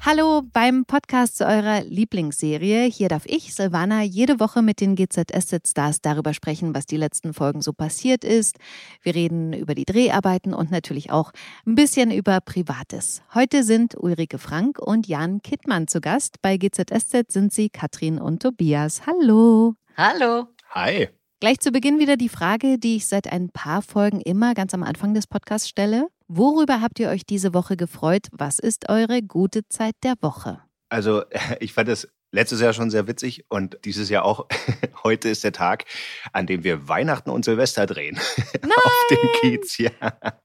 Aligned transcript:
Hallo 0.00 0.42
beim 0.52 0.84
Podcast 0.84 1.36
zu 1.36 1.44
eurer 1.44 1.82
Lieblingsserie. 1.82 2.84
Hier 2.84 3.08
darf 3.08 3.26
ich, 3.26 3.54
Silvana, 3.54 4.02
jede 4.02 4.38
Woche 4.38 4.62
mit 4.62 4.80
den 4.80 4.94
GZSZ-Stars 4.94 6.00
darüber 6.00 6.32
sprechen, 6.34 6.74
was 6.74 6.86
die 6.86 6.96
letzten 6.96 7.34
Folgen 7.34 7.62
so 7.62 7.72
passiert 7.72 8.24
ist. 8.24 8.58
Wir 9.02 9.16
reden 9.16 9.52
über 9.52 9.74
die 9.74 9.84
Dreharbeiten 9.84 10.54
und 10.54 10.70
natürlich 10.70 11.10
auch 11.10 11.32
ein 11.66 11.74
bisschen 11.74 12.12
über 12.12 12.40
Privates. 12.40 13.22
Heute 13.34 13.64
sind 13.64 13.96
Ulrike 13.98 14.38
Frank 14.38 14.78
und 14.78 15.08
Jan 15.08 15.42
Kittmann 15.42 15.88
zu 15.88 16.00
Gast. 16.00 16.40
Bei 16.42 16.56
GZSZ 16.56 17.32
sind 17.32 17.52
sie 17.52 17.68
Katrin 17.68 18.18
und 18.18 18.40
Tobias. 18.40 19.02
Hallo. 19.04 19.74
Hallo. 19.96 20.46
Hi. 20.70 21.08
Gleich 21.40 21.60
zu 21.60 21.70
Beginn 21.70 22.00
wieder 22.00 22.16
die 22.16 22.28
Frage, 22.28 22.80
die 22.80 22.96
ich 22.96 23.06
seit 23.06 23.30
ein 23.30 23.50
paar 23.50 23.80
Folgen 23.80 24.20
immer 24.20 24.54
ganz 24.54 24.74
am 24.74 24.82
Anfang 24.82 25.14
des 25.14 25.28
Podcasts 25.28 25.68
stelle. 25.68 26.08
Worüber 26.26 26.80
habt 26.80 26.98
ihr 26.98 27.10
euch 27.10 27.24
diese 27.24 27.54
Woche 27.54 27.76
gefreut? 27.76 28.26
Was 28.32 28.58
ist 28.58 28.88
eure 28.88 29.22
gute 29.22 29.68
Zeit 29.68 29.94
der 30.02 30.14
Woche? 30.20 30.58
Also, 30.88 31.22
ich 31.60 31.74
fand 31.74 31.90
es 31.90 32.08
letztes 32.30 32.60
Jahr 32.60 32.72
schon 32.72 32.90
sehr 32.90 33.06
witzig 33.06 33.44
und 33.48 33.78
dieses 33.84 34.10
Jahr 34.10 34.24
auch. 34.24 34.46
Heute 35.04 35.28
ist 35.28 35.44
der 35.44 35.52
Tag, 35.52 35.84
an 36.32 36.46
dem 36.46 36.64
wir 36.64 36.88
Weihnachten 36.88 37.30
und 37.30 37.44
Silvester 37.44 37.86
drehen. 37.86 38.18
Nein! 38.60 38.72
Auf 38.84 39.06
dem 39.10 39.28
Kiez, 39.40 39.78
ja. 39.78 39.90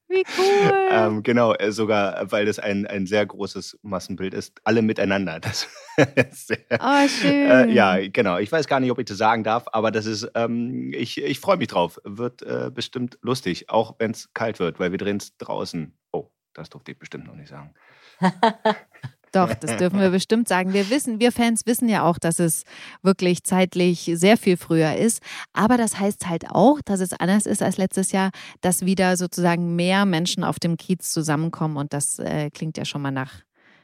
Wie 0.08 0.24
cool. 0.38 0.74
Ähm, 0.92 1.24
genau, 1.24 1.54
äh, 1.54 1.72
sogar, 1.72 2.32
weil 2.32 2.46
das 2.46 2.60
ein, 2.60 2.86
ein 2.86 3.08
sehr 3.08 3.26
großes 3.26 3.80
Massenbild 3.82 4.34
ist. 4.34 4.54
Alle 4.64 4.82
miteinander. 4.82 5.40
Das 5.40 5.68
ist 6.16 6.48
sehr, 6.48 6.60
oh, 6.80 7.08
schön. 7.08 7.50
Äh, 7.50 7.72
ja, 7.72 7.98
genau. 8.08 8.38
Ich 8.38 8.52
weiß 8.52 8.68
gar 8.68 8.80
nicht, 8.80 8.92
ob 8.92 9.00
ich 9.00 9.06
das 9.06 9.18
sagen 9.18 9.44
darf, 9.44 9.66
aber 9.72 9.92
das 9.92 10.06
ist, 10.06 10.30
ähm, 10.36 10.94
ich, 10.94 11.22
ich 11.22 11.40
freue 11.40 11.58
mich 11.58 11.68
drauf. 11.68 12.00
Wird 12.04 12.44
äh, 12.44 12.70
bestimmt 12.72 13.18
lustig, 13.22 13.70
auch 13.70 13.96
wenn 13.98 14.12
es 14.12 14.34
kalt 14.34 14.60
wird, 14.60 14.80
weil 14.80 14.92
wir 14.92 15.00
drehen 15.00 15.18
es 15.18 15.36
draußen. 15.38 15.98
Oh, 16.12 16.30
das 16.54 16.70
durfte 16.70 16.92
ich 16.92 17.00
bestimmt 17.00 17.26
noch 17.26 17.36
nicht 17.36 17.50
sagen. 17.50 17.74
Doch, 19.34 19.54
das 19.54 19.76
dürfen 19.78 20.00
wir 20.00 20.12
bestimmt 20.12 20.48
sagen. 20.48 20.72
Wir 20.72 20.90
wissen, 20.90 21.20
wir 21.20 21.34
Fans 21.34 21.66
wissen 21.66 21.90
ja 21.90 22.04
auch, 22.04 22.18
dass 22.18 22.40
es 22.40 22.64
wirklich 23.02 23.44
zeitlich 23.44 24.10
sehr 24.14 24.38
viel 24.38 24.56
früher 24.56 24.96
ist. 24.96 25.22
Aber 25.52 25.76
das 25.76 26.00
heißt 26.00 26.30
halt 26.30 26.50
auch, 26.50 26.80
dass 26.86 27.02
es 27.02 27.12
anders 27.14 27.46
ist 27.46 27.62
als 27.62 27.78
letztes 27.78 28.14
Jahr, 28.14 28.30
dass 28.62 28.86
wieder 28.86 29.18
sozusagen 29.18 29.76
mehr 29.76 30.06
Menschen 30.06 30.44
auf 30.44 30.60
dem 30.60 30.78
Kiez 30.78 31.12
zusammenkommen. 31.12 31.76
Und 31.76 31.94
das 31.94 32.20
äh, 32.20 32.50
klingt 32.52 32.78
ja 32.78 32.86
schon 32.86 33.02
mal 33.02 33.12
nach, 33.12 33.34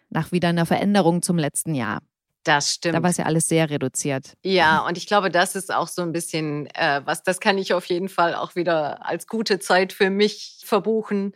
nach 0.09 0.31
wieder 0.31 0.49
einer 0.49 0.65
Veränderung 0.65 1.21
zum 1.21 1.37
letzten 1.37 1.75
Jahr. 1.75 1.99
Das 2.43 2.73
stimmt. 2.73 2.95
Da 2.95 3.03
war 3.03 3.09
es 3.09 3.17
ja 3.17 3.25
alles 3.25 3.47
sehr 3.47 3.69
reduziert. 3.69 4.33
Ja, 4.43 4.85
und 4.87 4.97
ich 4.97 5.07
glaube, 5.07 5.29
das 5.29 5.55
ist 5.55 5.73
auch 5.73 5.87
so 5.87 6.03
ein 6.03 6.13
bisschen 6.13 6.67
äh, 6.67 7.01
was, 7.03 7.23
das 7.23 7.39
kann 7.39 7.57
ich 7.57 7.73
auf 7.73 7.85
jeden 7.85 8.07
Fall 8.07 8.33
auch 8.33 8.55
wieder 8.55 9.05
als 9.05 9.27
gute 9.27 9.59
Zeit 9.59 9.93
für 9.93 10.09
mich 10.09 10.61
verbuchen 10.63 11.33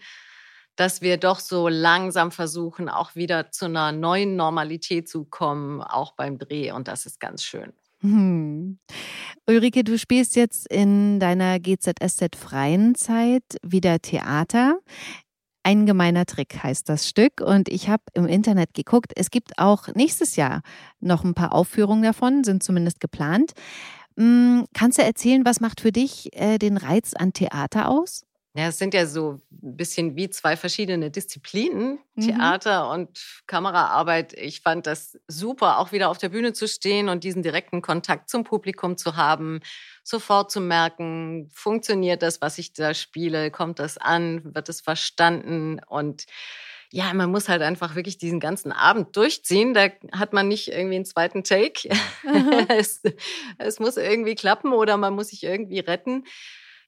dass 0.75 1.01
wir 1.01 1.17
doch 1.17 1.39
so 1.39 1.67
langsam 1.67 2.31
versuchen, 2.31 2.89
auch 2.89 3.15
wieder 3.15 3.51
zu 3.51 3.65
einer 3.65 3.91
neuen 3.91 4.35
Normalität 4.35 5.07
zu 5.07 5.25
kommen, 5.25 5.81
auch 5.81 6.13
beim 6.13 6.37
Dreh. 6.37 6.71
Und 6.71 6.87
das 6.87 7.05
ist 7.05 7.19
ganz 7.19 7.43
schön. 7.43 7.73
Hm. 8.01 8.79
Ulrike, 9.47 9.83
du 9.83 9.97
spielst 9.97 10.35
jetzt 10.35 10.67
in 10.71 11.19
deiner 11.19 11.59
GZSZ 11.59 12.35
freien 12.35 12.95
Zeit 12.95 13.43
wieder 13.61 13.99
Theater. 13.99 14.79
Ein 15.65 15.85
gemeiner 15.85 16.25
Trick 16.25 16.61
heißt 16.61 16.89
das 16.89 17.07
Stück 17.07 17.39
und 17.39 17.69
ich 17.69 17.87
habe 17.87 18.03
im 18.13 18.27
Internet 18.27 18.73
geguckt. 18.73 19.13
Es 19.15 19.31
gibt 19.31 19.57
auch 19.57 19.87
nächstes 19.95 20.35
Jahr 20.35 20.61
noch 20.99 21.23
ein 21.23 21.33
paar 21.33 21.53
Aufführungen 21.53 22.03
davon, 22.03 22.43
sind 22.43 22.63
zumindest 22.63 22.99
geplant. 22.99 23.53
Hm, 24.17 24.65
kannst 24.73 24.97
du 24.97 25.03
erzählen, 25.03 25.45
was 25.45 25.61
macht 25.61 25.79
für 25.79 25.93
dich 25.93 26.29
äh, 26.33 26.57
den 26.57 26.75
Reiz 26.75 27.13
an 27.13 27.31
Theater 27.31 27.87
aus? 27.87 28.25
Ja, 28.55 28.67
es 28.67 28.77
sind 28.77 28.93
ja 28.93 29.07
so 29.07 29.41
ein 29.51 29.77
bisschen 29.77 30.15
wie 30.15 30.29
zwei 30.29 30.55
verschiedene 30.55 31.09
Disziplinen, 31.09 31.99
Mhm. 32.15 32.21
Theater 32.21 32.91
und 32.91 33.09
Kameraarbeit. 33.47 34.33
Ich 34.33 34.61
fand 34.61 34.85
das 34.85 35.17
super, 35.27 35.79
auch 35.79 35.91
wieder 35.91 36.09
auf 36.09 36.19
der 36.19 36.29
Bühne 36.29 36.53
zu 36.53 36.67
stehen 36.67 37.09
und 37.09 37.23
diesen 37.23 37.41
direkten 37.41 37.81
Kontakt 37.81 38.29
zum 38.29 38.43
Publikum 38.43 38.97
zu 38.97 39.15
haben, 39.15 39.61
sofort 40.03 40.51
zu 40.51 40.61
merken, 40.61 41.49
funktioniert 41.51 42.21
das, 42.21 42.39
was 42.41 42.59
ich 42.59 42.73
da 42.73 42.93
spiele, 42.93 43.49
kommt 43.49 43.79
das 43.79 43.97
an, 43.97 44.53
wird 44.53 44.69
es 44.69 44.81
verstanden 44.81 45.79
und 45.87 46.25
ja, 46.91 47.11
man 47.15 47.31
muss 47.31 47.49
halt 47.49 47.63
einfach 47.63 47.95
wirklich 47.95 48.19
diesen 48.19 48.39
ganzen 48.39 48.71
Abend 48.71 49.15
durchziehen. 49.17 49.73
Da 49.73 49.87
hat 50.11 50.31
man 50.31 50.47
nicht 50.47 50.67
irgendwie 50.67 50.97
einen 50.97 51.05
zweiten 51.05 51.43
Take. 51.43 51.89
es, 52.69 53.01
es 53.57 53.79
muss 53.79 53.97
irgendwie 53.97 54.35
klappen 54.35 54.71
oder 54.73 54.97
man 54.97 55.15
muss 55.15 55.29
sich 55.29 55.43
irgendwie 55.43 55.79
retten. 55.79 56.25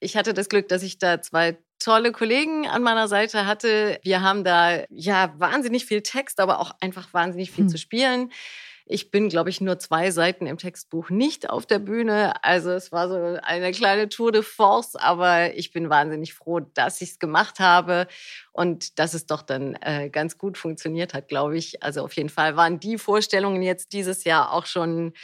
Ich 0.00 0.16
hatte 0.16 0.34
das 0.34 0.48
Glück, 0.48 0.68
dass 0.68 0.82
ich 0.82 0.98
da 0.98 1.20
zwei 1.20 1.58
tolle 1.78 2.12
Kollegen 2.12 2.66
an 2.66 2.82
meiner 2.82 3.08
Seite 3.08 3.46
hatte. 3.46 3.98
Wir 4.02 4.22
haben 4.22 4.44
da 4.44 4.84
ja 4.88 5.34
wahnsinnig 5.38 5.84
viel 5.86 6.02
Text, 6.02 6.40
aber 6.40 6.60
auch 6.60 6.72
einfach 6.80 7.12
wahnsinnig 7.12 7.50
viel 7.50 7.64
Hm. 7.64 7.68
zu 7.68 7.78
spielen. 7.78 8.32
Ich 8.88 9.10
bin, 9.10 9.28
glaube 9.28 9.50
ich, 9.50 9.60
nur 9.60 9.80
zwei 9.80 10.12
Seiten 10.12 10.46
im 10.46 10.58
Textbuch 10.58 11.10
nicht 11.10 11.50
auf 11.50 11.66
der 11.66 11.80
Bühne. 11.80 12.34
Also 12.44 12.70
es 12.70 12.92
war 12.92 13.08
so 13.08 13.38
eine 13.42 13.72
kleine 13.72 14.08
Tour 14.08 14.30
de 14.30 14.42
Force, 14.42 14.94
aber 14.94 15.54
ich 15.54 15.72
bin 15.72 15.90
wahnsinnig 15.90 16.34
froh, 16.34 16.60
dass 16.60 17.00
ich 17.00 17.10
es 17.10 17.18
gemacht 17.18 17.58
habe 17.58 18.06
und 18.52 19.00
dass 19.00 19.12
es 19.12 19.26
doch 19.26 19.42
dann 19.42 19.74
äh, 19.80 20.08
ganz 20.08 20.38
gut 20.38 20.56
funktioniert 20.56 21.14
hat, 21.14 21.26
glaube 21.26 21.58
ich. 21.58 21.82
Also 21.82 22.02
auf 22.04 22.12
jeden 22.12 22.28
Fall 22.28 22.56
waren 22.56 22.78
die 22.78 22.96
Vorstellungen 22.96 23.60
jetzt 23.62 23.92
dieses 23.92 24.22
Jahr 24.22 24.52
auch 24.52 24.66
schon 24.66 25.14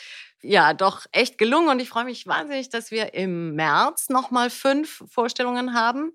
ja 0.43 0.75
doch 0.75 1.07
echt 1.13 1.39
gelungen 1.39 1.69
und 1.69 1.81
ich 1.81 1.89
freue 1.89 2.05
mich 2.05 2.27
wahnsinnig, 2.27 2.69
dass 2.71 2.91
wir 2.91 3.15
im 3.15 3.55
März 3.55 4.09
nochmal 4.09 4.51
fünf 4.51 5.03
Vorstellungen 5.09 5.75
haben. 5.75 6.13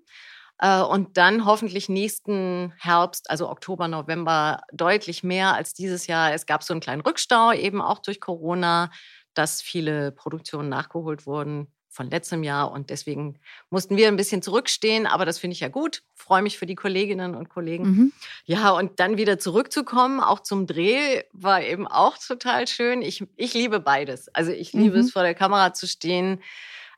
Äh, 0.58 0.80
Und 0.82 1.16
dann 1.16 1.44
hoffentlich 1.46 1.88
nächsten 1.88 2.72
Herbst, 2.78 3.30
also 3.30 3.48
Oktober, 3.50 3.88
November, 3.88 4.62
deutlich 4.72 5.22
mehr 5.24 5.54
als 5.54 5.74
dieses 5.74 6.06
Jahr. 6.06 6.32
Es 6.34 6.46
gab 6.46 6.62
so 6.62 6.74
einen 6.74 6.80
kleinen 6.80 7.02
Rückstau, 7.02 7.52
eben 7.52 7.80
auch 7.82 8.00
durch 8.00 8.20
Corona, 8.20 8.90
dass 9.34 9.62
viele 9.62 10.12
Produktionen 10.12 10.68
nachgeholt 10.68 11.26
wurden 11.26 11.72
von 11.90 12.10
letztem 12.10 12.42
Jahr. 12.42 12.70
Und 12.70 12.90
deswegen 12.90 13.38
mussten 13.70 13.96
wir 13.96 14.08
ein 14.08 14.16
bisschen 14.16 14.42
zurückstehen. 14.42 15.06
Aber 15.06 15.24
das 15.24 15.38
finde 15.38 15.54
ich 15.54 15.60
ja 15.60 15.68
gut. 15.68 16.02
Freue 16.14 16.42
mich 16.42 16.58
für 16.58 16.66
die 16.66 16.74
Kolleginnen 16.74 17.34
und 17.34 17.48
Kollegen. 17.48 17.84
Mhm. 17.84 18.12
Ja, 18.44 18.70
und 18.70 19.00
dann 19.00 19.16
wieder 19.16 19.38
zurückzukommen, 19.38 20.20
auch 20.20 20.40
zum 20.40 20.66
Dreh, 20.66 21.22
war 21.32 21.62
eben 21.62 21.86
auch 21.86 22.16
total 22.18 22.68
schön. 22.68 23.02
Ich, 23.02 23.24
ich 23.36 23.54
liebe 23.54 23.80
beides. 23.80 24.28
Also 24.34 24.52
ich 24.52 24.72
liebe 24.72 24.96
Mhm. 24.96 25.04
es, 25.04 25.12
vor 25.12 25.22
der 25.22 25.34
Kamera 25.34 25.72
zu 25.74 25.86
stehen. 25.86 26.42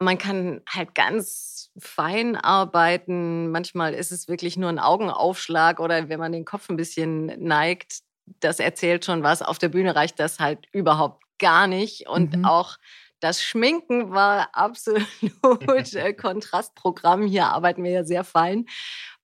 Man 0.01 0.19
kann 0.19 0.63
halt 0.69 0.95
ganz 0.95 1.71
fein 1.79 2.35
arbeiten. 2.37 3.51
Manchmal 3.51 3.95
ist 3.95 4.13
es 4.13 4.29
wirklich 4.29 4.57
nur 4.57 4.69
ein 4.71 4.79
Augenaufschlag 4.79 5.79
oder 5.81 6.09
wenn 6.09 6.19
man 6.19 6.33
den 6.33 6.45
Kopf 6.45 6.69
ein 6.69 6.77
bisschen 6.77 7.27
neigt, 7.43 8.01
das 8.41 8.61
erzählt 8.61 9.05
schon 9.05 9.23
was. 9.23 9.43
Auf 9.43 9.59
der 9.59 9.69
Bühne 9.69 9.95
reicht 9.95 10.19
das 10.19 10.39
halt 10.41 10.67
überhaupt 10.73 11.23
gar 11.39 11.67
nicht. 11.67 12.09
Und 12.09 12.37
Mhm. 12.37 12.45
auch 12.45 12.77
das 13.21 13.43
Schminken 13.43 14.11
war 14.11 14.49
absolut 14.53 15.07
äh, 15.95 16.13
Kontrastprogramm. 16.13 17.27
Hier 17.27 17.47
arbeiten 17.47 17.85
wir 17.85 17.91
ja 17.91 18.05
sehr 18.05 18.25
fein 18.25 18.67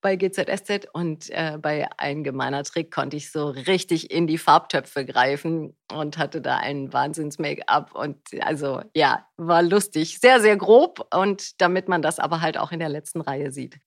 bei 0.01 0.15
GZSZ 0.15 0.87
und 0.93 1.29
äh, 1.31 1.57
bei 1.59 1.87
Ein 1.97 2.23
gemeiner 2.23 2.63
Trick 2.63 2.91
konnte 2.91 3.17
ich 3.17 3.31
so 3.31 3.49
richtig 3.49 4.11
in 4.11 4.27
die 4.27 4.37
Farbtöpfe 4.37 5.05
greifen 5.05 5.75
und 5.91 6.17
hatte 6.17 6.41
da 6.41 6.57
ein 6.57 6.93
Wahnsinns-Make-up 6.93 7.95
und 7.95 8.19
also 8.41 8.81
ja, 8.95 9.25
war 9.37 9.63
lustig. 9.63 10.19
Sehr, 10.19 10.39
sehr 10.39 10.55
grob 10.55 11.07
und 11.13 11.59
damit 11.61 11.87
man 11.87 12.01
das 12.01 12.19
aber 12.19 12.41
halt 12.41 12.57
auch 12.57 12.71
in 12.71 12.79
der 12.79 12.89
letzten 12.89 13.21
Reihe 13.21 13.51
sieht. 13.51 13.79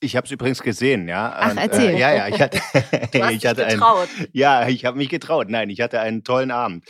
Ich 0.00 0.14
habe 0.16 0.24
es 0.26 0.30
übrigens 0.30 0.62
gesehen, 0.62 1.08
ja. 1.08 1.34
Ach, 1.36 1.50
Und, 1.50 1.58
erzähl. 1.58 1.94
Äh, 1.94 1.98
ja, 1.98 2.14
ja, 2.14 2.28
ich 2.28 2.40
hatte, 2.40 2.58
Du 3.12 3.22
hast 3.22 3.32
ich 3.32 3.38
dich 3.40 3.46
hatte 3.46 3.66
einen, 3.66 3.80
getraut. 3.80 4.08
ja, 4.32 4.68
ich 4.68 4.84
habe 4.84 4.96
mich 4.96 5.08
getraut. 5.08 5.48
Nein, 5.50 5.70
ich 5.70 5.80
hatte 5.80 6.00
einen 6.00 6.22
tollen 6.22 6.50
Abend. 6.50 6.84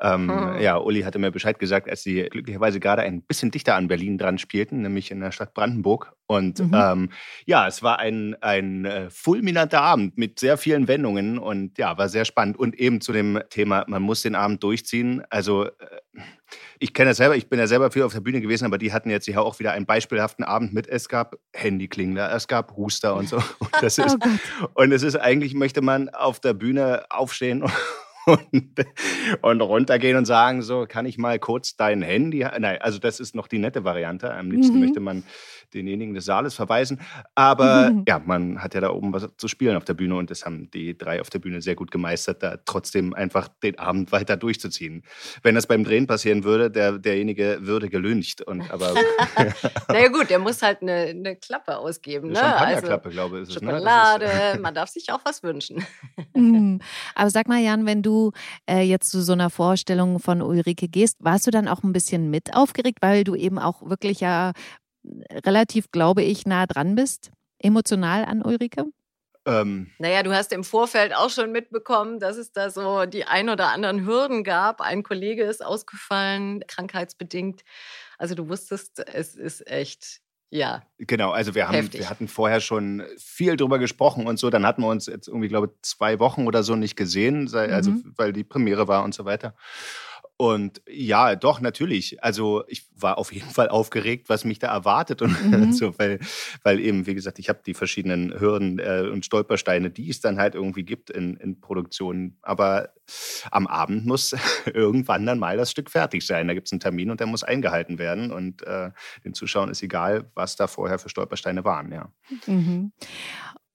Ähm, 0.00 0.30
Hm. 0.30 0.60
Ja, 0.60 0.78
Uli 0.78 1.02
hatte 1.02 1.18
mir 1.18 1.30
Bescheid 1.30 1.58
gesagt, 1.58 1.88
als 1.90 2.02
sie 2.02 2.22
glücklicherweise 2.30 2.80
gerade 2.80 3.02
ein 3.02 3.22
bisschen 3.22 3.50
dichter 3.50 3.74
an 3.74 3.88
Berlin 3.88 4.16
dran 4.16 4.38
spielten, 4.38 4.80
nämlich 4.82 5.10
in 5.10 5.20
der 5.20 5.32
Stadt 5.32 5.52
Brandenburg. 5.52 6.12
Und 6.26 6.58
Mhm. 6.58 6.70
ähm, 6.74 7.10
ja, 7.44 7.66
es 7.66 7.82
war 7.82 7.98
ein, 7.98 8.34
ein 8.40 8.84
äh, 8.86 9.10
fulminanter 9.10 9.82
Abend 9.82 10.16
mit 10.16 10.40
sehr 10.40 10.56
vielen 10.56 10.88
Wendungen 10.88 11.38
und 11.38 11.76
ja, 11.78 11.98
war 11.98 12.08
sehr 12.08 12.24
spannend. 12.24 12.58
Und 12.58 12.74
eben 12.78 13.00
zu 13.02 13.12
dem 13.12 13.40
Thema, 13.50 13.84
man 13.88 14.02
muss 14.02 14.22
den 14.22 14.34
Abend 14.34 14.62
durchziehen. 14.62 15.22
Also 15.28 15.64
äh, 15.66 15.70
ich 16.78 16.94
kenne 16.94 17.10
das 17.10 17.18
selber, 17.18 17.36
ich 17.36 17.48
bin 17.48 17.58
ja 17.58 17.66
selber 17.66 17.90
viel 17.90 18.02
auf 18.02 18.12
der 18.12 18.20
Bühne 18.20 18.40
gewesen, 18.40 18.64
aber 18.64 18.78
die 18.78 18.92
hatten 18.92 19.10
jetzt 19.10 19.26
hier 19.26 19.40
auch 19.42 19.58
wieder 19.58 19.72
einen 19.72 19.86
beispielhaften 19.86 20.44
Abend 20.44 20.72
mit. 20.72 20.88
Es 20.88 21.08
gab 21.08 21.36
Handyklingler, 21.54 22.32
es 22.32 22.48
gab 22.48 22.76
Huster 22.76 23.16
und 23.16 23.28
so. 23.28 23.36
Und, 23.58 23.70
das 23.80 23.98
ist, 23.98 24.16
Oh 24.62 24.66
und 24.74 24.92
es 24.92 25.02
ist 25.02 25.16
eigentlich, 25.16 25.54
möchte 25.54 25.82
man 25.82 26.08
auf 26.08 26.40
der 26.40 26.54
Bühne 26.54 27.04
aufstehen 27.10 27.62
und, 27.62 27.72
und 29.42 29.60
runtergehen 29.60 30.16
und 30.16 30.24
sagen, 30.24 30.62
so, 30.62 30.86
kann 30.88 31.06
ich 31.06 31.18
mal 31.18 31.38
kurz 31.38 31.76
dein 31.76 32.02
Handy, 32.02 32.46
nein, 32.58 32.78
also 32.80 32.98
das 32.98 33.20
ist 33.20 33.34
noch 33.34 33.48
die 33.48 33.58
nette 33.58 33.84
Variante. 33.84 34.32
Am 34.32 34.50
liebsten 34.50 34.74
mhm. 34.74 34.80
möchte 34.80 35.00
man 35.00 35.24
denjenigen 35.74 36.14
des 36.14 36.24
Saales 36.24 36.54
verweisen. 36.54 37.00
Aber 37.34 37.90
mhm. 37.90 38.04
ja, 38.08 38.20
man 38.24 38.62
hat 38.62 38.74
ja 38.74 38.80
da 38.80 38.90
oben 38.90 39.12
was 39.12 39.28
zu 39.36 39.48
spielen 39.48 39.76
auf 39.76 39.84
der 39.84 39.94
Bühne 39.94 40.16
und 40.16 40.30
das 40.30 40.44
haben 40.44 40.70
die 40.70 40.96
drei 40.96 41.20
auf 41.20 41.30
der 41.30 41.40
Bühne 41.40 41.60
sehr 41.60 41.74
gut 41.74 41.90
gemeistert, 41.90 42.42
da 42.42 42.56
trotzdem 42.64 43.12
einfach 43.14 43.48
den 43.62 43.78
Abend 43.78 44.12
weiter 44.12 44.36
durchzuziehen. 44.36 45.02
Wenn 45.42 45.54
das 45.54 45.66
beim 45.66 45.84
Drehen 45.84 46.06
passieren 46.06 46.44
würde, 46.44 46.70
der, 46.70 46.98
derjenige 46.98 47.58
würde 47.62 47.88
gelüncht. 47.88 48.42
Und, 48.42 48.70
aber, 48.70 48.94
naja 49.88 50.08
gut, 50.08 50.30
der 50.30 50.38
muss 50.38 50.62
halt 50.62 50.82
eine, 50.82 50.92
eine 50.92 51.36
Klappe 51.36 51.76
ausgeben. 51.76 52.28
Ne? 52.28 52.36
Champagnerklappe, 52.36 53.06
also, 53.06 53.14
glaube 53.14 53.40
ich. 53.40 53.48
Ist 53.48 53.54
Schokolade, 53.54 54.26
es, 54.26 54.54
ne? 54.54 54.60
man 54.60 54.74
darf 54.74 54.88
sich 54.88 55.10
auch 55.12 55.20
was 55.24 55.42
wünschen. 55.42 55.84
Mhm. 56.34 56.80
Aber 57.14 57.30
sag 57.30 57.48
mal, 57.48 57.60
Jan, 57.60 57.86
wenn 57.86 58.02
du 58.02 58.13
äh, 58.68 58.82
jetzt 58.82 59.10
zu 59.10 59.22
so 59.22 59.32
einer 59.32 59.50
Vorstellung 59.50 60.18
von 60.18 60.42
Ulrike 60.42 60.88
gehst, 60.88 61.16
warst 61.20 61.46
du 61.46 61.50
dann 61.50 61.68
auch 61.68 61.82
ein 61.82 61.92
bisschen 61.92 62.30
mit 62.30 62.54
aufgeregt, 62.54 62.98
weil 63.00 63.24
du 63.24 63.34
eben 63.34 63.58
auch 63.58 63.82
wirklich 63.82 64.20
ja 64.20 64.52
relativ, 65.46 65.90
glaube 65.90 66.22
ich, 66.22 66.46
nah 66.46 66.66
dran 66.66 66.94
bist, 66.94 67.30
emotional 67.58 68.24
an 68.24 68.42
Ulrike? 68.42 68.86
Ähm. 69.46 69.90
Naja, 69.98 70.22
du 70.22 70.34
hast 70.34 70.52
im 70.52 70.64
Vorfeld 70.64 71.14
auch 71.14 71.28
schon 71.28 71.52
mitbekommen, 71.52 72.18
dass 72.18 72.36
es 72.36 72.52
da 72.52 72.70
so 72.70 73.04
die 73.04 73.26
ein 73.26 73.50
oder 73.50 73.68
anderen 73.68 74.06
Hürden 74.06 74.42
gab. 74.42 74.80
Ein 74.80 75.02
Kollege 75.02 75.44
ist 75.44 75.64
ausgefallen, 75.64 76.62
krankheitsbedingt. 76.66 77.62
Also 78.16 78.34
du 78.34 78.48
wusstest, 78.48 79.06
es 79.06 79.34
ist 79.34 79.66
echt 79.70 80.23
ja. 80.54 80.82
Genau, 80.98 81.32
also 81.32 81.56
wir, 81.56 81.66
haben, 81.66 81.92
wir 81.92 82.08
hatten 82.08 82.28
vorher 82.28 82.60
schon 82.60 83.02
viel 83.18 83.56
drüber 83.56 83.80
gesprochen 83.80 84.28
und 84.28 84.38
so. 84.38 84.50
Dann 84.50 84.64
hatten 84.64 84.82
wir 84.82 84.88
uns 84.88 85.06
jetzt 85.06 85.26
irgendwie, 85.26 85.48
glaube 85.48 85.66
ich, 85.66 85.82
zwei 85.82 86.20
Wochen 86.20 86.46
oder 86.46 86.62
so 86.62 86.76
nicht 86.76 86.94
gesehen, 86.94 87.52
also 87.52 87.90
mhm. 87.90 88.14
weil 88.16 88.32
die 88.32 88.44
Premiere 88.44 88.86
war 88.86 89.02
und 89.02 89.14
so 89.14 89.24
weiter. 89.24 89.56
Und 90.36 90.82
ja, 90.88 91.36
doch, 91.36 91.60
natürlich. 91.60 92.22
Also 92.24 92.64
ich 92.66 92.86
war 92.96 93.18
auf 93.18 93.32
jeden 93.32 93.50
Fall 93.50 93.68
aufgeregt, 93.68 94.28
was 94.28 94.44
mich 94.44 94.58
da 94.58 94.66
erwartet. 94.66 95.22
Und 95.22 95.30
mhm. 95.50 95.72
so, 95.72 95.96
weil, 95.98 96.18
weil 96.64 96.80
eben, 96.80 97.06
wie 97.06 97.14
gesagt, 97.14 97.38
ich 97.38 97.48
habe 97.48 97.60
die 97.64 97.74
verschiedenen 97.74 98.38
Hürden 98.40 98.80
äh, 98.80 99.08
und 99.10 99.24
Stolpersteine, 99.24 99.90
die 99.90 100.10
es 100.10 100.20
dann 100.20 100.40
halt 100.40 100.56
irgendwie 100.56 100.82
gibt 100.82 101.10
in, 101.10 101.36
in 101.36 101.60
Produktionen. 101.60 102.36
Aber 102.42 102.90
am 103.52 103.68
Abend 103.68 104.06
muss 104.06 104.34
irgendwann 104.74 105.24
dann 105.24 105.38
mal 105.38 105.56
das 105.56 105.70
Stück 105.70 105.88
fertig 105.88 106.26
sein. 106.26 106.48
Da 106.48 106.54
gibt 106.54 106.66
es 106.66 106.72
einen 106.72 106.80
Termin 106.80 107.12
und 107.12 107.20
der 107.20 107.28
muss 107.28 107.44
eingehalten 107.44 107.98
werden. 107.98 108.32
Und 108.32 108.66
äh, 108.66 108.90
den 109.24 109.34
Zuschauern 109.34 109.70
ist 109.70 109.82
egal, 109.84 110.30
was 110.34 110.56
da 110.56 110.66
vorher 110.66 110.98
für 110.98 111.08
Stolpersteine 111.08 111.64
waren, 111.64 111.92
ja. 111.92 112.10
Mhm. 112.46 112.92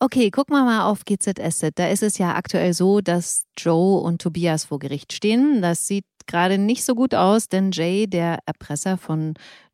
Okay, 0.02 0.32
gucken 0.32 0.56
wir 0.56 0.64
mal 0.64 0.90
auf 0.90 1.04
GZSZ. 1.04 1.72
Da 1.76 1.90
ist 1.90 2.04
es 2.04 2.18
ja 2.18 2.36
aktuell 2.36 2.74
so, 2.74 3.02
dass 3.02 3.44
Joe 3.58 4.00
und 4.00 4.22
Tobias 4.22 4.64
vor 4.64 4.80
Gericht 4.80 5.12
stehen. 5.12 5.62
Das 5.62 5.88
sieht 5.88 6.06
gerade 6.26 6.58
nicht 6.58 6.86
so 6.86 6.96
gut 6.96 7.14
aus, 7.14 7.50
denn 7.50 7.72
Jay, 7.72 8.08
der 8.08 8.40
Erpresser 8.46 8.98
von 8.98 9.34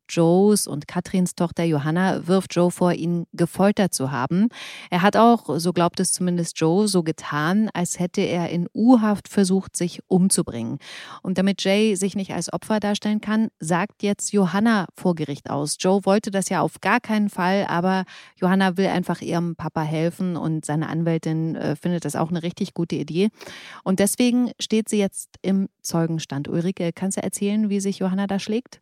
Joes 0.09 0.67
und 0.67 0.87
Katrins 0.87 1.35
Tochter 1.35 1.63
Johanna 1.63 2.27
wirft 2.27 2.55
Joe 2.55 2.71
vor, 2.71 2.93
ihn 2.93 3.25
gefoltert 3.33 3.93
zu 3.93 4.11
haben. 4.11 4.49
Er 4.89 5.01
hat 5.01 5.17
auch, 5.17 5.59
so 5.59 5.73
glaubt 5.73 5.99
es 5.99 6.11
zumindest 6.11 6.59
Joe, 6.59 6.87
so 6.87 7.03
getan, 7.03 7.69
als 7.73 7.99
hätte 7.99 8.21
er 8.21 8.49
in 8.49 8.67
U-Haft 8.73 9.27
versucht, 9.27 9.75
sich 9.75 9.99
umzubringen. 10.07 10.79
Und 11.21 11.37
damit 11.37 11.63
Jay 11.63 11.95
sich 11.95 12.15
nicht 12.15 12.33
als 12.33 12.51
Opfer 12.51 12.79
darstellen 12.79 13.21
kann, 13.21 13.49
sagt 13.59 14.03
jetzt 14.03 14.31
Johanna 14.31 14.87
vor 14.95 15.15
Gericht 15.15 15.49
aus. 15.49 15.77
Joe 15.79 16.05
wollte 16.05 16.31
das 16.31 16.49
ja 16.49 16.61
auf 16.61 16.81
gar 16.81 16.99
keinen 16.99 17.29
Fall, 17.29 17.65
aber 17.67 18.05
Johanna 18.39 18.77
will 18.77 18.87
einfach 18.87 19.21
ihrem 19.21 19.55
Papa 19.55 19.81
helfen 19.81 20.37
und 20.37 20.65
seine 20.65 20.89
Anwältin 20.89 21.55
äh, 21.55 21.75
findet 21.75 22.05
das 22.05 22.15
auch 22.15 22.29
eine 22.29 22.43
richtig 22.43 22.73
gute 22.73 22.95
Idee. 22.95 23.29
Und 23.83 23.99
deswegen 23.99 24.51
steht 24.59 24.89
sie 24.89 24.99
jetzt 24.99 25.35
im 25.41 25.69
Zeugenstand. 25.81 26.47
Ulrike, 26.47 26.91
kannst 26.93 27.17
du 27.17 27.23
erzählen, 27.23 27.69
wie 27.69 27.79
sich 27.79 27.99
Johanna 27.99 28.27
da 28.27 28.39
schlägt? 28.39 28.81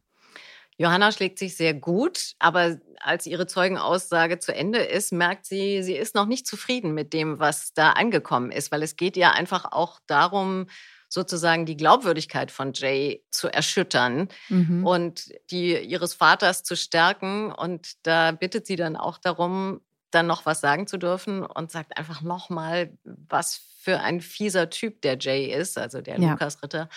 Johanna 0.78 1.12
schlägt 1.12 1.40
sich 1.40 1.56
sehr 1.56 1.74
gut, 1.74 2.34
aber 2.40 2.78
als 3.00 3.26
ihre 3.26 3.48
Zeugenaussage 3.48 4.40
zu 4.40 4.56
Ende 4.56 4.80
ist, 4.80 5.12
merkt 5.12 5.46
sie, 5.46 5.84
sie 5.84 5.96
ist 5.96 6.16
noch 6.16 6.26
nicht 6.26 6.48
zufrieden 6.48 6.94
mit 6.94 7.14
dem, 7.14 7.40
was 7.40 7.74
da 7.74 7.92
angekommen 7.92 8.52
ist, 8.52 8.72
weil 8.72 8.84
es 8.84 8.96
geht 8.96 9.18
ja 9.18 9.32
einfach 9.32 9.66
auch 9.72 10.00
darum, 10.08 10.68
sozusagen 11.14 11.68
die 11.68 11.78
Glaubwürdigkeit 11.78 12.50
von 12.50 12.74
Jay 12.74 13.24
zu 13.30 13.48
erschüttern 13.48 14.30
mhm. 14.50 14.86
und 14.86 15.30
die 15.52 15.78
ihres 15.78 16.16
Vaters 16.16 16.64
zu 16.64 16.76
stärken. 16.76 17.52
Und 17.52 18.06
da 18.08 18.32
bittet 18.32 18.66
sie 18.66 18.76
dann 18.76 18.96
auch 18.96 19.20
darum, 19.20 19.82
dann 20.10 20.26
noch 20.26 20.48
was 20.48 20.60
sagen 20.60 20.88
zu 20.88 20.98
dürfen 20.98 21.46
und 21.46 21.72
sagt 21.72 21.98
einfach 21.98 22.22
nochmal, 22.22 22.98
was 23.04 23.62
für 23.78 24.00
ein 24.00 24.22
fieser 24.22 24.70
Typ 24.72 25.02
der 25.02 25.18
Jay 25.20 25.54
ist, 25.54 25.78
also 25.78 26.02
der 26.02 26.20
ja. 26.20 26.32
Lukas 26.32 26.64
Ritter. 26.64 26.90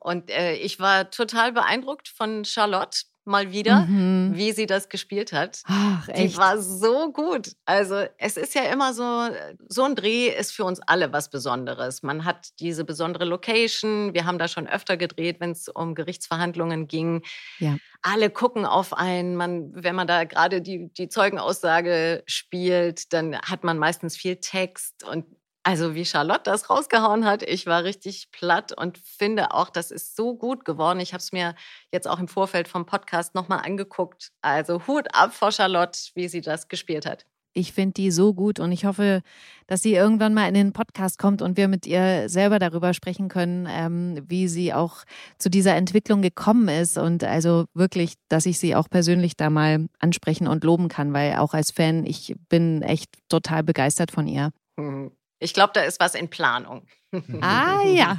Und 0.00 0.30
äh, 0.30 0.54
ich 0.54 0.80
war 0.80 1.10
total 1.10 1.52
beeindruckt 1.52 2.08
von 2.08 2.44
Charlotte, 2.44 3.02
mal 3.24 3.52
wieder, 3.52 3.82
mhm. 3.82 4.32
wie 4.34 4.52
sie 4.52 4.66
das 4.66 4.88
gespielt 4.88 5.32
hat. 5.32 5.62
Ach, 5.66 6.08
echt? 6.08 6.34
Die 6.34 6.36
war 6.36 6.58
so 6.60 7.12
gut. 7.12 7.52
Also 7.64 8.04
es 8.18 8.36
ist 8.36 8.54
ja 8.54 8.62
immer 8.64 8.92
so, 8.94 9.28
so 9.68 9.84
ein 9.84 9.94
Dreh 9.94 10.28
ist 10.28 10.52
für 10.52 10.64
uns 10.64 10.80
alle 10.86 11.12
was 11.12 11.30
Besonderes. 11.30 12.02
Man 12.02 12.24
hat 12.24 12.50
diese 12.60 12.84
besondere 12.84 13.24
Location. 13.24 14.14
Wir 14.14 14.24
haben 14.24 14.38
da 14.38 14.48
schon 14.48 14.66
öfter 14.66 14.96
gedreht, 14.96 15.40
wenn 15.40 15.52
es 15.52 15.68
um 15.68 15.94
Gerichtsverhandlungen 15.94 16.88
ging. 16.88 17.22
Ja. 17.58 17.76
Alle 18.02 18.30
gucken 18.30 18.66
auf 18.66 18.92
einen. 18.92 19.36
Man, 19.36 19.70
wenn 19.74 19.94
man 19.94 20.06
da 20.06 20.24
gerade 20.24 20.60
die, 20.60 20.92
die 20.92 21.08
Zeugenaussage 21.08 22.24
spielt, 22.26 23.12
dann 23.12 23.38
hat 23.40 23.62
man 23.64 23.78
meistens 23.78 24.16
viel 24.16 24.36
Text 24.36 25.04
und 25.04 25.24
also 25.64 25.94
wie 25.94 26.04
Charlotte 26.04 26.42
das 26.44 26.70
rausgehauen 26.70 27.24
hat, 27.24 27.42
ich 27.42 27.66
war 27.66 27.84
richtig 27.84 28.30
platt 28.32 28.76
und 28.76 28.98
finde 28.98 29.54
auch, 29.54 29.70
das 29.70 29.90
ist 29.90 30.16
so 30.16 30.34
gut 30.34 30.64
geworden. 30.64 30.98
Ich 31.00 31.12
habe 31.12 31.20
es 31.20 31.32
mir 31.32 31.54
jetzt 31.92 32.08
auch 32.08 32.18
im 32.18 32.28
Vorfeld 32.28 32.66
vom 32.68 32.84
Podcast 32.84 33.34
nochmal 33.34 33.60
angeguckt. 33.64 34.32
Also 34.40 34.86
Hut 34.86 35.14
ab 35.14 35.32
vor 35.32 35.52
Charlotte, 35.52 35.98
wie 36.14 36.28
sie 36.28 36.40
das 36.40 36.68
gespielt 36.68 37.06
hat. 37.06 37.26
Ich 37.54 37.72
finde 37.72 37.92
die 37.92 38.10
so 38.10 38.32
gut 38.32 38.60
und 38.60 38.72
ich 38.72 38.86
hoffe, 38.86 39.20
dass 39.66 39.82
sie 39.82 39.92
irgendwann 39.92 40.32
mal 40.32 40.48
in 40.48 40.54
den 40.54 40.72
Podcast 40.72 41.18
kommt 41.18 41.42
und 41.42 41.58
wir 41.58 41.68
mit 41.68 41.86
ihr 41.86 42.30
selber 42.30 42.58
darüber 42.58 42.94
sprechen 42.94 43.28
können, 43.28 43.68
ähm, 43.70 44.24
wie 44.26 44.48
sie 44.48 44.72
auch 44.72 45.04
zu 45.38 45.50
dieser 45.50 45.76
Entwicklung 45.76 46.22
gekommen 46.22 46.68
ist 46.68 46.96
und 46.96 47.24
also 47.24 47.66
wirklich, 47.74 48.14
dass 48.28 48.46
ich 48.46 48.58
sie 48.58 48.74
auch 48.74 48.88
persönlich 48.88 49.36
da 49.36 49.50
mal 49.50 49.86
ansprechen 49.98 50.48
und 50.48 50.64
loben 50.64 50.88
kann, 50.88 51.12
weil 51.12 51.36
auch 51.36 51.52
als 51.52 51.70
Fan, 51.70 52.06
ich 52.06 52.34
bin 52.48 52.80
echt 52.80 53.10
total 53.28 53.62
begeistert 53.62 54.10
von 54.10 54.26
ihr. 54.26 54.50
Mhm. 54.78 55.12
Ich 55.42 55.54
glaube, 55.54 55.72
da 55.74 55.82
ist 55.82 56.00
was 56.00 56.14
in 56.14 56.28
Planung. 56.28 56.86
Ah 57.42 57.82
ja. 57.84 58.16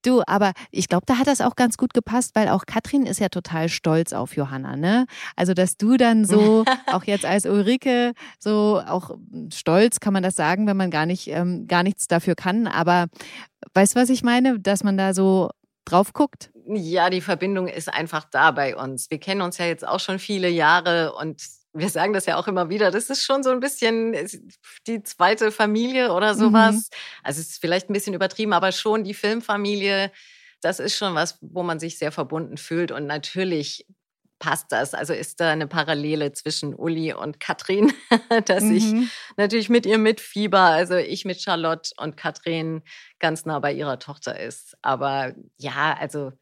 Du, 0.00 0.22
aber 0.26 0.52
ich 0.70 0.88
glaube, 0.88 1.04
da 1.04 1.18
hat 1.18 1.26
das 1.26 1.42
auch 1.42 1.56
ganz 1.56 1.76
gut 1.76 1.92
gepasst, 1.92 2.34
weil 2.34 2.48
auch 2.48 2.64
Katrin 2.64 3.04
ist 3.04 3.20
ja 3.20 3.28
total 3.28 3.68
stolz 3.68 4.14
auf 4.14 4.34
Johanna, 4.34 4.76
ne? 4.76 5.04
Also, 5.36 5.52
dass 5.52 5.76
du 5.76 5.98
dann 5.98 6.24
so, 6.24 6.64
auch 6.86 7.04
jetzt 7.04 7.26
als 7.26 7.44
Ulrike, 7.44 8.14
so 8.38 8.80
auch 8.86 9.10
stolz 9.52 10.00
kann 10.00 10.14
man 10.14 10.22
das 10.22 10.36
sagen, 10.36 10.66
wenn 10.66 10.76
man 10.78 10.90
gar 10.90 11.04
nicht, 11.04 11.28
ähm, 11.28 11.66
gar 11.66 11.82
nichts 11.82 12.08
dafür 12.08 12.34
kann. 12.34 12.66
Aber 12.66 13.08
weißt 13.74 13.94
du, 13.94 14.00
was 14.00 14.08
ich 14.08 14.22
meine? 14.22 14.58
Dass 14.58 14.84
man 14.84 14.96
da 14.96 15.12
so 15.12 15.50
drauf 15.84 16.14
guckt? 16.14 16.50
Ja, 16.66 17.10
die 17.10 17.20
Verbindung 17.20 17.68
ist 17.68 17.92
einfach 17.92 18.24
da 18.24 18.52
bei 18.52 18.74
uns. 18.74 19.10
Wir 19.10 19.18
kennen 19.18 19.42
uns 19.42 19.58
ja 19.58 19.66
jetzt 19.66 19.86
auch 19.86 20.00
schon 20.00 20.18
viele 20.18 20.48
Jahre 20.48 21.12
und 21.12 21.42
wir 21.74 21.88
sagen 21.88 22.12
das 22.12 22.26
ja 22.26 22.36
auch 22.36 22.48
immer 22.48 22.68
wieder, 22.68 22.90
das 22.90 23.08
ist 23.08 23.24
schon 23.24 23.42
so 23.42 23.50
ein 23.50 23.60
bisschen 23.60 24.14
die 24.86 25.02
zweite 25.02 25.50
Familie 25.50 26.12
oder 26.12 26.34
sowas. 26.34 26.74
Mhm. 26.74 26.96
Also 27.22 27.40
es 27.40 27.50
ist 27.50 27.60
vielleicht 27.60 27.88
ein 27.88 27.94
bisschen 27.94 28.14
übertrieben, 28.14 28.52
aber 28.52 28.72
schon 28.72 29.04
die 29.04 29.14
Filmfamilie, 29.14 30.12
das 30.60 30.80
ist 30.80 30.96
schon 30.96 31.14
was, 31.14 31.38
wo 31.40 31.62
man 31.62 31.80
sich 31.80 31.98
sehr 31.98 32.12
verbunden 32.12 32.56
fühlt. 32.56 32.92
Und 32.92 33.06
natürlich 33.06 33.86
passt 34.42 34.72
das? 34.72 34.92
Also 34.92 35.14
ist 35.14 35.38
da 35.40 35.50
eine 35.50 35.68
Parallele 35.68 36.32
zwischen 36.32 36.74
Uli 36.74 37.14
und 37.14 37.38
Katrin, 37.38 37.92
dass 38.46 38.64
mhm. 38.64 38.76
ich 38.76 39.10
natürlich 39.36 39.68
mit 39.68 39.86
ihr 39.86 39.98
mitfieber, 39.98 40.58
also 40.58 40.96
ich 40.96 41.24
mit 41.24 41.40
Charlotte 41.40 41.92
und 41.96 42.16
Katrin 42.16 42.82
ganz 43.22 43.46
nah 43.46 43.60
bei 43.60 43.72
ihrer 43.72 43.98
Tochter 43.98 44.38
ist. 44.38 44.76
Aber 44.82 45.32
ja, 45.56 45.96
also 45.98 46.32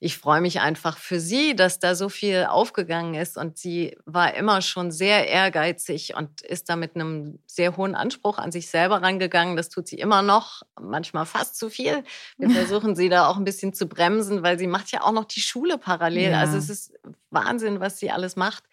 ich 0.00 0.16
freue 0.16 0.40
mich 0.40 0.60
einfach 0.60 0.96
für 0.96 1.20
sie, 1.20 1.54
dass 1.54 1.78
da 1.78 1.94
so 1.94 2.08
viel 2.08 2.46
aufgegangen 2.48 3.14
ist 3.14 3.36
und 3.36 3.58
sie 3.58 3.96
war 4.06 4.34
immer 4.34 4.62
schon 4.62 4.90
sehr 4.90 5.28
ehrgeizig 5.28 6.14
und 6.16 6.40
ist 6.40 6.70
da 6.70 6.76
mit 6.76 6.96
einem 6.96 7.38
sehr 7.46 7.76
hohen 7.76 7.94
Anspruch 7.94 8.38
an 8.38 8.50
sich 8.50 8.70
selber 8.70 9.02
rangegangen. 9.02 9.54
Das 9.54 9.68
tut 9.68 9.86
sie 9.86 9.98
immer 9.98 10.22
noch, 10.22 10.62
manchmal 10.80 11.26
fast 11.26 11.56
zu 11.56 11.68
viel. 11.68 12.02
Wir 12.38 12.50
versuchen 12.50 12.96
sie 12.96 13.10
da 13.10 13.28
auch 13.28 13.36
ein 13.36 13.44
bisschen 13.44 13.74
zu 13.74 13.86
bremsen, 13.86 14.42
weil 14.42 14.58
sie 14.58 14.66
macht 14.66 14.90
ja 14.90 15.02
auch 15.02 15.12
noch 15.12 15.26
die 15.26 15.42
Schule 15.42 15.76
parallel. 15.76 16.32
Ja. 16.32 16.40
Also 16.40 16.56
es 16.56 16.70
ist 16.70 16.94
Wahnsinn, 17.28 17.80
was 17.80 17.98
sie 17.98 18.10
alles 18.10 18.34
macht. 18.34 18.64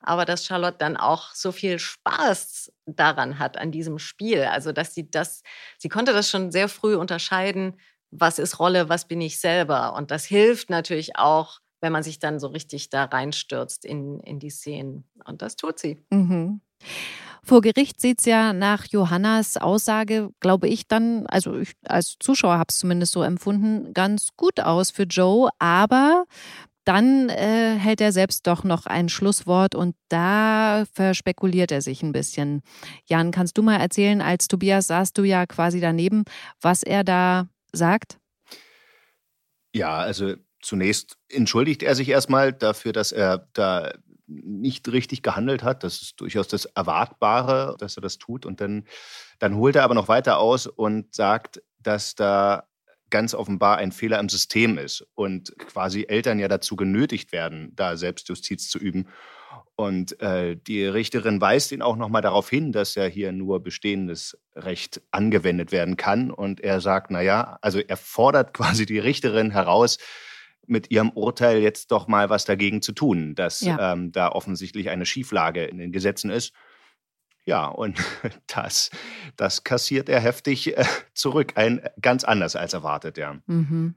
Aber 0.00 0.24
dass 0.24 0.44
Charlotte 0.44 0.78
dann 0.78 0.96
auch 0.96 1.32
so 1.32 1.52
viel 1.52 1.78
Spaß 1.78 2.71
daran 2.86 3.38
hat, 3.38 3.56
an 3.56 3.70
diesem 3.70 3.98
Spiel. 3.98 4.44
Also, 4.44 4.72
dass 4.72 4.94
sie 4.94 5.10
das, 5.10 5.42
sie 5.78 5.88
konnte 5.88 6.12
das 6.12 6.30
schon 6.30 6.50
sehr 6.50 6.68
früh 6.68 6.96
unterscheiden, 6.96 7.78
was 8.10 8.38
ist 8.38 8.58
Rolle, 8.58 8.88
was 8.88 9.08
bin 9.08 9.20
ich 9.20 9.40
selber. 9.40 9.94
Und 9.94 10.10
das 10.10 10.24
hilft 10.24 10.70
natürlich 10.70 11.16
auch, 11.16 11.60
wenn 11.80 11.92
man 11.92 12.02
sich 12.02 12.18
dann 12.18 12.38
so 12.38 12.48
richtig 12.48 12.90
da 12.90 13.04
reinstürzt 13.04 13.84
in, 13.84 14.20
in 14.20 14.38
die 14.38 14.50
Szenen. 14.50 15.04
Und 15.24 15.42
das 15.42 15.56
tut 15.56 15.78
sie. 15.78 15.98
Mhm. 16.10 16.60
Vor 17.44 17.60
Gericht 17.60 18.00
sieht 18.00 18.20
es 18.20 18.26
ja 18.26 18.52
nach 18.52 18.86
Johannas 18.86 19.56
Aussage, 19.56 20.30
glaube 20.38 20.68
ich, 20.68 20.86
dann, 20.86 21.26
also 21.26 21.56
ich 21.58 21.72
als 21.84 22.14
Zuschauer 22.20 22.54
habe 22.54 22.68
es 22.68 22.78
zumindest 22.78 23.12
so 23.12 23.22
empfunden, 23.22 23.92
ganz 23.94 24.28
gut 24.36 24.60
aus 24.60 24.92
für 24.92 25.02
Joe. 25.02 25.50
Aber 25.58 26.24
dann 26.84 27.28
äh, 27.28 27.76
hält 27.78 28.00
er 28.00 28.12
selbst 28.12 28.46
doch 28.46 28.64
noch 28.64 28.86
ein 28.86 29.08
Schlusswort 29.08 29.74
und 29.74 29.94
da 30.08 30.84
verspekuliert 30.92 31.70
er 31.70 31.80
sich 31.82 32.02
ein 32.02 32.12
bisschen. 32.12 32.62
Jan, 33.06 33.30
kannst 33.30 33.56
du 33.58 33.62
mal 33.62 33.76
erzählen, 33.76 34.20
als 34.20 34.48
Tobias 34.48 34.88
saßt 34.88 35.16
du 35.16 35.24
ja 35.24 35.46
quasi 35.46 35.80
daneben, 35.80 36.24
was 36.60 36.82
er 36.82 37.04
da 37.04 37.48
sagt? 37.72 38.18
Ja, 39.74 39.98
also 39.98 40.34
zunächst 40.60 41.18
entschuldigt 41.28 41.82
er 41.82 41.94
sich 41.94 42.08
erstmal 42.08 42.52
dafür, 42.52 42.92
dass 42.92 43.12
er 43.12 43.48
da 43.52 43.92
nicht 44.26 44.88
richtig 44.88 45.22
gehandelt 45.22 45.62
hat. 45.62 45.84
Das 45.84 46.02
ist 46.02 46.20
durchaus 46.20 46.48
das 46.48 46.64
Erwartbare, 46.64 47.76
dass 47.78 47.96
er 47.96 48.00
das 48.00 48.18
tut. 48.18 48.46
Und 48.46 48.60
dann, 48.60 48.86
dann 49.38 49.56
holt 49.56 49.76
er 49.76 49.84
aber 49.84 49.94
noch 49.94 50.08
weiter 50.08 50.38
aus 50.38 50.66
und 50.66 51.14
sagt, 51.14 51.62
dass 51.78 52.14
da 52.14 52.68
ganz 53.12 53.34
offenbar 53.34 53.76
ein 53.76 53.92
Fehler 53.92 54.18
im 54.18 54.28
System 54.28 54.76
ist 54.78 55.06
und 55.14 55.56
quasi 55.58 56.06
Eltern 56.08 56.40
ja 56.40 56.48
dazu 56.48 56.74
genötigt 56.74 57.30
werden, 57.30 57.70
da 57.76 57.96
Selbstjustiz 57.96 58.68
zu 58.68 58.78
üben. 58.78 59.06
Und 59.76 60.20
äh, 60.20 60.56
die 60.56 60.84
Richterin 60.84 61.40
weist 61.40 61.70
ihn 61.72 61.82
auch 61.82 61.96
nochmal 61.96 62.22
darauf 62.22 62.50
hin, 62.50 62.72
dass 62.72 62.94
ja 62.96 63.04
hier 63.04 63.32
nur 63.32 63.62
bestehendes 63.62 64.38
Recht 64.56 65.02
angewendet 65.10 65.70
werden 65.70 65.96
kann. 65.96 66.30
Und 66.30 66.60
er 66.60 66.80
sagt, 66.80 67.10
naja, 67.10 67.58
also 67.62 67.78
er 67.78 67.96
fordert 67.96 68.54
quasi 68.54 68.86
die 68.86 68.98
Richterin 68.98 69.52
heraus, 69.52 69.98
mit 70.66 70.90
ihrem 70.90 71.10
Urteil 71.10 71.58
jetzt 71.58 71.90
doch 71.90 72.06
mal 72.06 72.30
was 72.30 72.44
dagegen 72.44 72.82
zu 72.82 72.92
tun, 72.92 73.34
dass 73.34 73.60
ja. 73.60 73.92
ähm, 73.92 74.12
da 74.12 74.28
offensichtlich 74.28 74.90
eine 74.90 75.06
Schieflage 75.06 75.64
in 75.64 75.78
den 75.78 75.90
Gesetzen 75.90 76.30
ist. 76.30 76.52
Ja, 77.44 77.66
und 77.66 77.98
das, 78.46 78.90
das 79.36 79.64
kassiert 79.64 80.08
er 80.08 80.20
heftig 80.20 80.76
äh, 80.76 80.84
zurück, 81.14 81.52
ein, 81.56 81.82
ganz 82.00 82.24
anders 82.24 82.56
als 82.56 82.72
erwartet, 82.72 83.18
ja. 83.18 83.36
Mhm. 83.46 83.94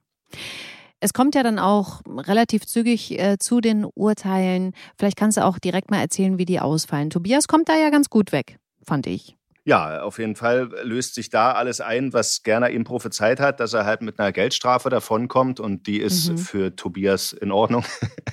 Es 0.99 1.13
kommt 1.13 1.35
ja 1.35 1.43
dann 1.43 1.59
auch 1.59 2.01
relativ 2.07 2.65
zügig 2.65 3.19
äh, 3.19 3.37
zu 3.37 3.61
den 3.61 3.85
Urteilen. 3.85 4.73
Vielleicht 4.97 5.17
kannst 5.17 5.37
du 5.37 5.43
auch 5.43 5.59
direkt 5.59 5.91
mal 5.91 5.99
erzählen, 5.99 6.39
wie 6.39 6.45
die 6.45 6.59
ausfallen. 6.59 7.09
Tobias 7.09 7.47
kommt 7.47 7.69
da 7.69 7.75
ja 7.75 7.89
ganz 7.89 8.09
gut 8.09 8.31
weg, 8.31 8.57
fand 8.81 9.05
ich. 9.05 9.35
Ja, 9.67 10.03
auf 10.03 10.19
jeden 10.19 10.35
Fall 10.35 10.69
löst 10.83 11.15
sich 11.15 11.29
da 11.29 11.53
alles 11.53 11.81
ein, 11.81 12.13
was 12.13 12.43
Gerner 12.43 12.69
ihm 12.69 12.83
prophezeit 12.83 13.39
hat, 13.39 13.59
dass 13.59 13.73
er 13.73 13.83
halt 13.83 14.03
mit 14.03 14.19
einer 14.19 14.31
Geldstrafe 14.31 14.91
davonkommt 14.91 15.59
und 15.59 15.87
die 15.87 15.99
ist 15.99 16.29
mhm. 16.29 16.37
für 16.37 16.75
Tobias 16.75 17.33
in 17.33 17.51
Ordnung. 17.51 17.83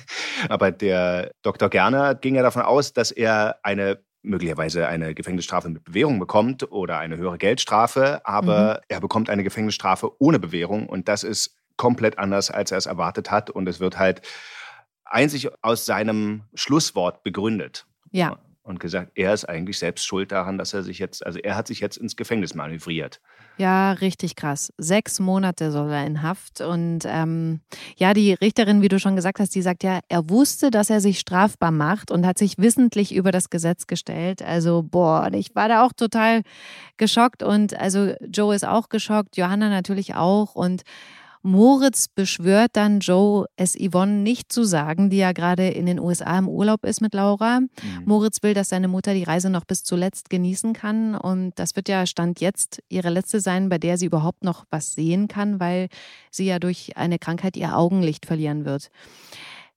Aber 0.49 0.71
der 0.71 1.31
Dr. 1.41 1.69
Gerner 1.69 2.13
ging 2.13 2.35
ja 2.35 2.43
davon 2.43 2.61
aus, 2.61 2.93
dass 2.93 3.09
er 3.09 3.57
eine 3.63 3.99
möglicherweise 4.23 4.87
eine 4.87 5.13
Gefängnisstrafe 5.13 5.69
mit 5.69 5.83
Bewährung 5.83 6.19
bekommt 6.19 6.71
oder 6.71 6.97
eine 6.97 7.17
höhere 7.17 7.37
Geldstrafe, 7.37 8.25
aber 8.25 8.75
mhm. 8.75 8.85
er 8.87 8.99
bekommt 8.99 9.29
eine 9.29 9.43
Gefängnisstrafe 9.43 10.11
ohne 10.19 10.39
Bewährung 10.39 10.87
und 10.87 11.07
das 11.07 11.23
ist 11.23 11.57
komplett 11.77 12.17
anders, 12.17 12.49
als 12.49 12.71
er 12.71 12.77
es 12.77 12.85
erwartet 12.85 13.31
hat 13.31 13.49
und 13.49 13.67
es 13.67 13.79
wird 13.79 13.97
halt 13.97 14.21
einzig 15.05 15.49
aus 15.61 15.85
seinem 15.85 16.43
Schlusswort 16.53 17.23
begründet. 17.23 17.85
Ja 18.11 18.37
und 18.63 18.79
gesagt, 18.79 19.11
er 19.15 19.33
ist 19.33 19.43
eigentlich 19.45 19.77
selbst 19.77 20.05
schuld 20.05 20.31
daran, 20.31 20.57
dass 20.57 20.73
er 20.73 20.83
sich 20.83 20.97
jetzt, 20.97 21.25
also 21.25 21.37
er 21.39 21.55
hat 21.55 21.67
sich 21.67 21.81
jetzt 21.81 21.97
ins 21.97 22.15
Gefängnis 22.15 22.55
manövriert. 22.55 23.19
Ja, 23.57 23.91
richtig 23.91 24.35
krass. 24.35 24.73
Sechs 24.77 25.19
Monate 25.19 25.71
soll 25.71 25.91
er 25.91 26.05
in 26.05 26.23
Haft. 26.23 26.61
Und 26.61 27.01
ähm, 27.05 27.59
ja, 27.97 28.13
die 28.13 28.33
Richterin, 28.33 28.81
wie 28.81 28.87
du 28.87 28.99
schon 28.99 29.17
gesagt 29.17 29.39
hast, 29.39 29.53
die 29.53 29.61
sagt 29.61 29.83
ja, 29.83 29.99
er 30.07 30.29
wusste, 30.29 30.71
dass 30.71 30.89
er 30.89 31.01
sich 31.01 31.19
strafbar 31.19 31.71
macht 31.71 32.09
und 32.09 32.25
hat 32.25 32.37
sich 32.37 32.57
wissentlich 32.57 33.13
über 33.13 33.31
das 33.31 33.49
Gesetz 33.49 33.85
gestellt. 33.85 34.41
Also, 34.41 34.81
boah, 34.81 35.29
ich 35.33 35.53
war 35.55 35.67
da 35.67 35.85
auch 35.85 35.93
total 35.93 36.41
geschockt 36.97 37.43
und 37.43 37.77
also 37.77 38.13
Joe 38.21 38.55
ist 38.55 38.65
auch 38.65 38.87
geschockt, 38.87 39.35
Johanna 39.35 39.69
natürlich 39.69 40.15
auch. 40.15 40.55
Und 40.55 40.83
Moritz 41.43 42.07
beschwört 42.07 42.71
dann 42.73 43.01
Joe, 43.01 43.45
es 43.57 43.75
Yvonne 43.75 44.13
nicht 44.13 44.51
zu 44.51 44.63
sagen, 44.63 45.09
die 45.09 45.17
ja 45.17 45.33
gerade 45.33 45.67
in 45.67 45.85
den 45.85 45.99
USA 45.99 46.39
im 46.39 46.47
Urlaub 46.47 46.85
ist 46.85 47.01
mit 47.01 47.13
Laura. 47.13 47.59
Mhm. 47.59 47.69
Moritz 48.05 48.41
will, 48.43 48.53
dass 48.53 48.69
seine 48.69 48.87
Mutter 48.87 49.13
die 49.13 49.23
Reise 49.23 49.49
noch 49.49 49.65
bis 49.65 49.83
zuletzt 49.83 50.29
genießen 50.29 50.71
kann. 50.71 51.15
Und 51.15 51.51
das 51.59 51.75
wird 51.75 51.89
ja 51.89 52.05
Stand 52.05 52.39
jetzt 52.39 52.81
ihre 52.87 53.09
letzte 53.09 53.41
sein, 53.41 53.67
bei 53.67 53.77
der 53.77 53.97
sie 53.97 54.05
überhaupt 54.05 54.45
noch 54.45 54.63
was 54.69 54.93
sehen 54.93 55.27
kann, 55.27 55.59
weil 55.59 55.89
sie 56.31 56.45
ja 56.45 56.59
durch 56.59 56.95
eine 56.95 57.19
Krankheit 57.19 57.57
ihr 57.57 57.77
Augenlicht 57.77 58.25
verlieren 58.25 58.63
wird. 58.63 58.89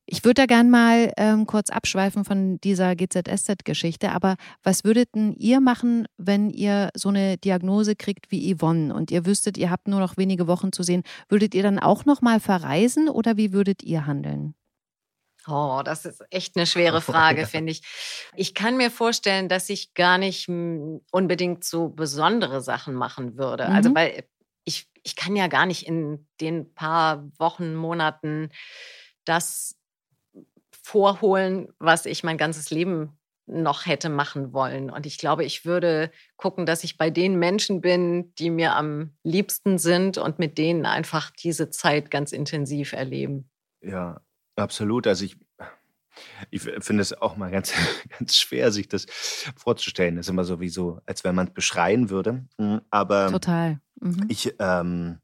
Ich 0.08 0.24
würde 0.24 0.42
da 0.42 0.46
gern 0.46 0.70
mal 0.70 1.12
ähm, 1.16 1.46
kurz 1.46 1.68
abschweifen 1.68 2.24
von 2.24 2.60
dieser 2.60 2.94
GZSZ-Geschichte, 2.94 4.12
aber 4.12 4.36
was 4.62 4.84
würdet 4.84 5.14
denn 5.16 5.34
ihr 5.34 5.60
machen, 5.60 6.06
wenn 6.16 6.48
ihr 6.50 6.90
so 6.94 7.08
eine 7.08 7.36
Diagnose 7.38 7.96
kriegt 7.96 8.30
wie 8.30 8.54
Yvonne 8.54 8.94
und 8.94 9.10
ihr 9.10 9.26
wüsstet, 9.26 9.58
ihr 9.58 9.68
habt 9.68 9.88
nur 9.88 9.98
noch 9.98 10.16
wenige 10.16 10.46
Wochen 10.46 10.70
zu 10.70 10.84
sehen? 10.84 11.02
Würdet 11.28 11.54
ihr 11.54 11.64
dann 11.64 11.80
auch 11.80 12.04
noch 12.04 12.22
mal 12.22 12.38
verreisen 12.38 13.08
oder 13.08 13.36
wie 13.36 13.52
würdet 13.52 13.82
ihr 13.82 14.06
handeln? 14.06 14.54
Oh, 15.48 15.82
das 15.84 16.04
ist 16.04 16.22
echt 16.30 16.56
eine 16.56 16.66
schwere 16.66 17.00
Frage, 17.00 17.46
finde 17.46 17.72
ich. 17.72 17.82
Ich 18.36 18.54
kann 18.54 18.76
mir 18.76 18.92
vorstellen, 18.92 19.48
dass 19.48 19.68
ich 19.70 19.94
gar 19.94 20.18
nicht 20.18 20.48
unbedingt 20.48 21.64
so 21.64 21.88
besondere 21.88 22.60
Sachen 22.60 22.94
machen 22.94 23.36
würde. 23.36 23.66
Also, 23.66 23.90
mhm. 23.90 23.96
Also, 23.96 24.12
weil 24.14 24.24
ich, 24.64 24.88
ich 25.02 25.16
kann 25.16 25.34
ja 25.34 25.48
gar 25.48 25.66
nicht 25.66 25.86
in 25.86 26.28
den 26.40 26.74
paar 26.74 27.28
Wochen, 27.38 27.74
Monaten 27.74 28.50
das 29.24 29.76
vorholen, 30.86 31.66
was 31.80 32.06
ich 32.06 32.22
mein 32.22 32.38
ganzes 32.38 32.70
Leben 32.70 33.18
noch 33.46 33.86
hätte 33.86 34.08
machen 34.08 34.52
wollen. 34.52 34.88
Und 34.88 35.04
ich 35.04 35.18
glaube, 35.18 35.44
ich 35.44 35.64
würde 35.64 36.12
gucken, 36.36 36.64
dass 36.64 36.84
ich 36.84 36.96
bei 36.96 37.10
den 37.10 37.40
Menschen 37.40 37.80
bin, 37.80 38.32
die 38.36 38.50
mir 38.50 38.76
am 38.76 39.10
liebsten 39.24 39.78
sind 39.78 40.16
und 40.16 40.38
mit 40.38 40.58
denen 40.58 40.86
einfach 40.86 41.32
diese 41.32 41.70
Zeit 41.70 42.12
ganz 42.12 42.30
intensiv 42.30 42.92
erleben. 42.92 43.50
Ja, 43.82 44.20
absolut. 44.54 45.08
Also 45.08 45.24
ich, 45.24 45.36
ich 46.50 46.62
finde 46.62 47.02
es 47.02 47.12
auch 47.12 47.36
mal 47.36 47.50
ganz, 47.50 47.72
ganz 48.18 48.36
schwer, 48.36 48.70
sich 48.70 48.88
das 48.88 49.06
vorzustellen. 49.56 50.14
Das 50.14 50.26
ist 50.26 50.30
immer 50.30 50.44
so 50.44 50.60
wie 50.60 50.68
so, 50.68 51.00
als 51.04 51.24
wenn 51.24 51.34
man 51.34 51.48
es 51.48 51.52
beschreien 51.52 52.10
würde. 52.10 52.46
Hm, 52.58 52.80
aber 52.90 53.32
total. 53.32 53.80
Mhm. 54.00 54.26
Ich, 54.28 54.54
ähm, 54.60 55.18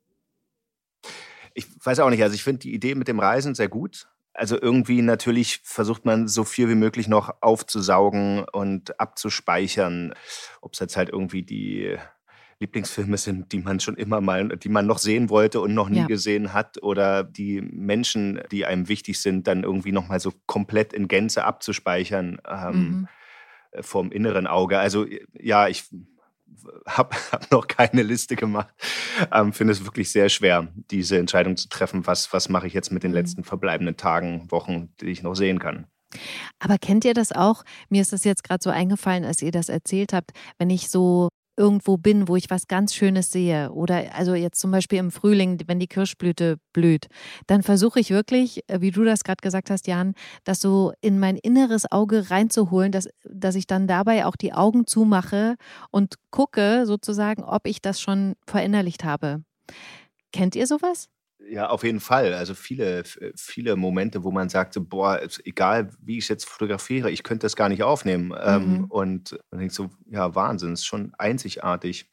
ich 1.54 1.66
weiß 1.84 2.00
auch 2.00 2.10
nicht, 2.10 2.22
also 2.24 2.34
ich 2.34 2.42
finde 2.42 2.58
die 2.58 2.74
Idee 2.74 2.96
mit 2.96 3.06
dem 3.06 3.20
Reisen 3.20 3.54
sehr 3.54 3.68
gut. 3.68 4.08
Also 4.34 4.60
irgendwie 4.60 5.02
natürlich 5.02 5.60
versucht 5.62 6.04
man 6.04 6.26
so 6.26 6.44
viel 6.44 6.68
wie 6.68 6.74
möglich 6.74 7.06
noch 7.06 7.34
aufzusaugen 7.42 8.44
und 8.52 8.98
abzuspeichern. 8.98 10.14
Ob 10.60 10.72
es 10.72 10.78
jetzt 10.78 10.96
halt 10.96 11.10
irgendwie 11.10 11.42
die 11.42 11.98
Lieblingsfilme 12.62 13.18
sind, 13.18 13.52
die 13.52 13.58
man 13.58 13.80
schon 13.80 13.96
immer 13.96 14.20
mal, 14.20 14.48
die 14.56 14.68
man 14.68 14.86
noch 14.86 14.98
sehen 14.98 15.28
wollte 15.28 15.60
und 15.60 15.74
noch 15.74 15.88
nie 15.88 15.98
ja. 15.98 16.06
gesehen 16.06 16.52
hat, 16.54 16.82
oder 16.82 17.24
die 17.24 17.60
Menschen, 17.60 18.40
die 18.50 18.64
einem 18.64 18.88
wichtig 18.88 19.20
sind, 19.20 19.46
dann 19.46 19.64
irgendwie 19.64 19.92
noch 19.92 20.08
mal 20.08 20.20
so 20.20 20.32
komplett 20.46 20.92
in 20.92 21.08
Gänze 21.08 21.44
abzuspeichern 21.44 22.40
ähm, 22.48 22.72
mhm. 22.72 23.08
vom 23.82 24.12
inneren 24.12 24.46
Auge. 24.46 24.78
Also 24.78 25.06
ja, 25.34 25.68
ich 25.68 25.90
habe 26.86 27.16
hab 27.32 27.50
noch 27.50 27.66
keine 27.66 28.02
Liste 28.02 28.36
gemacht. 28.36 28.74
Ähm, 29.32 29.52
Finde 29.52 29.72
es 29.72 29.84
wirklich 29.84 30.10
sehr 30.10 30.28
schwer, 30.28 30.68
diese 30.90 31.18
Entscheidung 31.18 31.56
zu 31.56 31.68
treffen, 31.68 32.06
was, 32.06 32.32
was 32.32 32.48
mache 32.48 32.66
ich 32.66 32.74
jetzt 32.74 32.92
mit 32.92 33.02
den 33.02 33.10
mhm. 33.10 33.16
letzten 33.16 33.44
verbleibenden 33.44 33.96
Tagen, 33.96 34.50
Wochen, 34.50 34.94
die 35.00 35.06
ich 35.06 35.22
noch 35.22 35.34
sehen 35.34 35.58
kann. 35.58 35.86
Aber 36.58 36.78
kennt 36.78 37.04
ihr 37.04 37.14
das 37.14 37.32
auch? 37.32 37.64
Mir 37.88 38.02
ist 38.02 38.12
das 38.12 38.24
jetzt 38.24 38.44
gerade 38.44 38.62
so 38.62 38.70
eingefallen, 38.70 39.24
als 39.24 39.40
ihr 39.40 39.50
das 39.50 39.68
erzählt 39.68 40.12
habt, 40.12 40.32
wenn 40.58 40.70
ich 40.70 40.90
so 40.90 41.28
irgendwo 41.56 41.96
bin, 41.96 42.28
wo 42.28 42.36
ich 42.36 42.50
was 42.50 42.66
ganz 42.66 42.94
Schönes 42.94 43.30
sehe 43.30 43.70
oder 43.72 44.14
also 44.14 44.34
jetzt 44.34 44.60
zum 44.60 44.70
Beispiel 44.70 44.98
im 44.98 45.10
Frühling, 45.10 45.60
wenn 45.66 45.78
die 45.78 45.86
Kirschblüte 45.86 46.58
blüht, 46.72 47.08
dann 47.46 47.62
versuche 47.62 48.00
ich 48.00 48.10
wirklich, 48.10 48.68
äh, 48.68 48.80
wie 48.80 48.90
du 48.90 49.04
das 49.04 49.24
gerade 49.24 49.42
gesagt 49.42 49.70
hast, 49.70 49.86
Jan, 49.86 50.14
das 50.44 50.60
so 50.60 50.92
in 51.00 51.18
mein 51.18 51.36
inneres 51.36 51.90
Auge 51.90 52.30
reinzuholen, 52.30 52.92
dass, 52.92 53.08
dass 53.24 53.54
ich 53.54 53.66
dann 53.66 53.86
dabei 53.86 54.26
auch 54.26 54.36
die 54.36 54.52
Augen 54.52 54.86
zumache 54.86 55.56
und 55.90 56.14
gucke 56.30 56.86
sozusagen, 56.86 57.44
ob 57.44 57.66
ich 57.66 57.82
das 57.82 58.00
schon 58.00 58.34
verinnerlicht 58.46 59.04
habe. 59.04 59.42
Kennt 60.32 60.56
ihr 60.56 60.66
sowas? 60.66 61.08
Ja, 61.48 61.68
auf 61.68 61.84
jeden 61.84 62.00
Fall. 62.00 62.34
Also 62.34 62.54
viele, 62.54 63.04
viele 63.36 63.76
Momente, 63.76 64.24
wo 64.24 64.30
man 64.30 64.48
sagt, 64.48 64.74
so, 64.74 64.82
boah, 64.82 65.20
egal 65.44 65.90
wie 66.00 66.18
ich 66.18 66.24
es 66.24 66.28
jetzt 66.28 66.48
fotografiere, 66.48 67.10
ich 67.10 67.22
könnte 67.22 67.44
das 67.44 67.56
gar 67.56 67.68
nicht 67.68 67.82
aufnehmen. 67.82 68.34
Ähm, 68.42 68.78
mhm. 68.78 68.84
und 68.84 69.32
dann 69.50 69.58
denke 69.60 69.66
ich 69.66 69.74
so, 69.74 69.90
ja, 70.10 70.34
Wahnsinn, 70.34 70.72
ist 70.72 70.86
schon 70.86 71.12
einzigartig. 71.18 72.06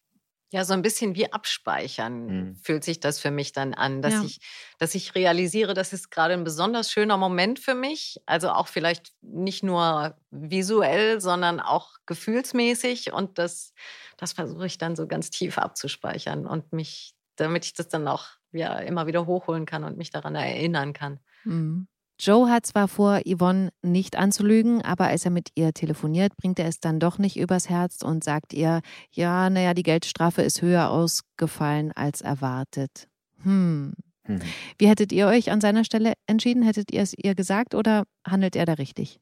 Ja, 0.51 0.65
so 0.65 0.73
ein 0.73 0.81
bisschen 0.81 1.13
wie 1.13 1.31
abspeichern 1.31 2.25
mhm. 2.25 2.55
fühlt 2.55 2.83
sich 2.83 2.99
das 2.99 3.19
für 3.19 3.29
mich 3.29 3.51
dann 3.51 3.75
an, 3.75 4.01
dass, 4.01 4.13
ja. 4.13 4.23
ich, 4.23 4.39
dass 4.79 4.95
ich 4.95 5.13
realisiere, 5.13 5.75
das 5.75 5.93
ist 5.93 6.09
gerade 6.09 6.33
ein 6.33 6.43
besonders 6.43 6.91
schöner 6.91 7.17
Moment 7.17 7.59
für 7.59 7.75
mich. 7.75 8.19
Also 8.25 8.49
auch 8.49 8.67
vielleicht 8.67 9.13
nicht 9.21 9.61
nur 9.61 10.17
visuell, 10.31 11.21
sondern 11.21 11.59
auch 11.59 11.97
gefühlsmäßig. 12.07 13.13
Und 13.13 13.37
das, 13.37 13.73
das 14.17 14.33
versuche 14.33 14.65
ich 14.65 14.79
dann 14.79 14.95
so 14.95 15.05
ganz 15.05 15.29
tief 15.29 15.59
abzuspeichern 15.59 16.47
und 16.47 16.73
mich, 16.73 17.13
damit 17.35 17.65
ich 17.65 17.73
das 17.75 17.87
dann 17.87 18.07
auch 18.07 18.38
ja 18.51 18.77
immer 18.79 19.07
wieder 19.07 19.25
hochholen 19.25 19.65
kann 19.65 19.83
und 19.83 19.97
mich 19.97 20.09
daran 20.09 20.35
erinnern 20.35 20.93
kann. 20.93 21.19
Mhm. 21.43 21.87
Joe 22.19 22.49
hat 22.49 22.65
zwar 22.65 22.89
vor, 22.89 23.21
Yvonne 23.25 23.69
nicht 23.81 24.17
anzulügen, 24.17 24.81
aber 24.81 25.07
als 25.07 25.23
er 25.23 25.31
mit 25.31 25.51
ihr 25.55 25.73
telefoniert, 25.73 26.35
bringt 26.35 26.59
er 26.59 26.67
es 26.67 26.81
dann 26.81 26.99
doch 26.99 27.17
nicht 27.17 27.37
übers 27.37 27.69
Herz 27.69 28.01
und 28.01 28.25
sagt 28.25 28.51
ihr, 28.53 28.81
ja, 29.11 29.49
naja, 29.49 29.73
die 29.73 29.83
Geldstrafe 29.83 30.41
ist 30.41 30.61
höher 30.61 30.89
ausgefallen 30.89 31.93
als 31.93 32.19
erwartet. 32.19 33.07
Hm. 33.43 33.93
hm. 34.25 34.41
Wie 34.77 34.89
hättet 34.89 35.13
ihr 35.13 35.27
euch 35.27 35.49
an 35.49 35.61
seiner 35.61 35.85
Stelle 35.85 36.13
entschieden? 36.27 36.61
Hättet 36.61 36.91
ihr 36.91 37.01
es 37.01 37.13
ihr 37.17 37.35
gesagt 37.35 37.73
oder 37.73 38.03
handelt 38.27 38.57
er 38.57 38.65
da 38.65 38.73
richtig? 38.73 39.21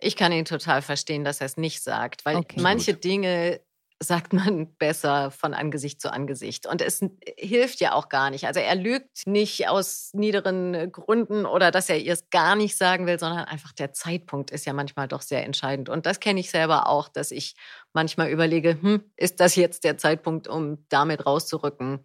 Ich 0.00 0.16
kann 0.16 0.32
ihn 0.32 0.44
total 0.44 0.82
verstehen, 0.82 1.22
dass 1.22 1.40
er 1.40 1.46
es 1.46 1.56
nicht 1.56 1.82
sagt, 1.82 2.24
weil 2.24 2.36
okay. 2.36 2.60
manche 2.60 2.94
Dinge 2.94 3.60
sagt 4.02 4.32
man 4.32 4.74
besser 4.78 5.30
von 5.30 5.54
Angesicht 5.54 6.00
zu 6.00 6.12
Angesicht. 6.12 6.66
Und 6.66 6.82
es 6.82 7.04
hilft 7.38 7.80
ja 7.80 7.94
auch 7.94 8.08
gar 8.08 8.30
nicht. 8.30 8.46
Also 8.46 8.60
er 8.60 8.74
lügt 8.74 9.26
nicht 9.26 9.68
aus 9.68 10.10
niederen 10.12 10.92
Gründen 10.92 11.46
oder 11.46 11.70
dass 11.70 11.88
er 11.88 11.98
ihr 11.98 12.12
es 12.12 12.30
gar 12.30 12.56
nicht 12.56 12.76
sagen 12.76 13.06
will, 13.06 13.18
sondern 13.18 13.44
einfach 13.44 13.72
der 13.72 13.92
Zeitpunkt 13.92 14.50
ist 14.50 14.66
ja 14.66 14.72
manchmal 14.72 15.08
doch 15.08 15.22
sehr 15.22 15.44
entscheidend. 15.44 15.88
Und 15.88 16.06
das 16.06 16.20
kenne 16.20 16.40
ich 16.40 16.50
selber 16.50 16.88
auch, 16.88 17.08
dass 17.08 17.30
ich 17.30 17.56
manchmal 17.92 18.30
überlege, 18.30 18.78
hm, 18.80 19.04
ist 19.16 19.40
das 19.40 19.56
jetzt 19.56 19.84
der 19.84 19.98
Zeitpunkt, 19.98 20.48
um 20.48 20.84
damit 20.88 21.24
rauszurücken? 21.24 22.04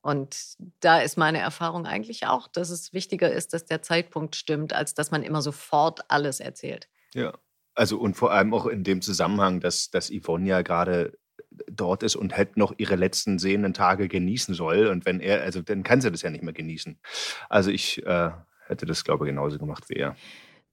Und 0.00 0.36
da 0.80 0.98
ist 0.98 1.16
meine 1.16 1.38
Erfahrung 1.38 1.86
eigentlich 1.86 2.26
auch, 2.26 2.46
dass 2.46 2.68
es 2.68 2.92
wichtiger 2.92 3.32
ist, 3.32 3.54
dass 3.54 3.64
der 3.64 3.80
Zeitpunkt 3.80 4.36
stimmt, 4.36 4.74
als 4.74 4.92
dass 4.92 5.10
man 5.10 5.22
immer 5.22 5.40
sofort 5.40 6.10
alles 6.10 6.40
erzählt. 6.40 6.90
Ja, 7.14 7.32
also 7.74 7.98
und 7.98 8.14
vor 8.14 8.30
allem 8.30 8.52
auch 8.52 8.66
in 8.66 8.84
dem 8.84 9.00
Zusammenhang, 9.00 9.60
dass, 9.60 9.90
dass 9.90 10.10
Yvonne 10.10 10.46
ja 10.46 10.62
gerade 10.62 11.18
dort 11.70 12.02
ist 12.02 12.16
und 12.16 12.36
halt 12.36 12.56
noch 12.56 12.74
ihre 12.78 12.96
letzten 12.96 13.38
sehenden 13.38 13.74
Tage 13.74 14.08
genießen 14.08 14.54
soll. 14.54 14.86
Und 14.86 15.06
wenn 15.06 15.20
er, 15.20 15.42
also 15.42 15.62
dann 15.62 15.82
kann 15.82 16.00
sie 16.00 16.10
das 16.10 16.22
ja 16.22 16.30
nicht 16.30 16.44
mehr 16.44 16.54
genießen. 16.54 16.98
Also 17.48 17.70
ich 17.70 18.04
äh, 18.06 18.30
hätte 18.66 18.86
das, 18.86 19.04
glaube 19.04 19.24
ich, 19.24 19.30
genauso 19.30 19.58
gemacht 19.58 19.84
wie 19.88 19.94
er. 19.94 20.16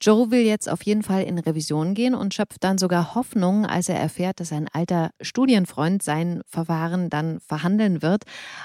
Joe 0.03 0.31
will 0.31 0.41
jetzt 0.41 0.67
auf 0.67 0.81
jeden 0.81 1.03
Fall 1.03 1.21
in 1.21 1.37
Revision 1.37 1.93
gehen 1.93 2.15
und 2.15 2.33
schöpft 2.33 2.63
dann 2.63 2.79
sogar 2.79 3.13
Hoffnung, 3.13 3.67
als 3.67 3.87
er 3.87 3.99
erfährt, 3.99 4.39
dass 4.39 4.51
ein 4.51 4.67
alter 4.73 5.11
Studienfreund 5.21 6.01
sein 6.01 6.41
Verfahren 6.47 7.11
dann 7.11 7.39
verhandeln 7.39 8.01
wird. 8.01 8.23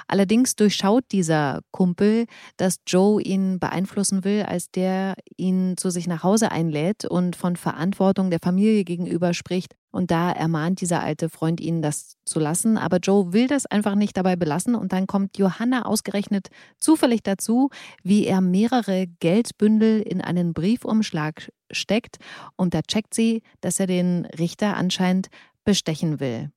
Allerdings 0.08 0.56
durchschaut 0.56 1.04
dieser 1.12 1.60
Kumpel, 1.72 2.24
dass 2.56 2.78
Joe 2.86 3.20
ihn 3.20 3.60
beeinflussen 3.60 4.24
will, 4.24 4.44
als 4.44 4.70
der 4.70 5.14
ihn 5.36 5.76
zu 5.76 5.90
sich 5.90 6.06
nach 6.06 6.22
Hause 6.22 6.52
einlädt 6.52 7.04
und 7.04 7.36
von 7.36 7.56
Verantwortung 7.56 8.30
der 8.30 8.40
Familie 8.40 8.84
gegenüber 8.84 9.34
spricht. 9.34 9.74
Und 9.96 10.10
da 10.10 10.30
ermahnt 10.30 10.82
dieser 10.82 11.02
alte 11.02 11.30
Freund 11.30 11.58
ihn, 11.58 11.80
das 11.80 12.18
zu 12.26 12.38
lassen. 12.38 12.76
Aber 12.76 12.98
Joe 12.98 13.32
will 13.32 13.46
das 13.46 13.64
einfach 13.64 13.94
nicht 13.94 14.14
dabei 14.18 14.36
belassen. 14.36 14.74
Und 14.74 14.92
dann 14.92 15.06
kommt 15.06 15.38
Johanna 15.38 15.86
ausgerechnet 15.86 16.48
zufällig 16.78 17.22
dazu, 17.22 17.70
wie 18.02 18.26
er 18.26 18.42
mehrere 18.42 19.06
Geldbündel 19.20 20.02
in 20.02 20.20
einen 20.20 20.52
Briefumschlag 20.52 21.50
steckt. 21.70 22.18
Und 22.56 22.74
da 22.74 22.82
checkt 22.82 23.14
sie, 23.14 23.42
dass 23.62 23.80
er 23.80 23.86
den 23.86 24.26
Richter 24.38 24.76
anscheinend 24.76 25.28
bestechen 25.64 26.20
will. 26.20 26.50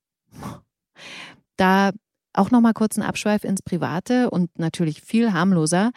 Da 1.56 1.92
auch 2.34 2.50
noch 2.50 2.60
mal 2.60 2.74
kurz 2.74 2.98
ein 2.98 3.02
Abschweif 3.02 3.44
ins 3.44 3.62
Private 3.62 4.28
und 4.28 4.58
natürlich 4.58 5.00
viel 5.00 5.32
harmloser. 5.32 5.92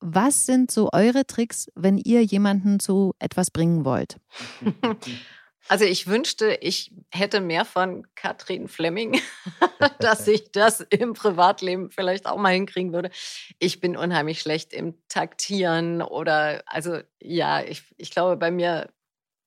Was 0.00 0.44
sind 0.44 0.70
so 0.70 0.90
eure 0.92 1.26
Tricks, 1.26 1.68
wenn 1.74 1.96
ihr 1.96 2.22
jemanden 2.22 2.78
zu 2.78 3.14
etwas 3.18 3.50
bringen 3.50 3.86
wollt? 3.86 4.18
Also 5.68 5.84
ich 5.84 6.06
wünschte, 6.06 6.58
ich 6.60 6.92
hätte 7.12 7.40
mehr 7.40 7.64
von 7.64 8.06
Katrin 8.14 8.68
Fleming, 8.68 9.20
dass 10.00 10.26
ich 10.26 10.50
das 10.50 10.80
im 10.80 11.12
Privatleben 11.12 11.90
vielleicht 11.90 12.26
auch 12.26 12.38
mal 12.38 12.54
hinkriegen 12.54 12.92
würde. 12.92 13.10
Ich 13.58 13.80
bin 13.80 13.96
unheimlich 13.96 14.40
schlecht 14.40 14.72
im 14.72 14.94
Taktieren 15.08 16.02
oder 16.02 16.62
also 16.66 17.00
ja, 17.20 17.62
ich, 17.62 17.82
ich 17.96 18.10
glaube, 18.10 18.36
bei 18.36 18.50
mir 18.50 18.90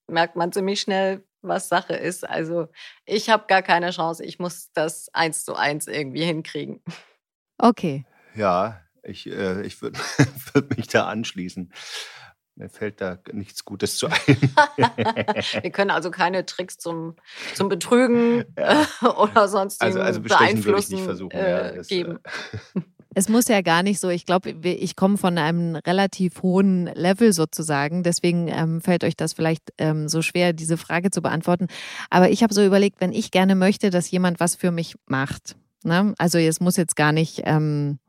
merkt 0.08 0.36
man 0.36 0.52
ziemlich 0.52 0.82
schnell, 0.82 1.24
was 1.42 1.70
Sache 1.70 1.96
ist. 1.96 2.28
Also 2.28 2.68
ich 3.06 3.30
habe 3.30 3.48
gar 3.48 3.64
keine 3.64 3.90
Chance. 3.90 4.24
Ich 4.24 4.38
muss 4.38 4.72
das 4.74 5.10
eins 5.14 5.44
zu 5.44 5.56
eins 5.56 5.88
irgendwie 5.88 6.24
hinkriegen. 6.24 6.84
Okay. 7.58 8.06
Ja, 8.36 8.82
ich, 9.04 9.28
äh, 9.28 9.66
ich 9.66 9.82
würde 9.82 10.00
würd 10.54 10.78
mich 10.78 10.88
da 10.88 11.08
anschließen. 11.08 11.74
Mir 12.62 12.70
fällt 12.70 13.02
da 13.02 13.18
nichts 13.34 13.66
Gutes 13.66 13.98
zu 13.98 14.06
ein. 14.28 14.38
Wir 14.78 15.72
können 15.72 15.90
also 15.90 16.12
keine 16.12 16.46
Tricks 16.46 16.78
zum, 16.78 17.16
zum 17.56 17.70
Betrügen 17.70 18.44
ja. 18.56 18.86
oder 19.18 19.48
sonst 19.48 19.82
also, 19.82 20.00
also 20.00 20.22
beeinflussen 20.22 21.00
ich 21.00 21.04
versuchen, 21.04 21.32
äh, 21.32 21.76
ja, 21.78 21.82
geben. 21.82 22.20
Es 23.14 23.28
muss 23.28 23.50
ja 23.50 23.60
gar 23.60 23.84
nicht 23.84 24.00
so, 24.00 24.08
ich 24.08 24.26
glaube, 24.26 24.52
ich 24.52 24.96
komme 24.96 25.18
von 25.18 25.38
einem 25.38 25.76
relativ 25.76 26.44
hohen 26.44 26.86
Level 26.86 27.34
sozusagen, 27.34 28.04
deswegen 28.04 28.48
ähm, 28.48 28.80
fällt 28.80 29.04
euch 29.04 29.18
das 29.18 29.34
vielleicht 29.34 29.74
ähm, 29.80 30.08
so 30.08 30.22
schwer, 30.22 30.54
diese 30.54 30.78
Frage 30.78 31.12
zu 31.12 31.22
beantworten. 31.22 31.68
Aber 32.10 32.30
ich 32.30 32.42
habe 32.42 32.54
so 32.54 32.66
überlegt, 32.66 33.02
wenn 33.02 33.12
ich 33.12 33.32
gerne 33.32 33.56
möchte, 33.56 33.90
dass 33.90 34.10
jemand 34.12 34.40
was 34.40 34.56
für 34.56 34.72
mich 34.72 34.96
macht. 35.08 35.58
Ne? 35.84 36.14
Also 36.20 36.38
es 36.38 36.62
muss 36.62 36.78
jetzt 36.78 36.96
gar 36.96 37.12
nicht 37.12 37.42
ähm, 37.44 38.00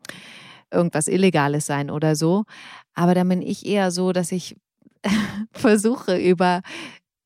irgendwas 0.72 1.08
Illegales 1.08 1.66
sein 1.66 1.90
oder 1.90 2.14
so. 2.14 2.44
Aber 2.94 3.14
dann 3.14 3.28
bin 3.28 3.42
ich 3.42 3.66
eher 3.66 3.90
so, 3.90 4.12
dass 4.12 4.32
ich 4.32 4.56
versuche 5.52 6.18
über 6.18 6.62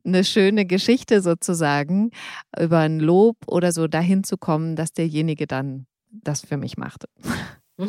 eine 0.04 0.24
schöne 0.24 0.66
Geschichte 0.66 1.20
sozusagen, 1.20 2.10
über 2.58 2.78
ein 2.80 3.00
Lob 3.00 3.36
oder 3.46 3.72
so 3.72 3.88
dahin 3.88 4.24
zu 4.24 4.36
kommen, 4.36 4.76
dass 4.76 4.92
derjenige 4.92 5.46
dann 5.46 5.86
das 6.10 6.42
für 6.42 6.56
mich 6.56 6.76
macht. 6.76 7.06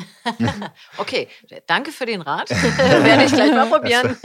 okay, 0.97 1.29
danke 1.65 1.91
für 1.91 2.05
den 2.05 2.21
Rat. 2.21 2.49
Werde 2.49 3.23
ich 3.23 3.31
gleich 3.31 3.51
mal 3.51 3.67
probieren. 3.67 4.17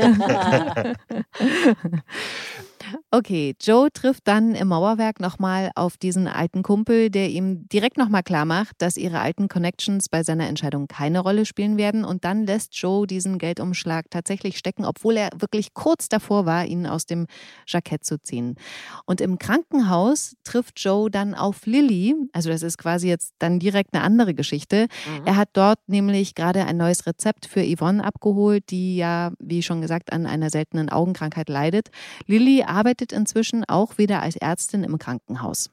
Okay, 3.11 3.55
Joe 3.61 3.90
trifft 3.92 4.27
dann 4.27 4.55
im 4.55 4.68
Mauerwerk 4.68 5.21
nochmal 5.21 5.71
auf 5.75 5.97
diesen 5.97 6.27
alten 6.27 6.62
Kumpel, 6.62 7.11
der 7.11 7.29
ihm 7.29 7.68
direkt 7.68 7.99
nochmal 7.99 8.23
klar 8.23 8.45
macht, 8.45 8.77
dass 8.79 8.97
ihre 8.97 9.21
alten 9.21 9.49
Connections 9.49 10.09
bei 10.09 10.23
seiner 10.23 10.49
Entscheidung 10.49 10.88
keine 10.88 11.21
Rolle 11.21 11.45
spielen 11.45 11.77
werden. 11.77 12.05
Und 12.05 12.25
dann 12.25 12.47
lässt 12.47 12.75
Joe 12.77 13.07
diesen 13.07 13.38
Geldumschlag 13.38 14.07
tatsächlich 14.11 14.59
stecken, 14.59 14.85
obwohl 14.85 15.16
er 15.16 15.31
wirklich 15.38 15.75
kurz 15.75 16.09
davor 16.09 16.47
war, 16.47 16.64
ihn 16.64 16.87
aus 16.87 17.07
dem 17.07 17.27
Jackett 17.66 18.05
zu 18.05 18.21
ziehen. 18.23 18.57
Und 19.05 19.21
im 19.21 19.38
Krankenhaus 19.38 20.35
trifft 20.45 20.81
Joe 20.81 21.11
dann 21.11 21.35
auf 21.35 21.66
Lilly. 21.66 22.14
Also 22.33 22.51
das 22.51 22.62
ist 22.62 22.79
quasi 22.79 23.09
jetzt 23.09 23.35
dann 23.38 23.59
direkt 23.59 23.95
eine 23.95 24.03
andere 24.03 24.35
Geschichte. 24.35 24.87
Mhm. 25.07 25.27
Er 25.27 25.37
hat 25.37 25.51
dort 25.53 25.79
nämlich 25.87 26.35
gerade 26.35 26.64
ein 26.64 26.77
neues 26.77 27.07
Rezept 27.07 27.47
für 27.47 27.62
Yvonne 27.62 28.03
abgeholt, 28.05 28.71
die 28.71 28.97
ja, 28.97 29.33
wie 29.38 29.62
schon 29.62 29.81
gesagt, 29.81 30.12
an 30.12 30.27
einer 30.27 30.51
seltenen 30.51 30.88
Augenkrankheit 30.88 31.49
leidet. 31.49 31.90
Lilly 32.27 32.62
arbeitet 32.72 33.12
inzwischen 33.12 33.64
auch 33.64 33.98
wieder 33.98 34.22
als 34.22 34.37
Ärztin 34.37 34.82
im 34.82 34.98
Krankenhaus. 34.98 35.70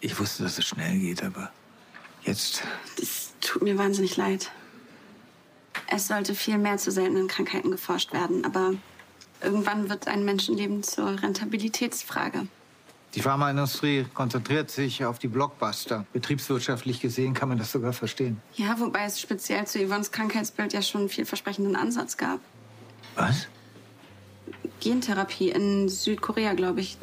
Ich 0.00 0.18
wusste, 0.18 0.42
dass 0.42 0.58
es 0.58 0.66
schnell 0.66 0.98
geht, 0.98 1.22
aber 1.22 1.50
jetzt. 2.22 2.62
Es 3.00 3.32
tut 3.40 3.62
mir 3.62 3.78
wahnsinnig 3.78 4.16
leid. 4.16 4.50
Es 5.88 6.08
sollte 6.08 6.34
viel 6.34 6.58
mehr 6.58 6.76
zu 6.76 6.90
seltenen 6.90 7.28
Krankheiten 7.28 7.70
geforscht 7.70 8.12
werden, 8.12 8.44
aber 8.44 8.74
irgendwann 9.40 9.88
wird 9.88 10.08
ein 10.08 10.24
Menschenleben 10.24 10.82
zur 10.82 11.22
Rentabilitätsfrage. 11.22 12.48
Die 13.14 13.22
Pharmaindustrie 13.22 14.04
konzentriert 14.12 14.70
sich 14.70 15.04
auf 15.04 15.18
die 15.18 15.28
Blockbuster. 15.28 16.04
Betriebswirtschaftlich 16.12 17.00
gesehen 17.00 17.32
kann 17.32 17.48
man 17.48 17.56
das 17.56 17.72
sogar 17.72 17.94
verstehen. 17.94 18.42
Ja, 18.54 18.78
wobei 18.78 19.04
es 19.04 19.20
speziell 19.20 19.66
zu 19.66 19.78
Yvonnes 19.78 20.12
Krankheitsbild 20.12 20.74
ja 20.74 20.82
schon 20.82 21.02
einen 21.02 21.10
vielversprechenden 21.10 21.76
Ansatz 21.76 22.18
gab. 22.18 22.40
Was? 23.14 23.48
Gentherapie 24.80 25.50
in 25.50 25.88
Südkorea, 25.88 26.54
glaube 26.54 26.80
ich. 26.80 26.98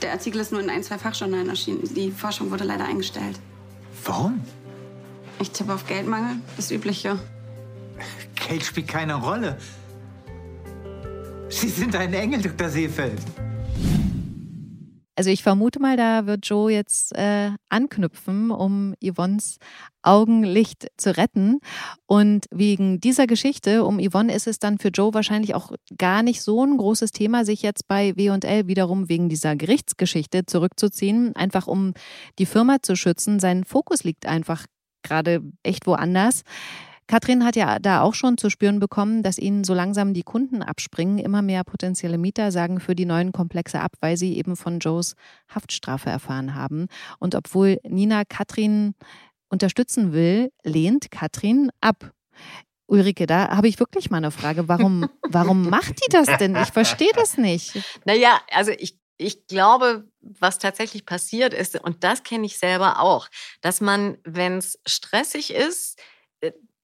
Der 0.00 0.12
Artikel 0.12 0.40
ist 0.40 0.52
nur 0.52 0.60
in 0.60 0.70
ein, 0.70 0.82
zwei 0.82 0.98
Fachjournalen 0.98 1.48
erschienen. 1.48 1.82
Die 1.94 2.10
Forschung 2.10 2.50
wurde 2.50 2.64
leider 2.64 2.84
eingestellt. 2.84 3.38
Warum? 4.04 4.40
Ich 5.40 5.50
tippe 5.50 5.74
auf 5.74 5.86
Geldmangel, 5.86 6.36
das 6.56 6.70
Übliche. 6.70 7.18
Geld 8.48 8.64
spielt 8.64 8.88
keine 8.88 9.14
Rolle. 9.14 9.58
Sie 11.48 11.68
sind 11.68 11.94
ein 11.94 12.12
Engel, 12.14 12.40
Dr. 12.42 12.68
Seefeld. 12.68 13.20
Also 15.14 15.28
ich 15.28 15.42
vermute 15.42 15.78
mal, 15.78 15.96
da 15.96 16.26
wird 16.26 16.46
Joe 16.46 16.72
jetzt 16.72 17.14
äh, 17.14 17.50
anknüpfen, 17.68 18.50
um 18.50 18.94
Yvonnes 19.04 19.58
Augenlicht 20.02 20.88
zu 20.96 21.16
retten. 21.16 21.60
Und 22.06 22.46
wegen 22.50 22.98
dieser 22.98 23.26
Geschichte 23.26 23.84
um 23.84 24.00
Yvonne 24.00 24.34
ist 24.34 24.46
es 24.46 24.58
dann 24.58 24.78
für 24.78 24.88
Joe 24.88 25.12
wahrscheinlich 25.12 25.54
auch 25.54 25.72
gar 25.98 26.22
nicht 26.22 26.42
so 26.42 26.64
ein 26.64 26.78
großes 26.78 27.12
Thema, 27.12 27.44
sich 27.44 27.62
jetzt 27.62 27.88
bei 27.88 28.16
W&L 28.16 28.66
wiederum 28.66 29.08
wegen 29.10 29.28
dieser 29.28 29.54
Gerichtsgeschichte 29.54 30.46
zurückzuziehen, 30.46 31.36
einfach 31.36 31.66
um 31.66 31.92
die 32.38 32.46
Firma 32.46 32.78
zu 32.80 32.96
schützen. 32.96 33.38
Sein 33.38 33.64
Fokus 33.64 34.04
liegt 34.04 34.26
einfach 34.26 34.64
gerade 35.02 35.42
echt 35.62 35.86
woanders. 35.86 36.42
Katrin 37.06 37.44
hat 37.44 37.56
ja 37.56 37.78
da 37.78 38.02
auch 38.02 38.14
schon 38.14 38.38
zu 38.38 38.48
spüren 38.50 38.80
bekommen, 38.80 39.22
dass 39.22 39.38
ihnen 39.38 39.64
so 39.64 39.74
langsam 39.74 40.14
die 40.14 40.22
Kunden 40.22 40.62
abspringen. 40.62 41.18
Immer 41.18 41.42
mehr 41.42 41.64
potenzielle 41.64 42.18
Mieter 42.18 42.52
sagen 42.52 42.80
für 42.80 42.94
die 42.94 43.04
neuen 43.04 43.32
Komplexe 43.32 43.80
ab, 43.80 43.92
weil 44.00 44.16
sie 44.16 44.36
eben 44.36 44.56
von 44.56 44.78
Joes 44.78 45.14
Haftstrafe 45.48 46.10
erfahren 46.10 46.54
haben. 46.54 46.86
Und 47.18 47.34
obwohl 47.34 47.78
Nina 47.84 48.24
Katrin 48.24 48.94
unterstützen 49.48 50.12
will, 50.12 50.50
lehnt 50.64 51.10
Katrin 51.10 51.70
ab. 51.80 52.12
Ulrike, 52.86 53.26
da 53.26 53.56
habe 53.56 53.68
ich 53.68 53.78
wirklich 53.78 54.10
mal 54.10 54.18
eine 54.18 54.30
Frage. 54.30 54.68
Warum, 54.68 55.08
warum 55.28 55.68
macht 55.68 55.94
die 56.04 56.10
das 56.10 56.28
denn? 56.38 56.56
Ich 56.56 56.72
verstehe 56.72 57.12
das 57.14 57.38
nicht. 57.38 57.78
Naja, 58.04 58.40
also 58.50 58.72
ich, 58.72 58.98
ich 59.18 59.46
glaube, 59.46 60.08
was 60.20 60.58
tatsächlich 60.58 61.06
passiert 61.06 61.54
ist, 61.54 61.80
und 61.80 62.04
das 62.04 62.22
kenne 62.22 62.46
ich 62.46 62.58
selber 62.58 63.00
auch, 63.00 63.28
dass 63.60 63.80
man, 63.80 64.18
wenn 64.24 64.58
es 64.58 64.78
stressig 64.86 65.54
ist, 65.54 65.98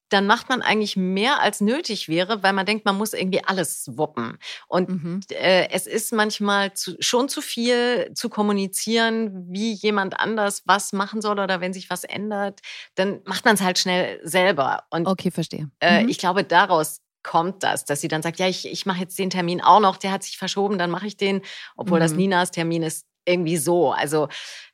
dann 0.08 0.26
macht 0.26 0.48
man 0.48 0.62
eigentlich 0.62 0.96
mehr 0.96 1.40
als 1.40 1.60
nötig 1.60 2.08
wäre, 2.08 2.42
weil 2.42 2.52
man 2.52 2.66
denkt, 2.66 2.84
man 2.84 2.96
muss 2.96 3.12
irgendwie 3.12 3.44
alles 3.44 3.90
wuppen. 3.96 4.38
Und 4.66 4.88
mhm. 4.88 5.20
äh, 5.30 5.68
es 5.70 5.86
ist 5.86 6.12
manchmal 6.12 6.72
zu, 6.74 6.96
schon 7.00 7.28
zu 7.28 7.40
viel 7.40 8.10
zu 8.14 8.28
kommunizieren, 8.28 9.46
wie 9.48 9.72
jemand 9.72 10.18
anders 10.18 10.62
was 10.66 10.92
machen 10.92 11.20
soll 11.20 11.38
oder 11.38 11.60
wenn 11.60 11.72
sich 11.72 11.90
was 11.90 12.04
ändert, 12.04 12.60
dann 12.94 13.20
macht 13.24 13.44
man 13.44 13.54
es 13.54 13.60
halt 13.60 13.78
schnell 13.78 14.20
selber. 14.22 14.84
Und 14.90 15.06
okay, 15.06 15.30
verstehe. 15.30 15.70
Äh, 15.80 16.02
mhm. 16.02 16.08
ich 16.08 16.18
glaube, 16.18 16.44
daraus 16.44 17.00
kommt 17.22 17.62
das, 17.62 17.84
dass 17.84 18.00
sie 18.00 18.08
dann 18.08 18.22
sagt, 18.22 18.38
ja, 18.38 18.48
ich, 18.48 18.66
ich 18.66 18.86
mache 18.86 19.00
jetzt 19.00 19.18
den 19.18 19.30
Termin 19.30 19.60
auch 19.60 19.80
noch, 19.80 19.96
der 19.96 20.12
hat 20.12 20.22
sich 20.22 20.38
verschoben, 20.38 20.78
dann 20.78 20.90
mache 20.90 21.06
ich 21.06 21.16
den, 21.16 21.42
obwohl 21.76 21.98
mhm. 21.98 22.02
das 22.02 22.12
Ninas 22.12 22.50
Termin 22.50 22.82
ist 22.82 23.06
irgendwie 23.26 23.58
so. 23.58 23.92
Also 23.92 24.28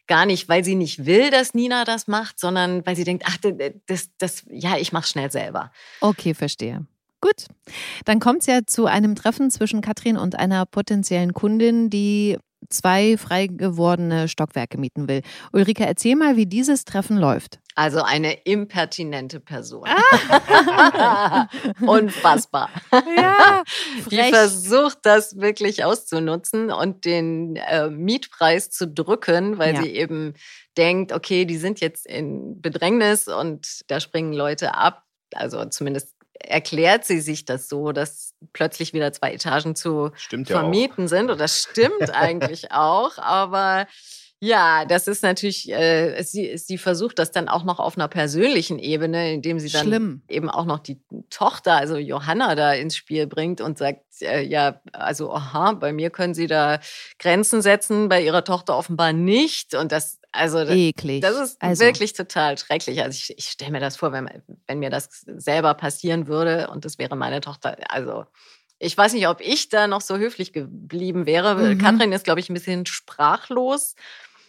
gar 0.06 0.26
nicht, 0.26 0.48
weil 0.48 0.64
sie 0.64 0.74
nicht 0.74 1.06
will, 1.06 1.30
dass 1.30 1.54
Nina 1.54 1.84
das 1.84 2.06
macht, 2.06 2.38
sondern 2.38 2.84
weil 2.86 2.96
sie 2.96 3.04
denkt, 3.04 3.24
ach, 3.26 3.38
das, 3.86 4.10
das, 4.18 4.44
ja, 4.48 4.76
ich 4.76 4.92
mache 4.92 5.08
schnell 5.08 5.30
selber. 5.30 5.72
Okay, 6.00 6.34
verstehe. 6.34 6.86
Gut, 7.20 7.46
dann 8.04 8.20
kommt 8.20 8.40
es 8.40 8.46
ja 8.46 8.60
zu 8.66 8.84
einem 8.84 9.14
Treffen 9.14 9.50
zwischen 9.50 9.80
Katrin 9.80 10.18
und 10.18 10.38
einer 10.38 10.66
potenziellen 10.66 11.32
Kundin, 11.32 11.88
die 11.88 12.36
zwei 12.68 13.16
frei 13.16 13.46
gewordene 13.46 14.28
Stockwerke 14.28 14.78
mieten 14.78 15.08
will. 15.08 15.22
Ulrike, 15.52 15.86
erzähl 15.86 16.16
mal, 16.16 16.36
wie 16.36 16.46
dieses 16.46 16.84
Treffen 16.84 17.16
läuft. 17.16 17.58
Also 17.76 18.02
eine 18.02 18.34
impertinente 18.44 19.40
Person. 19.40 19.88
Ah. 19.88 21.48
Unfassbar. 21.80 22.70
Ja, 23.16 23.64
Die 24.10 24.22
versucht 24.22 24.98
das 25.02 25.38
wirklich 25.40 25.84
auszunutzen 25.84 26.70
und 26.70 27.04
den 27.04 27.56
äh, 27.56 27.90
Mietpreis 27.90 28.70
zu 28.70 28.86
drücken, 28.86 29.58
weil 29.58 29.74
ja. 29.74 29.82
sie 29.82 29.90
eben 29.90 30.34
denkt, 30.76 31.12
okay, 31.12 31.44
die 31.44 31.56
sind 31.56 31.80
jetzt 31.80 32.06
in 32.06 32.60
Bedrängnis 32.60 33.26
und 33.26 33.82
da 33.88 33.98
springen 33.98 34.32
Leute 34.32 34.74
ab. 34.74 35.02
Also 35.34 35.64
zumindest 35.64 36.14
erklärt 36.40 37.04
sie 37.04 37.20
sich 37.20 37.44
das 37.44 37.68
so, 37.68 37.92
dass 37.92 38.34
plötzlich 38.52 38.92
wieder 38.92 39.12
zwei 39.12 39.32
Etagen 39.32 39.74
zu 39.76 40.10
stimmt 40.16 40.48
vermieten 40.48 41.04
ja 41.04 41.08
sind. 41.08 41.30
Und 41.30 41.40
das 41.40 41.62
stimmt 41.62 42.14
eigentlich 42.14 42.70
auch, 42.72 43.18
aber 43.18 43.86
ja, 44.40 44.84
das 44.84 45.08
ist 45.08 45.22
natürlich, 45.22 45.72
äh, 45.72 46.22
sie, 46.22 46.58
sie 46.58 46.76
versucht 46.76 47.18
das 47.18 47.30
dann 47.30 47.48
auch 47.48 47.64
noch 47.64 47.78
auf 47.78 47.96
einer 47.96 48.08
persönlichen 48.08 48.78
Ebene, 48.78 49.32
indem 49.32 49.58
sie 49.58 49.70
dann 49.70 49.86
Schlimm. 49.86 50.22
eben 50.28 50.50
auch 50.50 50.66
noch 50.66 50.80
die 50.80 51.00
Tochter, 51.30 51.76
also 51.76 51.96
Johanna, 51.96 52.54
da 52.54 52.74
ins 52.74 52.94
Spiel 52.94 53.26
bringt 53.26 53.62
und 53.62 53.78
sagt, 53.78 54.02
äh, 54.20 54.42
ja, 54.42 54.82
also 54.92 55.32
aha, 55.32 55.72
bei 55.72 55.94
mir 55.94 56.10
können 56.10 56.34
sie 56.34 56.46
da 56.46 56.78
Grenzen 57.18 57.62
setzen, 57.62 58.10
bei 58.10 58.22
ihrer 58.22 58.44
Tochter 58.44 58.76
offenbar 58.76 59.14
nicht. 59.14 59.74
Und 59.74 59.92
das, 59.92 60.20
also 60.34 60.64
das, 60.64 60.74
Eklig. 60.74 61.22
das 61.22 61.36
ist 61.36 61.62
also. 61.62 61.84
wirklich 61.84 62.12
total 62.12 62.58
schrecklich. 62.58 63.02
Also 63.02 63.16
ich, 63.16 63.38
ich 63.38 63.46
stelle 63.46 63.70
mir 63.70 63.80
das 63.80 63.96
vor, 63.96 64.12
wenn, 64.12 64.28
wenn 64.66 64.78
mir 64.78 64.90
das 64.90 65.08
selber 65.26 65.74
passieren 65.74 66.26
würde 66.26 66.68
und 66.70 66.84
das 66.84 66.98
wäre 66.98 67.16
meine 67.16 67.40
Tochter, 67.40 67.76
also 67.88 68.26
ich 68.80 68.98
weiß 68.98 69.14
nicht, 69.14 69.28
ob 69.28 69.40
ich 69.40 69.68
da 69.68 69.86
noch 69.86 70.00
so 70.00 70.18
höflich 70.18 70.52
geblieben 70.52 71.26
wäre. 71.26 71.54
Mhm. 71.54 71.78
Katrin 71.78 72.12
ist, 72.12 72.24
glaube 72.24 72.40
ich, 72.40 72.50
ein 72.50 72.54
bisschen 72.54 72.84
sprachlos. 72.86 73.94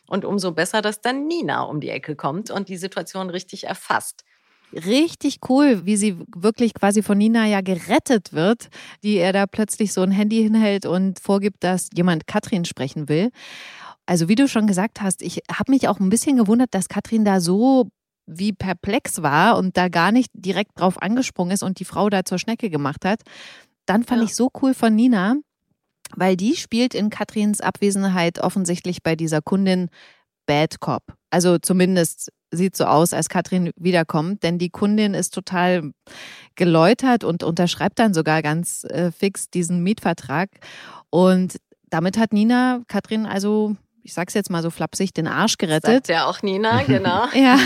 Und 0.07 0.25
umso 0.25 0.51
besser, 0.51 0.81
dass 0.81 1.01
dann 1.01 1.25
Nina 1.27 1.61
um 1.61 1.79
die 1.79 1.89
Ecke 1.89 2.15
kommt 2.15 2.51
und 2.51 2.69
die 2.69 2.77
Situation 2.77 3.29
richtig 3.29 3.65
erfasst 3.65 4.23
richtig 4.73 5.39
cool, 5.49 5.85
wie 5.85 5.97
sie 5.97 6.17
wirklich 6.35 6.73
quasi 6.73 7.01
von 7.01 7.17
Nina 7.17 7.47
ja 7.47 7.61
gerettet 7.61 8.33
wird, 8.33 8.67
die 9.03 9.17
er 9.17 9.33
da 9.33 9.47
plötzlich 9.47 9.93
so 9.93 10.01
ein 10.01 10.11
Handy 10.11 10.41
hinhält 10.41 10.85
und 10.85 11.19
vorgibt, 11.19 11.63
dass 11.63 11.89
jemand 11.93 12.27
Katrin 12.27 12.65
sprechen 12.65 13.07
will. 13.09 13.31
Also 14.05 14.29
wie 14.29 14.35
du 14.35 14.47
schon 14.47 14.67
gesagt 14.67 15.01
hast, 15.01 15.21
ich 15.21 15.41
habe 15.51 15.71
mich 15.71 15.87
auch 15.87 15.99
ein 15.99 16.09
bisschen 16.09 16.37
gewundert, 16.37 16.73
dass 16.73 16.89
Katrin 16.89 17.25
da 17.25 17.39
so 17.39 17.89
wie 18.27 18.53
perplex 18.53 19.21
war 19.21 19.57
und 19.57 19.77
da 19.77 19.87
gar 19.87 20.11
nicht 20.11 20.29
direkt 20.33 20.79
drauf 20.79 21.01
angesprungen 21.01 21.53
ist 21.53 21.63
und 21.63 21.79
die 21.79 21.85
Frau 21.85 22.09
da 22.09 22.25
zur 22.25 22.39
Schnecke 22.39 22.69
gemacht 22.69 23.05
hat. 23.05 23.21
Dann 23.85 24.03
fand 24.03 24.21
ja. 24.21 24.25
ich 24.25 24.35
so 24.35 24.49
cool 24.61 24.73
von 24.73 24.95
Nina, 24.95 25.35
weil 26.15 26.35
die 26.35 26.55
spielt 26.55 26.95
in 26.95 27.09
Katrins 27.09 27.61
Abwesenheit 27.61 28.39
offensichtlich 28.39 29.03
bei 29.03 29.15
dieser 29.15 29.41
Kundin 29.41 29.89
Bad 30.45 30.79
Cop. 30.79 31.03
Also 31.29 31.57
zumindest 31.57 32.31
sieht 32.51 32.75
so 32.75 32.85
aus, 32.85 33.13
als 33.13 33.29
Katrin 33.29 33.71
wiederkommt, 33.75 34.43
denn 34.43 34.57
die 34.57 34.69
Kundin 34.69 35.13
ist 35.13 35.33
total 35.33 35.91
geläutert 36.55 37.23
und 37.23 37.43
unterschreibt 37.43 37.99
dann 37.99 38.13
sogar 38.13 38.41
ganz 38.41 38.85
äh, 38.85 39.11
fix 39.11 39.49
diesen 39.49 39.83
Mietvertrag. 39.83 40.49
Und 41.09 41.57
damit 41.89 42.17
hat 42.17 42.33
Nina 42.33 42.81
Katrin 42.87 43.25
also, 43.25 43.75
ich 44.05 44.13
sag's 44.13 44.35
jetzt 44.35 44.51
mal 44.51 44.61
so 44.61 44.69
flapsig, 44.69 45.13
den 45.13 45.27
Arsch 45.27 45.57
gerettet. 45.57 46.05
Sagt 46.05 46.09
ja 46.09 46.27
auch 46.27 46.43
Nina, 46.43 46.83
genau. 46.87 47.25
ja. 47.33 47.57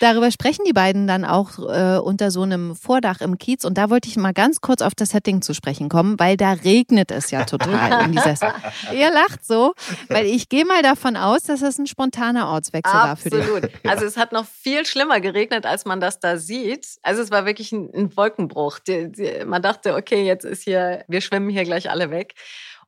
Darüber 0.00 0.30
sprechen 0.30 0.64
die 0.66 0.74
beiden 0.74 1.06
dann 1.06 1.24
auch 1.24 1.58
äh, 1.58 1.98
unter 1.98 2.30
so 2.30 2.42
einem 2.42 2.76
Vordach 2.76 3.22
im 3.22 3.38
Kiez. 3.38 3.64
Und 3.64 3.78
da 3.78 3.88
wollte 3.88 4.08
ich 4.08 4.16
mal 4.16 4.34
ganz 4.34 4.60
kurz 4.60 4.82
auf 4.82 4.94
das 4.94 5.10
Setting 5.10 5.40
zu 5.40 5.54
sprechen 5.54 5.88
kommen, 5.88 6.18
weil 6.18 6.36
da 6.36 6.52
regnet 6.52 7.10
es 7.10 7.30
ja 7.30 7.44
total 7.44 8.04
in 8.04 8.12
dieser. 8.12 8.34
Ihr 8.92 9.10
lacht 9.10 9.46
so, 9.46 9.72
weil 10.08 10.26
ich 10.26 10.50
gehe 10.50 10.66
mal 10.66 10.82
davon 10.82 11.16
aus, 11.16 11.44
dass 11.44 11.62
es 11.62 11.78
ein 11.78 11.86
spontaner 11.86 12.48
Ortswechsel 12.48 12.94
Absolut. 12.94 13.08
war 13.08 13.16
für 13.16 13.30
dich. 13.30 13.70
Absolut. 13.70 13.86
Also 13.96 14.04
es 14.04 14.16
hat 14.16 14.32
noch 14.32 14.44
viel 14.44 14.84
schlimmer 14.84 15.20
geregnet, 15.20 15.64
als 15.64 15.84
man 15.86 16.00
das 16.00 16.18
da 16.18 16.36
sieht. 16.36 16.98
Also 17.02 17.22
es 17.22 17.30
war 17.30 17.46
wirklich 17.46 17.72
ein, 17.72 17.88
ein 17.94 18.16
Wolkenbruch. 18.16 18.80
Die, 18.80 19.10
die, 19.10 19.44
man 19.46 19.62
dachte, 19.62 19.94
okay, 19.94 20.26
jetzt 20.26 20.44
ist 20.44 20.64
hier, 20.64 21.04
wir 21.08 21.20
schwimmen 21.20 21.48
hier 21.48 21.64
gleich 21.64 21.88
alle 21.88 22.10
weg. 22.10 22.34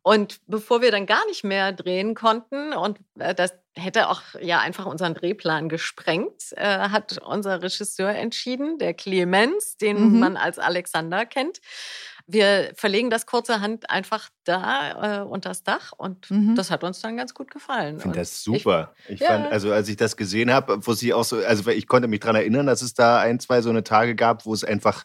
Und 0.09 0.41
bevor 0.47 0.81
wir 0.81 0.91
dann 0.91 1.05
gar 1.05 1.27
nicht 1.27 1.45
mehr 1.45 1.71
drehen 1.71 2.15
konnten 2.15 2.73
und 2.73 2.99
äh, 3.19 3.35
das 3.35 3.53
hätte 3.75 4.09
auch 4.09 4.23
ja 4.41 4.59
einfach 4.59 4.87
unseren 4.87 5.13
Drehplan 5.13 5.69
gesprengt, 5.69 6.55
äh, 6.57 6.65
hat 6.65 7.19
unser 7.19 7.63
Regisseur 7.63 8.09
entschieden, 8.09 8.79
der 8.79 8.95
Clemens, 8.95 9.77
den 9.77 10.15
mhm. 10.15 10.19
man 10.19 10.37
als 10.39 10.59
Alexander 10.59 11.27
kennt. 11.27 11.61
Wir 12.27 12.73
verlegen 12.75 13.11
das 13.11 13.27
kurzerhand 13.27 13.91
einfach 13.91 14.31
da 14.45 15.21
äh, 15.21 15.25
unter 15.27 15.51
das 15.51 15.63
Dach 15.63 15.93
und 15.95 16.31
mhm. 16.31 16.55
das 16.55 16.71
hat 16.71 16.85
uns 16.85 17.03
dann 17.03 17.19
ganz 17.19 17.35
gut 17.35 17.51
gefallen. 17.51 17.97
Ich 17.97 18.03
finde 18.03 18.19
das 18.19 18.43
super. 18.43 18.95
Ich, 19.09 19.17
ich 19.17 19.21
ja. 19.21 19.27
fand, 19.27 19.53
also 19.53 19.75
als 19.75 19.91
ich 19.91 19.99
das 19.99 20.17
gesehen 20.17 20.51
habe, 20.51 20.87
wo 20.87 20.95
sie 20.95 21.13
auch 21.13 21.25
so, 21.25 21.37
also 21.37 21.69
ich 21.69 21.87
konnte 21.87 22.09
mich 22.09 22.21
daran 22.21 22.37
erinnern, 22.37 22.67
dass 22.67 22.81
es 22.81 22.95
da 22.95 23.21
ein, 23.21 23.41
zwei 23.41 23.61
so 23.61 23.69
eine 23.69 23.85
Tage 23.85 24.15
gab, 24.15 24.47
wo 24.47 24.55
es 24.55 24.65
einfach 24.65 25.05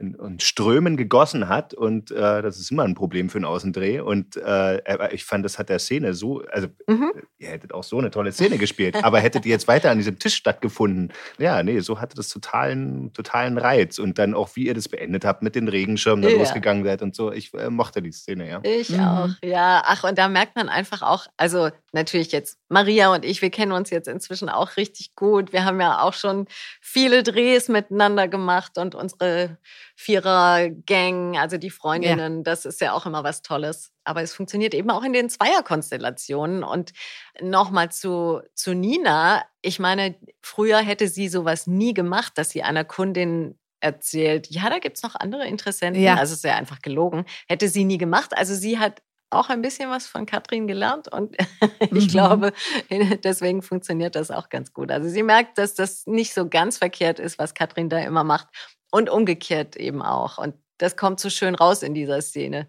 und 0.00 0.42
Strömen 0.42 0.96
gegossen 0.96 1.48
hat. 1.48 1.74
Und 1.74 2.10
äh, 2.10 2.42
das 2.42 2.58
ist 2.58 2.70
immer 2.70 2.84
ein 2.84 2.94
Problem 2.94 3.28
für 3.28 3.38
einen 3.38 3.44
Außendreh. 3.44 4.00
Und 4.00 4.36
äh, 4.36 5.14
ich 5.14 5.24
fand, 5.24 5.44
das 5.44 5.58
hat 5.58 5.68
der 5.68 5.78
Szene 5.78 6.14
so, 6.14 6.42
also 6.50 6.68
mhm. 6.86 7.12
ihr 7.38 7.48
hättet 7.48 7.74
auch 7.74 7.84
so 7.84 7.98
eine 7.98 8.10
tolle 8.10 8.32
Szene 8.32 8.58
gespielt, 8.58 8.96
aber 9.04 9.20
hättet 9.20 9.44
ihr 9.44 9.52
jetzt 9.52 9.68
weiter 9.68 9.90
an 9.90 9.98
diesem 9.98 10.18
Tisch 10.18 10.34
stattgefunden, 10.34 11.12
ja, 11.38 11.62
nee, 11.62 11.80
so 11.80 12.00
hatte 12.00 12.16
das 12.16 12.28
totalen, 12.28 13.12
totalen 13.12 13.58
Reiz. 13.58 13.98
Und 13.98 14.18
dann 14.18 14.34
auch, 14.34 14.56
wie 14.56 14.66
ihr 14.66 14.74
das 14.74 14.88
beendet 14.88 15.24
habt 15.24 15.42
mit 15.42 15.54
den 15.54 15.68
Regenschirmen, 15.68 16.22
da 16.22 16.30
ja. 16.30 16.38
losgegangen 16.38 16.84
seid 16.84 17.02
und 17.02 17.14
so. 17.14 17.32
Ich 17.32 17.52
äh, 17.54 17.70
mochte 17.70 18.02
die 18.02 18.12
Szene, 18.12 18.48
ja. 18.48 18.60
Ich 18.62 18.90
mhm. 18.90 19.00
auch, 19.00 19.28
ja. 19.44 19.82
Ach, 19.84 20.04
und 20.04 20.16
da 20.18 20.28
merkt 20.28 20.56
man 20.56 20.68
einfach 20.68 21.02
auch, 21.02 21.26
also 21.36 21.70
natürlich 21.92 22.32
jetzt 22.32 22.58
Maria 22.68 23.12
und 23.12 23.24
ich, 23.24 23.42
wir 23.42 23.50
kennen 23.50 23.72
uns 23.72 23.90
jetzt 23.90 24.08
inzwischen 24.08 24.48
auch 24.48 24.76
richtig 24.76 25.14
gut. 25.14 25.52
Wir 25.52 25.64
haben 25.64 25.80
ja 25.80 26.00
auch 26.02 26.14
schon 26.14 26.46
viele 26.80 27.22
Drehs 27.22 27.68
miteinander 27.68 28.28
gemacht 28.28 28.78
und 28.78 28.94
unsere 28.94 29.58
Vierer-Gang, 30.00 31.36
also 31.36 31.58
die 31.58 31.68
Freundinnen, 31.68 32.36
ja. 32.38 32.42
das 32.42 32.64
ist 32.64 32.80
ja 32.80 32.94
auch 32.94 33.04
immer 33.04 33.22
was 33.22 33.42
Tolles. 33.42 33.92
Aber 34.04 34.22
es 34.22 34.32
funktioniert 34.32 34.72
eben 34.72 34.90
auch 34.90 35.02
in 35.02 35.12
den 35.12 35.28
Zweierkonstellationen. 35.28 36.64
Und 36.64 36.92
nochmal 37.38 37.92
zu, 37.92 38.40
zu 38.54 38.72
Nina. 38.72 39.44
Ich 39.60 39.78
meine, 39.78 40.16
früher 40.40 40.78
hätte 40.78 41.06
sie 41.06 41.28
sowas 41.28 41.66
nie 41.66 41.92
gemacht, 41.92 42.32
dass 42.36 42.48
sie 42.48 42.62
einer 42.62 42.84
Kundin 42.84 43.58
erzählt, 43.80 44.46
ja, 44.48 44.70
da 44.70 44.78
gibt 44.78 44.96
es 44.96 45.02
noch 45.02 45.16
andere 45.16 45.46
Interessenten. 45.46 46.02
Ja. 46.02 46.14
Also 46.14 46.32
es 46.32 46.38
ist 46.38 46.44
ja 46.44 46.56
einfach 46.56 46.80
gelogen. 46.80 47.26
Hätte 47.46 47.68
sie 47.68 47.84
nie 47.84 47.98
gemacht. 47.98 48.30
Also 48.34 48.54
sie 48.54 48.78
hat 48.78 49.02
auch 49.28 49.50
ein 49.50 49.60
bisschen 49.60 49.90
was 49.90 50.06
von 50.06 50.24
Katrin 50.24 50.66
gelernt 50.66 51.08
und 51.08 51.36
ich 51.80 51.90
mhm. 51.90 52.08
glaube, 52.08 52.52
deswegen 53.22 53.60
funktioniert 53.60 54.14
das 54.14 54.30
auch 54.30 54.48
ganz 54.48 54.72
gut. 54.72 54.90
Also 54.90 55.10
sie 55.10 55.22
merkt, 55.22 55.58
dass 55.58 55.74
das 55.74 56.06
nicht 56.06 56.32
so 56.32 56.48
ganz 56.48 56.78
verkehrt 56.78 57.18
ist, 57.18 57.38
was 57.38 57.52
Katrin 57.52 57.90
da 57.90 57.98
immer 57.98 58.24
macht 58.24 58.48
und 58.90 59.10
umgekehrt 59.10 59.76
eben 59.76 60.02
auch. 60.02 60.38
Und 60.38 60.54
das 60.78 60.96
kommt 60.96 61.20
so 61.20 61.30
schön 61.30 61.54
raus 61.54 61.82
in 61.82 61.94
dieser 61.94 62.22
Szene. 62.22 62.68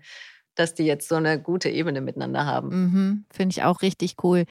Dass 0.62 0.74
die 0.74 0.84
jetzt 0.84 1.10
so 1.10 1.16
eine 1.16 1.42
gute 1.42 1.70
Ebene 1.70 2.02
miteinander 2.02 2.46
haben. 2.46 2.70
Mhm, 2.70 3.26
finde 3.32 3.54
ich 3.54 3.64
auch 3.64 3.82
richtig 3.82 4.16
cool. 4.24 4.46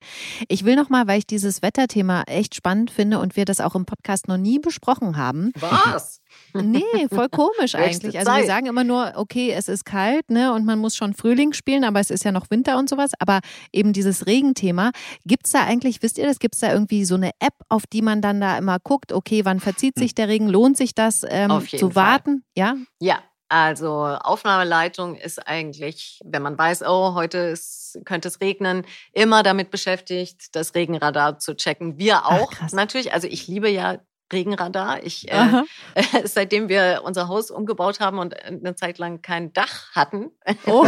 Ich 0.48 0.64
will 0.64 0.76
noch 0.76 0.88
mal, 0.88 1.06
weil 1.06 1.18
ich 1.18 1.26
dieses 1.26 1.62
Wetterthema 1.62 2.24
echt 2.26 2.54
spannend 2.54 2.90
finde 2.90 3.20
und 3.20 3.36
wir 3.36 3.44
das 3.44 3.60
auch 3.60 3.74
im 3.74 3.86
Podcast 3.86 4.28
noch 4.28 4.36
nie 4.36 4.58
besprochen 4.58 5.16
haben. 5.16 5.52
Was? 5.58 6.20
Nee, 6.54 7.08
voll 7.12 7.28
komisch 7.28 7.74
eigentlich. 7.74 8.18
Also 8.18 8.32
wir 8.32 8.46
sagen 8.46 8.66
immer 8.66 8.84
nur, 8.84 9.12
okay, 9.16 9.50
es 9.50 9.68
ist 9.68 9.84
kalt, 9.84 10.30
ne, 10.30 10.52
und 10.52 10.64
man 10.64 10.78
muss 10.78 10.96
schon 10.96 11.14
Frühling 11.14 11.52
spielen, 11.52 11.84
aber 11.84 12.00
es 12.00 12.10
ist 12.10 12.24
ja 12.24 12.32
noch 12.32 12.50
Winter 12.50 12.78
und 12.78 12.88
sowas. 12.88 13.12
Aber 13.18 13.40
eben 13.72 13.92
dieses 13.92 14.26
Regenthema, 14.26 14.90
gibt 15.24 15.46
es 15.46 15.52
da 15.52 15.64
eigentlich, 15.64 16.02
wisst 16.02 16.18
ihr 16.18 16.26
das, 16.26 16.38
gibt 16.38 16.54
es 16.54 16.60
da 16.60 16.72
irgendwie 16.72 17.04
so 17.04 17.14
eine 17.14 17.30
App, 17.40 17.54
auf 17.68 17.86
die 17.86 18.02
man 18.02 18.22
dann 18.22 18.40
da 18.40 18.58
immer 18.58 18.78
guckt, 18.78 19.12
okay, 19.12 19.44
wann 19.44 19.60
verzieht 19.60 19.96
sich 19.96 20.14
der 20.14 20.28
Regen, 20.28 20.48
lohnt 20.48 20.76
sich 20.76 20.94
das 20.94 21.24
ähm, 21.28 21.50
zu 21.66 21.94
warten? 21.94 22.44
Ja? 22.56 22.76
Ja, 23.00 23.18
also 23.50 24.04
Aufnahmeleitung 24.04 25.16
ist 25.16 25.46
eigentlich, 25.46 26.20
wenn 26.24 26.40
man 26.40 26.56
weiß, 26.56 26.82
oh, 26.82 27.14
heute 27.14 27.38
ist, 27.38 27.98
könnte 28.04 28.28
es 28.28 28.40
regnen, 28.40 28.86
immer 29.12 29.42
damit 29.42 29.72
beschäftigt, 29.72 30.54
das 30.54 30.76
Regenradar 30.76 31.40
zu 31.40 31.56
checken. 31.56 31.98
Wir 31.98 32.26
auch 32.26 32.52
Ach, 32.60 32.72
natürlich. 32.72 33.12
Also 33.12 33.26
ich 33.26 33.48
liebe 33.48 33.68
ja 33.68 33.98
Regenradar. 34.32 35.02
Ich, 35.02 35.30
äh, 35.32 35.64
seitdem 36.24 36.68
wir 36.68 37.02
unser 37.04 37.26
Haus 37.26 37.50
umgebaut 37.50 37.98
haben 37.98 38.20
und 38.20 38.40
eine 38.40 38.76
Zeit 38.76 38.98
lang 38.98 39.20
kein 39.20 39.52
Dach 39.52 39.92
hatten, 39.96 40.30
oh. 40.66 40.86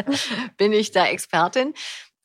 bin 0.56 0.72
ich 0.72 0.90
da 0.90 1.06
Expertin 1.06 1.74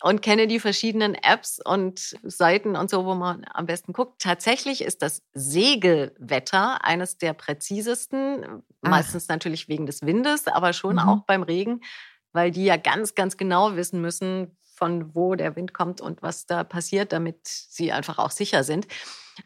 und 0.03 0.21
kenne 0.21 0.47
die 0.47 0.59
verschiedenen 0.59 1.15
Apps 1.15 1.61
und 1.63 2.17
Seiten 2.23 2.75
und 2.75 2.89
so, 2.89 3.05
wo 3.05 3.15
man 3.15 3.45
am 3.53 3.65
besten 3.65 3.93
guckt. 3.93 4.21
Tatsächlich 4.21 4.83
ist 4.83 5.01
das 5.01 5.23
Segelwetter 5.33 6.83
eines 6.83 7.17
der 7.17 7.31
präzisesten, 7.31 8.63
Ach. 8.81 8.89
meistens 8.89 9.29
natürlich 9.29 9.69
wegen 9.69 9.85
des 9.85 10.01
Windes, 10.01 10.47
aber 10.47 10.73
schon 10.73 10.95
mhm. 10.95 10.99
auch 10.99 11.23
beim 11.25 11.41
Regen, 11.41 11.79
weil 12.33 12.51
die 12.51 12.65
ja 12.65 12.75
ganz, 12.75 13.15
ganz 13.15 13.37
genau 13.37 13.77
wissen 13.77 14.01
müssen, 14.01 14.57
von 14.75 15.15
wo 15.15 15.35
der 15.35 15.55
Wind 15.55 15.73
kommt 15.73 16.01
und 16.01 16.21
was 16.21 16.47
da 16.47 16.65
passiert, 16.65 17.13
damit 17.13 17.47
sie 17.47 17.93
einfach 17.93 18.17
auch 18.17 18.31
sicher 18.31 18.65
sind. 18.65 18.87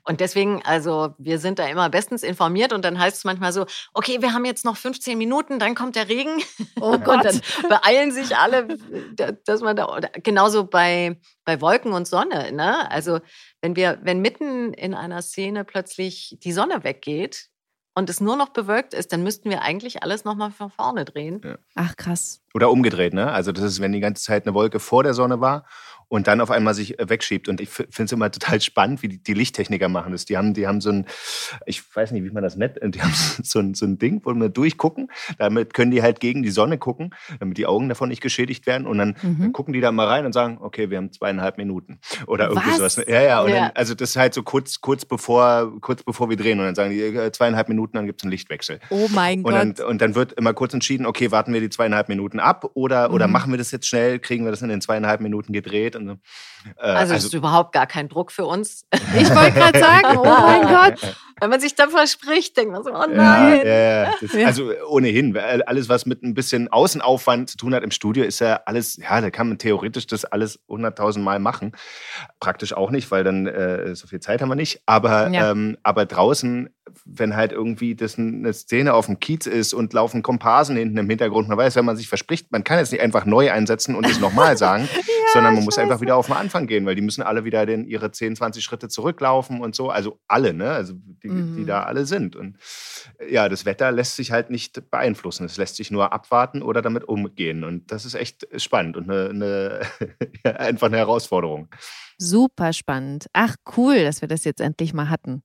Und 0.03 0.19
deswegen, 0.19 0.61
also 0.63 1.15
wir 1.17 1.39
sind 1.39 1.59
da 1.59 1.67
immer 1.67 1.89
bestens 1.89 2.23
informiert 2.23 2.73
und 2.73 2.83
dann 2.83 2.99
heißt 2.99 3.17
es 3.17 3.23
manchmal 3.23 3.53
so, 3.53 3.65
okay, 3.93 4.21
wir 4.21 4.33
haben 4.33 4.45
jetzt 4.45 4.65
noch 4.65 4.77
15 4.77 5.17
Minuten, 5.17 5.59
dann 5.59 5.75
kommt 5.75 5.95
der 5.95 6.09
Regen. 6.09 6.41
Oh 6.79 6.97
Gott. 6.97 7.07
Und 7.17 7.25
dann 7.25 7.41
beeilen 7.69 8.11
sich 8.11 8.35
alle, 8.37 8.67
dass 9.45 9.61
man 9.61 9.75
da, 9.75 9.99
genauso 10.23 10.65
bei, 10.65 11.19
bei 11.43 11.59
Wolken 11.61 11.93
und 11.93 12.07
Sonne, 12.07 12.51
ne? 12.51 12.89
Also 12.91 13.19
wenn 13.61 13.75
wir, 13.75 13.99
wenn 14.03 14.19
mitten 14.19 14.73
in 14.73 14.93
einer 14.93 15.21
Szene 15.21 15.65
plötzlich 15.65 16.37
die 16.41 16.51
Sonne 16.51 16.83
weggeht, 16.83 17.49
und 17.97 18.11
es 18.11 18.21
nur 18.21 18.35
noch 18.35 18.49
bewölkt 18.49 18.93
ist, 18.93 19.11
dann 19.11 19.23
müssten 19.23 19.49
wir 19.49 19.63
eigentlich 19.63 20.03
alles 20.03 20.23
nochmal 20.23 20.51
von 20.51 20.69
vorne 20.69 21.03
drehen. 21.03 21.41
Ja. 21.43 21.57
Ach 21.73 21.95
krass. 21.95 22.43
Oder 22.57 22.71
umgedreht, 22.71 23.13
ne? 23.13 23.31
Also 23.31 23.51
das 23.51 23.63
ist, 23.63 23.81
wenn 23.81 23.91
die 23.91 23.99
ganze 23.99 24.23
Zeit 24.23 24.47
eine 24.47 24.55
Wolke 24.55 24.79
vor 24.79 25.03
der 25.03 25.13
Sonne 25.13 25.41
war 25.41 25.65
und 26.09 26.27
dann 26.27 26.41
auf 26.41 26.51
einmal 26.51 26.73
sich 26.73 26.99
äh, 26.99 27.09
wegschiebt. 27.09 27.49
Und 27.49 27.61
ich 27.61 27.69
finde 27.69 28.03
es 28.03 28.11
immer 28.11 28.31
total 28.31 28.61
spannend, 28.61 29.01
wie 29.01 29.09
die, 29.09 29.21
die, 29.21 29.33
Lichttechniker 29.33 29.89
machen 29.89 30.11
das. 30.11 30.25
Die 30.25 30.37
haben, 30.37 30.53
die 30.53 30.67
haben 30.67 30.81
so 30.81 30.89
ein, 30.89 31.05
ich 31.65 31.83
weiß 31.95 32.11
nicht, 32.11 32.23
wie 32.23 32.31
man 32.31 32.43
das 32.43 32.55
nennt, 32.55 32.77
die 32.81 33.01
haben 33.01 33.13
so 33.43 33.59
ein, 33.59 33.73
so 33.73 33.85
ein 33.85 33.97
Ding, 33.97 34.21
wo 34.23 34.33
wir 34.33 34.49
durchgucken. 34.49 35.09
Damit 35.37 35.73
können 35.73 35.91
die 35.91 36.01
halt 36.01 36.19
gegen 36.19 36.43
die 36.43 36.49
Sonne 36.49 36.77
gucken, 36.77 37.13
damit 37.39 37.57
die 37.57 37.65
Augen 37.65 37.89
davon 37.89 38.09
nicht 38.09 38.21
geschädigt 38.21 38.65
werden. 38.67 38.87
Und 38.87 38.97
dann, 38.97 39.15
mhm. 39.21 39.37
dann 39.39 39.53
gucken 39.53 39.73
die 39.73 39.81
da 39.81 39.91
mal 39.91 40.07
rein 40.07 40.25
und 40.25 40.33
sagen, 40.33 40.57
okay, 40.61 40.89
wir 40.89 40.97
haben 40.97 41.11
zweieinhalb 41.11 41.57
Minuten. 41.57 41.99
Oder 42.25 42.49
irgendwie 42.49 42.69
Was? 42.69 42.77
sowas. 42.95 43.05
Ja, 43.07 43.21
ja. 43.21 43.41
Und 43.41 43.49
ja. 43.49 43.55
Dann, 43.55 43.71
also 43.75 43.93
das 43.93 44.11
ist 44.11 44.15
halt 44.15 44.33
so 44.33 44.43
kurz, 44.43 44.81
kurz, 44.81 45.05
bevor, 45.05 45.79
kurz 45.81 46.03
bevor 46.03 46.29
wir 46.29 46.37
drehen. 46.37 46.59
Und 46.59 46.65
dann 46.65 46.75
sagen 46.75 46.91
die, 46.91 47.01
äh, 47.01 47.31
zweieinhalb 47.31 47.67
Minuten, 47.69 47.97
dann 47.97 48.05
gibt 48.05 48.21
es 48.21 48.23
einen 48.23 48.31
Lichtwechsel. 48.31 48.79
Oh 48.89 49.07
mein 49.13 49.39
und 49.39 49.43
Gott. 49.43 49.53
Dann, 49.53 49.85
und 49.85 50.01
dann 50.01 50.15
wird 50.15 50.33
immer 50.33 50.53
kurz 50.53 50.73
entschieden, 50.73 51.05
okay, 51.05 51.31
warten 51.31 51.53
wir 51.53 51.59
die 51.59 51.69
zweieinhalb 51.69 52.07
Minuten 52.09 52.39
ab 52.47 52.71
oder, 52.73 53.09
mhm. 53.09 53.15
oder 53.15 53.27
machen 53.27 53.51
wir 53.51 53.57
das 53.57 53.71
jetzt 53.71 53.87
schnell, 53.87 54.19
kriegen 54.19 54.45
wir 54.45 54.51
das 54.51 54.61
in 54.61 54.69
den 54.69 54.81
zweieinhalb 54.81 55.21
Minuten 55.21 55.53
gedreht. 55.53 55.95
Und. 55.95 56.09
Äh, 56.09 56.17
also, 56.81 57.13
also 57.13 57.27
ist 57.27 57.33
überhaupt 57.33 57.73
gar 57.73 57.87
kein 57.87 58.09
Druck 58.09 58.31
für 58.31 58.45
uns. 58.45 58.85
Ich 59.17 59.33
wollte 59.33 59.53
gerade 59.53 59.79
sagen, 59.79 60.17
oh 60.17 60.23
mein 60.23 60.61
Gott. 60.61 61.15
Wenn 61.39 61.49
man 61.49 61.59
sich 61.59 61.75
dann 61.75 61.89
verspricht, 61.89 62.57
denkt 62.57 62.71
man 62.71 62.83
so, 62.83 62.91
oh 62.91 63.05
nein. 63.07 63.61
Ja, 63.65 64.03
ja, 64.03 64.13
das, 64.19 64.35
also 64.45 64.71
ohnehin, 64.87 65.37
alles, 65.37 65.87
was 65.87 66.05
mit 66.05 66.23
ein 66.23 66.33
bisschen 66.33 66.67
Außenaufwand 66.67 67.49
zu 67.49 67.57
tun 67.57 67.73
hat 67.73 67.83
im 67.83 67.91
Studio, 67.91 68.23
ist 68.23 68.39
ja 68.39 68.61
alles, 68.65 68.97
ja, 68.97 69.21
da 69.21 69.29
kann 69.29 69.49
man 69.49 69.57
theoretisch 69.57 70.07
das 70.07 70.25
alles 70.25 70.59
hunderttausend 70.67 71.23
Mal 71.23 71.39
machen. 71.39 71.73
Praktisch 72.39 72.73
auch 72.73 72.89
nicht, 72.89 73.09
weil 73.11 73.23
dann 73.23 73.47
äh, 73.47 73.95
so 73.95 74.07
viel 74.07 74.19
Zeit 74.19 74.41
haben 74.41 74.49
wir 74.49 74.55
nicht. 74.55 74.81
Aber, 74.85 75.27
ähm, 75.31 75.77
aber 75.83 76.05
draußen 76.05 76.69
wenn 77.05 77.35
halt 77.35 77.51
irgendwie 77.51 77.95
das 77.95 78.17
eine 78.17 78.53
Szene 78.53 78.93
auf 78.93 79.07
dem 79.07 79.19
Kiez 79.19 79.45
ist 79.45 79.73
und 79.73 79.93
laufen 79.93 80.23
Komparsen 80.23 80.75
hinten 80.75 80.97
im 80.97 81.09
Hintergrund. 81.09 81.47
Man 81.47 81.57
weiß, 81.57 81.75
wenn 81.75 81.85
man 81.85 81.97
sich 81.97 82.07
verspricht, 82.07 82.51
man 82.51 82.63
kann 82.63 82.79
jetzt 82.79 82.91
nicht 82.91 83.01
einfach 83.01 83.25
neu 83.25 83.51
einsetzen 83.51 83.95
und 83.95 84.05
es 84.05 84.19
nochmal 84.19 84.57
sagen, 84.57 84.87
ja, 84.91 85.03
sondern 85.33 85.55
man 85.55 85.63
muss 85.63 85.77
einfach 85.77 86.01
wieder 86.01 86.15
auf 86.15 86.27
den 86.27 86.35
Anfang 86.35 86.67
gehen, 86.67 86.85
weil 86.85 86.95
die 86.95 87.01
müssen 87.01 87.21
alle 87.21 87.43
wieder 87.43 87.65
den, 87.65 87.85
ihre 87.85 88.11
10, 88.11 88.35
20 88.35 88.63
Schritte 88.63 88.87
zurücklaufen 88.87 89.61
und 89.61 89.75
so. 89.75 89.89
Also 89.89 90.19
alle, 90.27 90.53
ne? 90.53 90.71
Also 90.71 90.93
die, 91.23 91.29
mhm. 91.29 91.55
die 91.55 91.65
da 91.65 91.83
alle 91.83 92.05
sind. 92.05 92.35
Und 92.35 92.57
ja, 93.29 93.49
das 93.49 93.65
Wetter 93.65 93.91
lässt 93.91 94.15
sich 94.15 94.31
halt 94.31 94.49
nicht 94.49 94.89
beeinflussen. 94.89 95.45
Es 95.45 95.57
lässt 95.57 95.75
sich 95.75 95.91
nur 95.91 96.13
abwarten 96.13 96.61
oder 96.61 96.81
damit 96.81 97.03
umgehen. 97.03 97.63
Und 97.63 97.91
das 97.91 98.05
ist 98.05 98.15
echt 98.15 98.47
spannend 98.61 98.97
und 98.97 99.09
eine, 99.09 99.29
eine 100.43 100.59
einfach 100.59 100.87
eine 100.87 100.97
Herausforderung. 100.97 101.69
Super 102.19 102.73
spannend. 102.73 103.27
Ach, 103.33 103.55
cool, 103.77 104.03
dass 104.03 104.21
wir 104.21 104.27
das 104.27 104.43
jetzt 104.43 104.59
endlich 104.59 104.93
mal 104.93 105.09
hatten. 105.09 105.43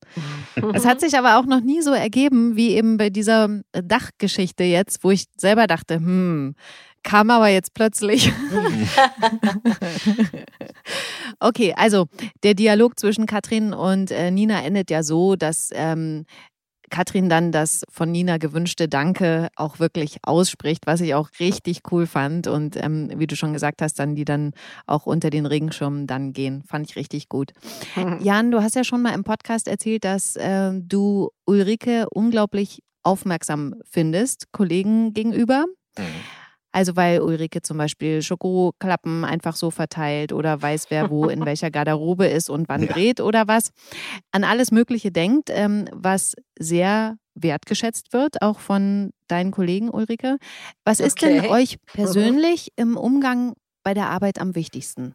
Es 0.72 0.86
hat 0.86 1.00
sich 1.00 1.18
aber 1.18 1.38
auch 1.38 1.44
noch 1.44 1.60
nie 1.60 1.82
so 1.82 1.92
ergeben, 1.92 2.56
wie 2.56 2.70
eben 2.70 2.96
bei 2.96 3.10
dieser 3.10 3.60
äh, 3.72 3.82
Dachgeschichte 3.84 4.64
jetzt, 4.64 5.04
wo 5.04 5.10
ich 5.10 5.26
selber 5.36 5.66
dachte, 5.66 5.96
hm, 5.96 6.54
kam 7.02 7.30
aber 7.30 7.48
jetzt 7.48 7.74
plötzlich. 7.74 8.32
okay, 11.40 11.74
also 11.76 12.06
der 12.42 12.54
Dialog 12.54 12.98
zwischen 12.98 13.26
Katrin 13.26 13.74
und 13.74 14.10
äh, 14.10 14.30
Nina 14.30 14.62
endet 14.62 14.90
ja 14.90 15.02
so, 15.02 15.36
dass 15.36 15.68
ähm, 15.72 16.24
Katrin 16.92 17.30
dann 17.30 17.52
das 17.52 17.84
von 17.90 18.12
Nina 18.12 18.36
gewünschte 18.36 18.86
Danke 18.86 19.48
auch 19.56 19.80
wirklich 19.80 20.18
ausspricht, 20.22 20.86
was 20.86 21.00
ich 21.00 21.14
auch 21.14 21.30
richtig 21.40 21.80
cool 21.90 22.06
fand. 22.06 22.46
Und 22.46 22.76
ähm, 22.76 23.10
wie 23.16 23.26
du 23.26 23.34
schon 23.34 23.54
gesagt 23.54 23.80
hast, 23.82 23.98
dann 23.98 24.14
die 24.14 24.26
dann 24.26 24.52
auch 24.86 25.06
unter 25.06 25.30
den 25.30 25.46
Regenschirmen 25.46 26.06
dann 26.06 26.34
gehen. 26.34 26.62
Fand 26.64 26.88
ich 26.88 26.96
richtig 26.96 27.30
gut. 27.30 27.52
Jan, 28.20 28.50
du 28.50 28.62
hast 28.62 28.76
ja 28.76 28.84
schon 28.84 29.00
mal 29.00 29.14
im 29.14 29.24
Podcast 29.24 29.68
erzählt, 29.68 30.04
dass 30.04 30.36
äh, 30.36 30.72
du 30.74 31.30
Ulrike 31.46 32.06
unglaublich 32.10 32.82
aufmerksam 33.02 33.74
findest, 33.88 34.52
Kollegen 34.52 35.14
gegenüber. 35.14 35.64
Mhm. 35.98 36.04
Also 36.72 36.96
weil 36.96 37.20
Ulrike 37.20 37.62
zum 37.62 37.78
Beispiel 37.78 38.22
Schokoklappen 38.22 39.24
einfach 39.24 39.56
so 39.56 39.70
verteilt 39.70 40.32
oder 40.32 40.60
weiß, 40.60 40.86
wer 40.88 41.10
wo 41.10 41.26
in 41.26 41.44
welcher 41.46 41.70
Garderobe 41.70 42.26
ist 42.26 42.50
und 42.50 42.68
wann 42.68 42.82
ja. 42.82 42.92
dreht 42.92 43.20
oder 43.20 43.46
was. 43.46 43.70
An 44.30 44.44
alles 44.44 44.70
Mögliche 44.70 45.12
denkt, 45.12 45.50
ähm, 45.50 45.86
was 45.92 46.34
sehr 46.58 47.16
wertgeschätzt 47.34 48.12
wird, 48.12 48.42
auch 48.42 48.58
von 48.58 49.12
deinen 49.28 49.50
Kollegen, 49.50 49.90
Ulrike. 49.90 50.38
Was 50.84 51.00
okay. 51.00 51.06
ist 51.06 51.22
denn 51.22 51.46
euch 51.46 51.78
persönlich 51.86 52.72
im 52.76 52.96
Umgang 52.96 53.54
bei 53.82 53.94
der 53.94 54.10
Arbeit 54.10 54.40
am 54.40 54.54
wichtigsten? 54.54 55.14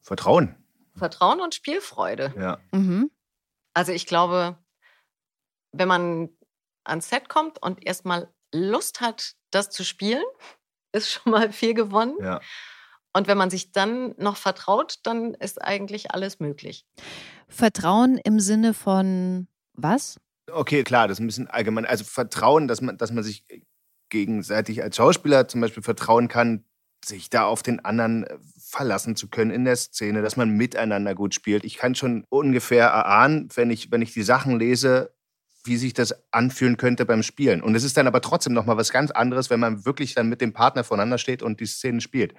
Vertrauen. 0.00 0.54
Vertrauen 0.96 1.40
und 1.40 1.54
Spielfreude. 1.54 2.34
Ja. 2.38 2.58
Mhm. 2.72 3.10
Also 3.74 3.92
ich 3.92 4.06
glaube, 4.06 4.58
wenn 5.72 5.88
man 5.88 6.30
ans 6.84 7.08
Set 7.08 7.28
kommt 7.28 7.62
und 7.62 7.86
erstmal 7.86 8.28
Lust 8.52 9.00
hat, 9.00 9.34
das 9.50 9.70
zu 9.70 9.84
spielen, 9.84 10.24
ist 10.92 11.10
schon 11.10 11.32
mal 11.32 11.52
viel 11.52 11.74
gewonnen. 11.74 12.16
Ja. 12.20 12.40
Und 13.12 13.26
wenn 13.26 13.38
man 13.38 13.50
sich 13.50 13.72
dann 13.72 14.14
noch 14.18 14.36
vertraut, 14.36 14.98
dann 15.02 15.34
ist 15.34 15.60
eigentlich 15.60 16.12
alles 16.12 16.38
möglich. 16.38 16.86
Vertrauen 17.48 18.18
im 18.18 18.38
Sinne 18.38 18.72
von 18.72 19.48
was? 19.74 20.20
Okay, 20.50 20.84
klar, 20.84 21.08
das 21.08 21.16
ist 21.16 21.20
ein 21.20 21.26
bisschen 21.26 21.48
allgemein. 21.48 21.86
Also 21.86 22.04
Vertrauen, 22.04 22.68
dass 22.68 22.80
man, 22.80 22.96
dass 22.96 23.12
man 23.12 23.24
sich 23.24 23.44
gegenseitig 24.10 24.82
als 24.82 24.96
Schauspieler 24.96 25.48
zum 25.48 25.60
Beispiel 25.60 25.82
vertrauen 25.82 26.28
kann, 26.28 26.64
sich 27.04 27.30
da 27.30 27.44
auf 27.44 27.62
den 27.62 27.84
anderen 27.84 28.24
äh, 28.24 28.38
verlassen 28.58 29.16
zu 29.16 29.28
können 29.28 29.50
in 29.50 29.64
der 29.64 29.76
Szene, 29.76 30.22
dass 30.22 30.36
man 30.36 30.50
miteinander 30.50 31.14
gut 31.14 31.34
spielt. 31.34 31.64
Ich 31.64 31.76
kann 31.76 31.94
schon 31.94 32.24
ungefähr 32.28 32.86
erahnen, 32.86 33.48
wenn 33.54 33.70
ich, 33.70 33.90
wenn 33.90 34.02
ich 34.02 34.12
die 34.12 34.22
Sachen 34.22 34.58
lese, 34.58 35.14
wie 35.64 35.76
sich 35.76 35.92
das 35.92 36.14
anfühlen 36.32 36.76
könnte 36.76 37.04
beim 37.04 37.22
Spielen. 37.22 37.62
Und 37.62 37.74
es 37.74 37.84
ist 37.84 37.96
dann 37.96 38.06
aber 38.06 38.20
trotzdem 38.20 38.52
noch 38.52 38.66
mal 38.66 38.76
was 38.76 38.92
ganz 38.92 39.10
anderes, 39.10 39.50
wenn 39.50 39.60
man 39.60 39.84
wirklich 39.84 40.14
dann 40.14 40.28
mit 40.28 40.40
dem 40.40 40.52
Partner 40.52 40.84
voneinander 40.84 41.18
steht 41.18 41.42
und 41.42 41.60
die 41.60 41.66
Szenen 41.66 42.00
spielt. 42.00 42.34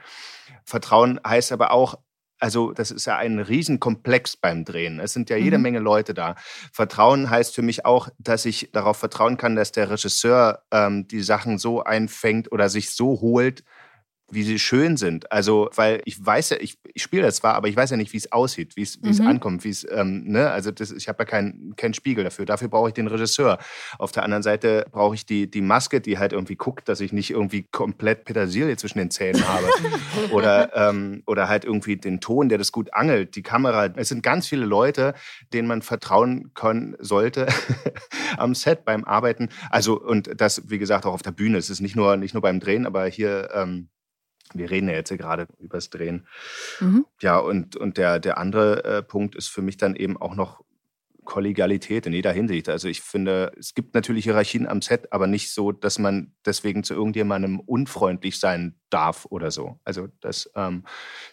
Vertrauen 0.66 1.20
heißt 1.26 1.52
aber 1.52 1.72
auch, 1.72 2.00
also 2.42 2.72
das 2.72 2.90
ist 2.90 3.06
ja 3.06 3.18
ein 3.18 3.40
Riesenkomplex 3.40 4.36
beim 4.38 4.66
Drehen. 4.66 5.00
Es 5.00 5.14
sind 5.14 5.30
ja 5.30 5.38
jede 5.38 5.58
mhm. 5.58 5.64
Menge 5.64 5.80
Leute 5.80 6.16
da. 6.16 6.36
Vertrauen 6.74 7.30
heißt 7.30 7.54
für 7.54 7.62
mich 7.62 7.86
auch, 7.86 8.10
dass 8.18 8.46
ich 8.46 8.72
darauf 8.74 8.98
vertrauen 8.98 9.38
kann, 9.38 9.56
dass 9.56 9.72
der 9.72 9.92
Regisseur 9.92 10.64
ähm, 10.72 11.08
die 11.08 11.22
Sachen 11.22 11.60
so 11.60 11.84
einfängt 11.84 12.52
oder 12.52 12.70
sich 12.70 12.92
so 12.92 13.22
holt, 13.22 13.64
wie 14.32 14.44
sie 14.44 14.60
schön 14.60 14.98
sind. 14.98 15.32
Also, 15.32 15.70
weil 15.76 16.02
ich 16.06 16.24
weiß 16.24 16.52
ja, 16.52 16.58
ich, 16.60 16.80
ich 16.94 17.04
spiele 17.04 17.24
das 17.24 17.38
zwar, 17.38 17.56
aber 17.56 17.68
ich 17.68 17.76
weiß 17.76 17.92
ja 17.92 17.98
nicht, 17.98 18.14
wie 18.14 18.18
es 18.18 18.32
aussieht, 18.32 18.76
wie 18.76 18.82
es 18.82 19.00
mhm. 19.02 19.28
ankommt, 19.28 19.64
wie 19.64 19.70
es, 19.70 19.86
ähm, 19.90 20.24
ne, 20.26 20.50
also 20.50 20.72
das, 20.72 20.92
ich 20.92 21.08
habe 21.08 21.24
ja 21.24 21.26
keinen 21.26 21.76
kein 21.76 21.94
Spiegel 21.94 22.24
dafür. 22.24 22.46
Dafür 22.46 22.70
brauche 22.70 22.90
ich 22.90 22.94
den 22.94 23.08
Regisseur. 23.08 23.58
Auf 24.00 24.12
der 24.12 24.24
anderen 24.24 24.44
Seite 24.44 24.86
brauche 24.92 25.16
ich 25.16 25.26
die, 25.26 25.50
die 25.50 25.62
Maske, 25.62 26.02
die 26.02 26.18
halt 26.18 26.34
irgendwie 26.34 26.56
guckt, 26.56 26.88
dass 26.90 27.02
ich 27.02 27.14
nicht 27.14 27.32
irgendwie 27.32 27.64
komplett 27.64 28.26
Petersilie 28.26 28.78
zwischen 28.78 29.00
den 29.00 29.12
Zähnen 29.12 29.48
habe. 29.48 29.68
oder, 30.32 30.76
ähm, 30.76 31.24
oder 31.26 31.48
halt 31.48 31.66
irgendwie 31.66 31.98
den 31.98 32.20
Ton, 32.22 32.50
der 32.50 32.58
das 32.58 32.72
gut 32.72 32.94
angelt, 32.94 33.36
die 33.36 33.44
Kamera. 33.44 33.88
Es 33.96 34.10
sind 34.10 34.24
ganz 34.24 34.48
viele 34.48 34.66
Leute, 34.66 35.14
denen 35.54 35.68
man 35.68 35.82
vertrauen 35.82 36.54
können 36.54 36.96
sollte 37.00 37.48
am 38.38 38.56
Set 38.56 38.86
beim 38.86 39.04
Arbeiten. 39.04 39.50
Also, 39.70 40.00
und 40.00 40.30
das, 40.40 40.70
wie 40.70 40.80
gesagt, 40.80 41.06
auch 41.06 41.14
auf 41.14 41.22
der 41.22 41.32
Bühne. 41.32 41.58
Es 41.58 41.70
ist 41.70 41.82
nicht 41.82 41.96
nur, 41.96 42.18
nicht 42.18 42.34
nur 42.34 42.42
beim 42.42 42.60
Drehen, 42.60 42.86
aber 42.86 43.06
hier 43.06 43.50
ähm, 43.54 43.90
wir 44.54 44.70
reden 44.70 44.90
ja 44.90 44.96
jetzt 44.96 45.16
gerade 45.18 45.48
übers 45.60 45.90
Drehen. 45.90 46.28
Mhm. 46.80 47.06
Ja, 47.22 47.38
und, 47.38 47.76
und 47.76 47.98
der, 47.98 48.20
der 48.20 48.38
andere 48.38 48.84
äh, 48.84 49.04
Punkt 49.04 49.36
ist 49.36 49.48
für 49.48 49.62
mich 49.62 49.78
dann 49.78 49.96
eben 49.96 50.18
auch 50.18 50.36
noch 50.36 50.64
Kollegialität 51.24 52.06
in 52.08 52.14
jeder 52.14 52.32
Hinsicht. 52.32 52.68
Also 52.68 52.88
ich 52.88 53.02
finde, 53.02 53.52
es 53.58 53.74
gibt 53.74 53.94
natürlich 53.94 54.24
Hierarchien 54.24 54.68
am 54.68 54.82
Set, 54.82 55.14
aber 55.14 55.28
nicht 55.28 55.54
so, 55.54 55.72
dass 55.72 56.00
man 56.00 56.34
deswegen 56.46 56.84
zu 56.84 56.94
irgendjemandem 56.94 57.60
unfreundlich 57.60 58.40
sein 58.40 58.76
darf 58.90 59.28
oder 59.30 59.52
so. 59.52 59.80
Also 59.84 60.08
das 60.20 60.52
ähm, 60.56 60.84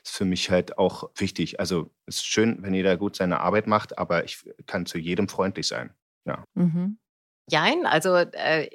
ist 0.05 0.15
für 0.15 0.25
mich 0.25 0.51
halt 0.51 0.79
auch 0.79 1.11
wichtig. 1.17 1.59
Also 1.59 1.91
es 2.07 2.17
ist 2.17 2.27
schön, 2.27 2.59
wenn 2.63 2.75
jeder 2.75 2.97
gut 2.97 3.17
seine 3.17 3.41
Arbeit 3.41 3.67
macht, 3.67 3.99
aber 3.99 4.25
ich 4.25 4.45
kann 4.67 4.87
zu 4.87 4.99
jedem 4.99 5.29
freundlich 5.29 5.67
sein. 5.67 5.95
Ja. 6.27 6.45
Mhm. 6.55 6.99
Jein, 7.51 7.87
also 7.87 8.15
äh, 8.15 8.69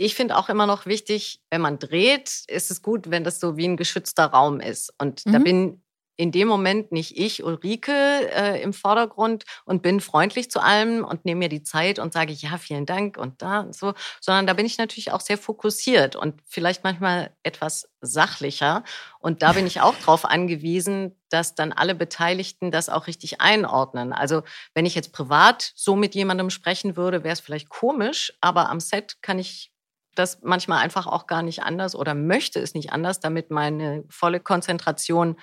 ich 0.00 0.14
finde 0.14 0.36
auch 0.36 0.48
immer 0.48 0.66
noch 0.66 0.86
wichtig, 0.86 1.40
wenn 1.50 1.60
man 1.60 1.80
dreht, 1.80 2.44
ist 2.46 2.70
es 2.70 2.82
gut, 2.82 3.10
wenn 3.10 3.24
das 3.24 3.40
so 3.40 3.56
wie 3.56 3.66
ein 3.66 3.76
geschützter 3.76 4.26
Raum 4.26 4.60
ist. 4.60 4.94
Und 4.98 5.26
mhm. 5.26 5.32
da 5.32 5.38
bin 5.40 5.82
in 6.16 6.30
dem 6.30 6.46
Moment 6.46 6.92
nicht 6.92 7.16
ich, 7.16 7.42
Ulrike, 7.42 7.92
äh, 7.92 8.62
im 8.62 8.72
Vordergrund 8.72 9.44
und 9.64 9.82
bin 9.82 10.00
freundlich 10.00 10.50
zu 10.50 10.60
allem 10.60 11.04
und 11.04 11.24
nehme 11.24 11.40
mir 11.40 11.48
die 11.48 11.62
Zeit 11.62 11.98
und 11.98 12.12
sage, 12.12 12.32
ja, 12.32 12.58
vielen 12.58 12.86
Dank 12.86 13.16
und 13.16 13.42
da 13.42 13.60
und 13.60 13.74
so, 13.74 13.94
sondern 14.20 14.46
da 14.46 14.52
bin 14.52 14.66
ich 14.66 14.78
natürlich 14.78 15.10
auch 15.10 15.20
sehr 15.20 15.38
fokussiert 15.38 16.16
und 16.16 16.40
vielleicht 16.46 16.82
manchmal 16.84 17.36
etwas 17.42 17.88
sachlicher. 18.00 18.84
Und 19.20 19.42
da 19.42 19.52
bin 19.52 19.66
ich 19.66 19.80
auch 19.80 19.94
darauf 20.00 20.24
angewiesen, 20.24 21.16
dass 21.28 21.56
dann 21.56 21.72
alle 21.72 21.94
Beteiligten 21.96 22.70
das 22.70 22.88
auch 22.88 23.08
richtig 23.08 23.40
einordnen. 23.40 24.12
Also 24.12 24.42
wenn 24.74 24.86
ich 24.86 24.94
jetzt 24.94 25.12
privat 25.12 25.72
so 25.74 25.96
mit 25.96 26.14
jemandem 26.14 26.50
sprechen 26.50 26.96
würde, 26.96 27.24
wäre 27.24 27.32
es 27.32 27.40
vielleicht 27.40 27.68
komisch, 27.68 28.32
aber 28.40 28.70
am 28.70 28.80
Set 28.80 29.22
kann 29.22 29.38
ich 29.38 29.72
das 30.18 30.40
manchmal 30.42 30.82
einfach 30.82 31.06
auch 31.06 31.26
gar 31.26 31.42
nicht 31.42 31.62
anders 31.62 31.94
oder 31.94 32.14
möchte 32.14 32.60
es 32.60 32.74
nicht 32.74 32.92
anders, 32.92 33.20
damit 33.20 33.50
meine 33.50 34.04
volle 34.08 34.40
Konzentration 34.40 35.36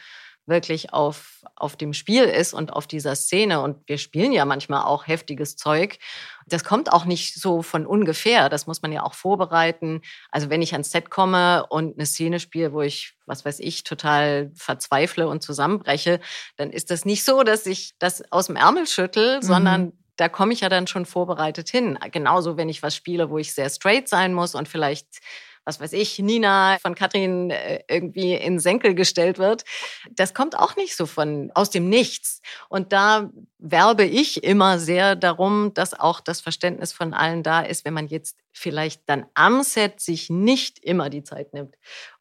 wirklich 0.48 0.94
auf, 0.94 1.44
auf 1.56 1.76
dem 1.76 1.94
Spiel 1.94 2.24
ist 2.24 2.54
und 2.54 2.72
auf 2.72 2.88
dieser 2.88 3.16
Szene. 3.16 3.62
Und 3.62 3.78
wir 3.88 3.98
spielen 3.98 4.32
ja 4.32 4.46
manchmal 4.46 4.84
auch 4.84 5.08
heftiges 5.08 5.56
Zeug. 5.56 5.98
Das 6.46 6.64
kommt 6.64 6.92
auch 6.94 7.06
nicht 7.06 7.40
so 7.40 7.62
von 7.64 7.86
ungefähr. 7.86 8.50
Das 8.50 8.68
muss 8.68 8.82
man 8.82 8.92
ja 8.92 9.04
auch 9.04 9.16
vorbereiten. 9.16 10.02
Also 10.32 10.50
wenn 10.50 10.62
ich 10.62 10.74
ans 10.74 10.92
Set 10.92 11.10
komme 11.10 11.66
und 11.68 11.98
eine 11.98 12.06
Szene 12.06 12.40
spiele, 12.40 12.74
wo 12.74 12.82
ich, 12.82 13.16
was 13.26 13.44
weiß 13.44 13.60
ich, 13.60 13.84
total 13.84 14.52
verzweifle 14.56 15.28
und 15.28 15.42
zusammenbreche, 15.42 16.20
dann 16.58 16.70
ist 16.70 16.92
das 16.92 17.06
nicht 17.06 17.24
so, 17.24 17.44
dass 17.44 17.66
ich 17.66 17.98
das 17.98 18.32
aus 18.32 18.48
dem 18.48 18.56
Ärmel 18.56 18.86
schüttel, 18.86 19.38
mhm. 19.38 19.42
sondern 19.42 19.94
da 20.18 20.30
komme 20.30 20.54
ich 20.54 20.62
ja 20.62 20.70
dann 20.70 20.88
schon 20.88 21.06
vorbereitet 21.06 21.70
hin. 21.70 21.98
Genauso, 22.12 22.58
wenn 22.58 22.70
ich 22.70 22.84
was 22.84 22.96
spiele, 22.96 23.30
wo 23.30 23.38
ich 23.38 23.54
sehr 23.54 23.70
straight 23.70 24.08
sein 24.08 24.34
muss 24.34 24.56
und 24.56 24.68
vielleicht 24.68 25.20
was 25.66 25.80
weiß 25.80 25.94
ich, 25.94 26.20
Nina 26.20 26.78
von 26.80 26.96
Katrin 26.96 27.50
äh, 27.50 27.84
irgendwie 27.90 28.34
in 28.34 28.60
Senkel 28.60 28.94
gestellt 28.94 29.40
wird. 29.40 29.64
Das 30.12 30.34
kommt 30.34 30.58
auch 30.58 30.76
nicht 30.76 30.96
so 30.96 31.08
von 31.08 31.52
aus 31.56 31.72
dem 31.72 31.90
Nichts. 31.90 32.42
Und 32.70 32.94
da 32.94 33.32
werbe 33.58 34.06
ich 34.06 34.44
immer 34.44 34.80
sehr 34.80 35.16
darum, 35.16 35.74
dass 35.74 36.00
auch 36.00 36.22
das 36.22 36.40
Verständnis 36.40 36.94
von 36.94 37.14
allen 37.14 37.42
da 37.42 37.62
ist, 37.62 37.84
wenn 37.84 37.96
man 37.96 38.08
jetzt 38.08 38.38
vielleicht 38.52 39.10
dann 39.10 39.26
am 39.34 39.64
Set 39.64 40.00
sich 40.00 40.30
nicht 40.30 40.80
immer 40.80 41.10
die 41.10 41.24
Zeit 41.24 41.54
nimmt, 41.54 41.76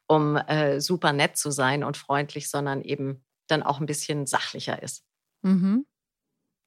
um 0.07 0.35
äh, 0.35 0.81
super 0.81 1.13
nett 1.13 1.37
zu 1.37 1.51
sein 1.51 1.83
und 1.83 1.97
freundlich, 1.97 2.49
sondern 2.49 2.81
eben 2.81 3.23
dann 3.47 3.61
auch 3.61 3.79
ein 3.79 3.85
bisschen 3.85 4.25
sachlicher 4.25 4.81
ist. 4.81 5.03
Mhm. 5.43 5.85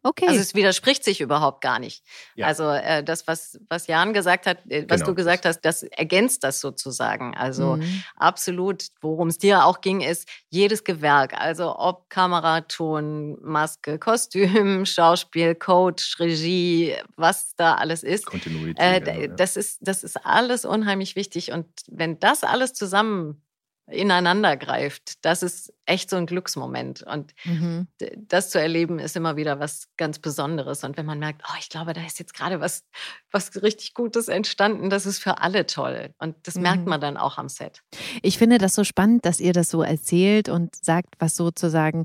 Okay. 0.05 0.27
Also 0.29 0.41
es 0.41 0.55
widerspricht 0.55 1.03
sich 1.03 1.21
überhaupt 1.21 1.61
gar 1.61 1.81
nicht. 1.81 2.05
Ja. 2.37 2.47
Also 2.47 2.71
äh, 2.71 3.03
das, 3.03 3.27
was, 3.27 3.59
was 3.69 3.89
Jan 3.89 4.13
gesagt 4.13 4.47
hat, 4.47 4.59
äh, 4.69 4.85
was 4.89 5.01
genau. 5.01 5.11
du 5.11 5.15
gesagt 5.17 5.45
hast, 5.45 5.61
das 5.63 5.83
ergänzt 5.83 6.45
das 6.45 6.61
sozusagen. 6.61 7.37
Also 7.37 7.77
mhm. 7.77 8.05
absolut, 8.17 8.85
worum 9.01 9.29
es 9.29 9.39
dir 9.39 9.65
auch 9.65 9.81
ging, 9.81 10.01
ist 10.01 10.29
jedes 10.51 10.85
Gewerk, 10.85 11.35
also 11.39 11.77
ob 11.77 12.09
Kamera, 12.11 12.61
Ton, 12.61 13.39
Maske, 13.43 13.99
Kostüm, 13.99 14.87
Schauspiel, 14.87 15.57
Coach, 15.57 16.19
Regie, 16.21 16.95
was 17.17 17.57
da 17.57 17.75
alles 17.75 18.05
ist. 18.05 18.27
Kontinuität. 18.27 18.79
Äh, 18.79 19.01
genau, 19.01 19.21
ja. 19.21 19.27
das, 19.29 19.57
ist, 19.57 19.79
das 19.81 20.05
ist 20.05 20.25
alles 20.25 20.65
unheimlich 20.65 21.17
wichtig. 21.17 21.51
Und 21.51 21.67
wenn 21.89 22.21
das 22.21 22.45
alles 22.45 22.73
zusammen 22.73 23.43
ineinander 23.90 24.57
greift. 24.57 25.24
Das 25.24 25.42
ist 25.42 25.72
echt 25.87 26.11
so 26.11 26.16
ein 26.16 26.27
Glücksmoment. 26.27 27.03
Und 27.03 27.35
mhm. 27.44 27.88
das 28.16 28.51
zu 28.51 28.61
erleben, 28.61 28.98
ist 28.98 29.16
immer 29.16 29.37
wieder 29.37 29.59
was 29.61 29.88
ganz 29.96 30.18
Besonderes. 30.18 30.85
Und 30.85 30.96
wenn 30.96 31.07
man 31.07 31.18
merkt, 31.18 31.42
oh, 31.48 31.57
ich 31.59 31.68
glaube, 31.68 31.92
da 31.94 32.05
ist 32.05 32.18
jetzt 32.18 32.35
gerade 32.35 32.61
was, 32.61 32.85
was 33.31 33.62
richtig 33.62 33.94
Gutes 33.94 34.29
entstanden, 34.29 34.90
das 34.90 35.07
ist 35.07 35.18
für 35.18 35.40
alle 35.40 35.66
toll. 35.66 36.14
Und 36.18 36.37
das 36.42 36.57
mhm. 36.57 36.62
merkt 36.62 36.87
man 36.87 37.01
dann 37.01 37.16
auch 37.16 37.38
am 37.38 37.48
Set. 37.48 37.83
Ich 38.22 38.38
finde 38.38 38.59
das 38.59 38.74
so 38.74 38.85
spannend, 38.85 39.24
dass 39.24 39.40
ihr 39.40 39.53
das 39.53 39.70
so 39.70 39.83
erzählt 39.83 40.48
und 40.48 40.77
sagt, 40.77 41.14
was 41.18 41.37
sozusagen 41.37 42.05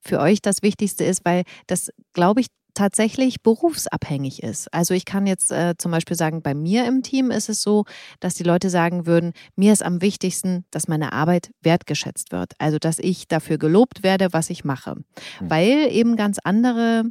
für 0.00 0.20
euch 0.20 0.40
das 0.40 0.62
Wichtigste 0.62 1.04
ist, 1.04 1.24
weil 1.24 1.42
das, 1.66 1.90
glaube 2.12 2.40
ich, 2.40 2.46
tatsächlich 2.78 3.42
berufsabhängig 3.42 4.42
ist. 4.44 4.72
Also 4.72 4.94
ich 4.94 5.04
kann 5.04 5.26
jetzt 5.26 5.50
äh, 5.50 5.74
zum 5.76 5.90
Beispiel 5.90 6.16
sagen, 6.16 6.42
bei 6.42 6.54
mir 6.54 6.86
im 6.86 7.02
Team 7.02 7.32
ist 7.32 7.48
es 7.48 7.60
so, 7.60 7.84
dass 8.20 8.36
die 8.36 8.44
Leute 8.44 8.70
sagen 8.70 9.04
würden, 9.04 9.32
mir 9.56 9.72
ist 9.72 9.82
am 9.82 10.00
wichtigsten, 10.00 10.64
dass 10.70 10.86
meine 10.86 11.12
Arbeit 11.12 11.50
wertgeschätzt 11.60 12.30
wird. 12.30 12.52
Also 12.58 12.78
dass 12.78 13.00
ich 13.00 13.26
dafür 13.26 13.58
gelobt 13.58 14.04
werde, 14.04 14.28
was 14.32 14.48
ich 14.48 14.64
mache. 14.64 14.94
Mhm. 14.94 15.50
Weil 15.50 15.88
eben 15.90 16.14
ganz 16.14 16.38
andere 16.44 17.02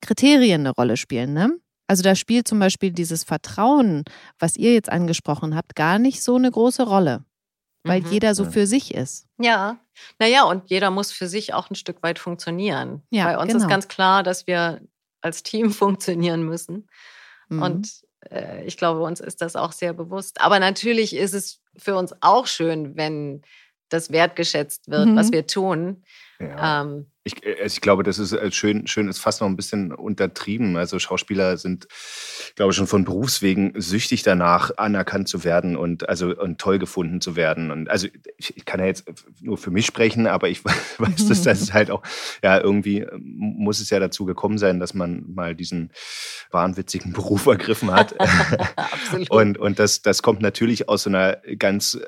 Kriterien 0.00 0.60
eine 0.60 0.70
Rolle 0.70 0.96
spielen. 0.96 1.32
Ne? 1.32 1.50
Also 1.88 2.04
da 2.04 2.14
spielt 2.14 2.46
zum 2.46 2.60
Beispiel 2.60 2.92
dieses 2.92 3.24
Vertrauen, 3.24 4.04
was 4.38 4.56
ihr 4.56 4.74
jetzt 4.74 4.90
angesprochen 4.90 5.56
habt, 5.56 5.74
gar 5.74 5.98
nicht 5.98 6.22
so 6.22 6.36
eine 6.36 6.52
große 6.52 6.84
Rolle. 6.84 7.24
Weil 7.82 8.02
mhm. 8.02 8.12
jeder 8.12 8.36
so 8.36 8.44
für 8.44 8.68
sich 8.68 8.94
ist. 8.94 9.26
Ja, 9.38 9.78
naja, 10.20 10.44
und 10.44 10.70
jeder 10.70 10.90
muss 10.92 11.10
für 11.10 11.26
sich 11.26 11.52
auch 11.52 11.68
ein 11.68 11.74
Stück 11.74 12.02
weit 12.04 12.20
funktionieren. 12.20 13.02
Ja, 13.10 13.24
Bei 13.24 13.38
uns 13.38 13.52
genau. 13.52 13.64
ist 13.64 13.70
ganz 13.70 13.88
klar, 13.88 14.22
dass 14.22 14.46
wir 14.46 14.80
als 15.20 15.42
Team 15.42 15.70
funktionieren 15.72 16.42
müssen. 16.42 16.88
Mhm. 17.48 17.62
Und 17.62 17.90
äh, 18.30 18.64
ich 18.64 18.76
glaube, 18.76 19.00
uns 19.00 19.20
ist 19.20 19.40
das 19.42 19.56
auch 19.56 19.72
sehr 19.72 19.92
bewusst. 19.92 20.40
Aber 20.40 20.58
natürlich 20.58 21.14
ist 21.14 21.34
es 21.34 21.60
für 21.76 21.96
uns 21.96 22.14
auch 22.20 22.46
schön, 22.46 22.96
wenn 22.96 23.42
das 23.88 24.10
wertgeschätzt 24.10 24.90
wird, 24.90 25.08
mhm. 25.08 25.16
was 25.16 25.32
wir 25.32 25.46
tun. 25.46 26.02
Ja. 26.40 26.82
Ähm, 26.82 27.06
ich, 27.26 27.44
äh, 27.44 27.56
also 27.62 27.74
ich, 27.74 27.80
glaube, 27.80 28.04
das 28.04 28.18
ist 28.18 28.32
äh, 28.32 28.52
schön, 28.52 28.86
schön 28.86 29.08
ist 29.08 29.18
fast 29.18 29.40
noch 29.40 29.48
ein 29.48 29.56
bisschen 29.56 29.92
untertrieben. 29.92 30.76
Also 30.76 30.98
Schauspieler 30.98 31.56
sind, 31.56 31.88
glaube 32.54 32.70
ich, 32.70 32.76
schon 32.76 32.86
von 32.86 33.04
Berufswegen 33.04 33.72
süchtig 33.76 34.22
danach, 34.22 34.70
anerkannt 34.76 35.28
zu 35.28 35.42
werden 35.42 35.76
und 35.76 36.08
also 36.08 36.28
und 36.36 36.58
toll 36.58 36.78
gefunden 36.78 37.20
zu 37.20 37.34
werden. 37.34 37.70
Und 37.70 37.90
also 37.90 38.06
ich, 38.38 38.56
ich 38.56 38.64
kann 38.64 38.80
ja 38.80 38.86
jetzt 38.86 39.04
nur 39.40 39.58
für 39.58 39.70
mich 39.70 39.86
sprechen, 39.86 40.26
aber 40.26 40.48
ich 40.48 40.64
weiß, 40.98 41.26
dass 41.28 41.42
das 41.42 41.72
halt 41.72 41.90
auch, 41.90 42.02
ja, 42.42 42.60
irgendwie 42.60 43.00
ähm, 43.00 43.34
muss 43.36 43.80
es 43.80 43.90
ja 43.90 43.98
dazu 43.98 44.24
gekommen 44.24 44.58
sein, 44.58 44.78
dass 44.78 44.94
man 44.94 45.24
mal 45.26 45.56
diesen 45.56 45.90
wahnwitzigen 46.52 47.12
Beruf 47.16 47.46
ergriffen 47.46 47.90
hat. 47.90 48.14
Und, 49.30 49.58
und 49.58 49.78
das, 49.78 50.02
das 50.02 50.22
kommt 50.22 50.42
natürlich 50.42 50.88
aus 50.88 51.02
so 51.02 51.10
einer 51.10 51.38
ganz, 51.58 51.98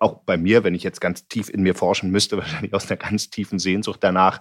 auch 0.00 0.22
bei 0.24 0.36
mir, 0.36 0.64
wenn 0.64 0.74
ich 0.74 0.82
jetzt 0.82 1.00
ganz 1.00 1.26
tief 1.28 1.48
in 1.48 1.62
mir 1.62 1.74
forschen 1.74 2.10
müsste, 2.10 2.36
wahrscheinlich 2.36 2.74
aus 2.74 2.90
einer 2.90 2.96
ganz 2.96 3.30
tiefen 3.30 3.58
Sehnsucht 3.76 3.98
danach, 4.02 4.40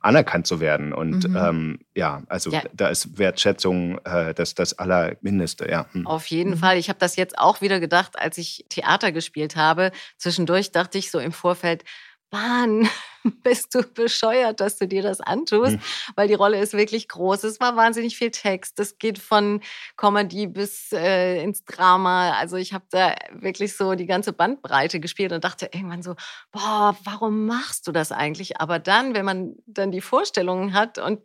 anerkannt 0.00 0.46
zu 0.46 0.60
werden. 0.60 0.92
Und 0.92 1.28
mhm. 1.28 1.36
ähm, 1.36 1.78
ja, 1.94 2.22
also 2.28 2.50
ja. 2.50 2.62
da 2.72 2.88
ist 2.88 3.18
Wertschätzung 3.18 3.98
äh, 4.04 4.34
das, 4.34 4.54
das 4.54 4.78
Allermindeste, 4.78 5.70
ja. 5.70 5.86
Hm. 5.92 6.06
Auf 6.06 6.26
jeden 6.26 6.50
mhm. 6.50 6.58
Fall. 6.58 6.78
Ich 6.78 6.88
habe 6.88 6.98
das 6.98 7.16
jetzt 7.16 7.38
auch 7.38 7.60
wieder 7.60 7.78
gedacht, 7.80 8.18
als 8.18 8.38
ich 8.38 8.64
Theater 8.68 9.12
gespielt 9.12 9.56
habe. 9.56 9.92
Zwischendurch 10.18 10.72
dachte 10.72 10.98
ich 10.98 11.10
so 11.10 11.18
im 11.18 11.32
Vorfeld, 11.32 11.84
Mann, 12.30 12.88
bist 13.42 13.74
du 13.74 13.82
bescheuert, 13.82 14.60
dass 14.60 14.78
du 14.78 14.86
dir 14.86 15.02
das 15.02 15.20
antust, 15.20 15.72
hm. 15.72 15.80
weil 16.16 16.28
die 16.28 16.34
Rolle 16.34 16.60
ist 16.60 16.72
wirklich 16.74 17.08
groß. 17.08 17.44
Es 17.44 17.60
war 17.60 17.76
wahnsinnig 17.76 18.16
viel 18.16 18.30
Text. 18.30 18.78
Es 18.80 18.98
geht 18.98 19.18
von 19.18 19.60
Comedy 19.96 20.46
bis 20.46 20.92
äh, 20.92 21.42
ins 21.42 21.64
Drama. 21.64 22.32
Also 22.32 22.56
ich 22.56 22.72
habe 22.72 22.84
da 22.90 23.14
wirklich 23.32 23.76
so 23.76 23.94
die 23.94 24.06
ganze 24.06 24.32
Bandbreite 24.32 25.00
gespielt 25.00 25.32
und 25.32 25.44
dachte 25.44 25.70
irgendwann 25.72 26.02
so, 26.02 26.14
boah, 26.50 26.96
warum 27.04 27.46
machst 27.46 27.86
du 27.86 27.92
das 27.92 28.12
eigentlich? 28.12 28.60
Aber 28.60 28.78
dann, 28.78 29.14
wenn 29.14 29.24
man 29.24 29.56
dann 29.66 29.92
die 29.92 30.00
Vorstellungen 30.00 30.74
hat 30.74 30.98
und 30.98 31.20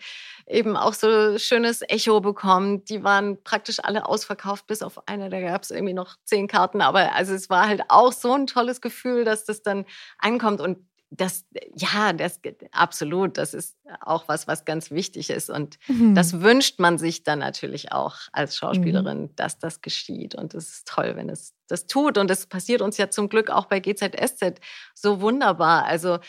eben 0.48 0.78
auch 0.78 0.94
so 0.94 1.38
schönes 1.38 1.82
Echo 1.88 2.22
bekommt, 2.22 2.90
die 2.90 3.04
waren 3.04 3.44
praktisch 3.44 3.80
alle 3.84 4.06
ausverkauft, 4.06 4.68
bis 4.68 4.82
auf 4.82 5.08
eine, 5.08 5.30
da 5.30 5.42
gab 5.42 5.64
es 5.64 5.72
irgendwie 5.72 5.94
noch 5.94 6.16
zehn 6.24 6.48
Karten. 6.48 6.82
Aber 6.82 7.14
also 7.14 7.34
es 7.34 7.50
war 7.50 7.68
halt 7.68 7.84
auch 7.90 8.14
so 8.14 8.34
ein 8.34 8.48
tolles 8.48 8.82
Gefühl, 8.82 9.26
dass 9.26 9.46
das 9.46 9.62
dann 9.62 9.86
ankommt 10.20 10.62
und 10.62 10.78
das, 11.10 11.46
ja, 11.76 12.12
das 12.12 12.40
absolut, 12.72 13.38
das 13.38 13.54
ist 13.54 13.78
auch 14.02 14.28
was, 14.28 14.48
was 14.48 14.66
ganz 14.66 14.92
wichtig 14.92 15.30
ist. 15.30 15.50
Und 15.50 15.78
mhm. 15.88 16.16
das 16.16 16.42
wünscht 16.42 16.80
man 16.80 16.98
sich 16.98 17.24
dann 17.24 17.40
natürlich 17.40 17.92
auch 17.92 18.18
als 18.34 18.58
Schauspielerin, 18.58 19.22
mhm. 19.22 19.36
dass 19.36 19.58
das 19.58 19.82
geschieht. 19.82 20.36
Und 20.36 20.54
es 20.54 20.70
ist 20.70 20.88
toll, 20.88 21.16
wenn 21.16 21.30
es 21.30 21.54
das 21.68 21.88
tut. 21.88 22.18
Und 22.18 22.30
es 22.30 22.48
passiert 22.48 22.82
uns 22.82 22.98
ja 22.98 23.10
zum 23.10 23.30
Glück 23.30 23.50
auch 23.50 23.66
bei 23.66 23.80
GZSZ 23.80 24.60
so 24.94 25.22
wunderbar. 25.22 25.86
Also 25.86 26.20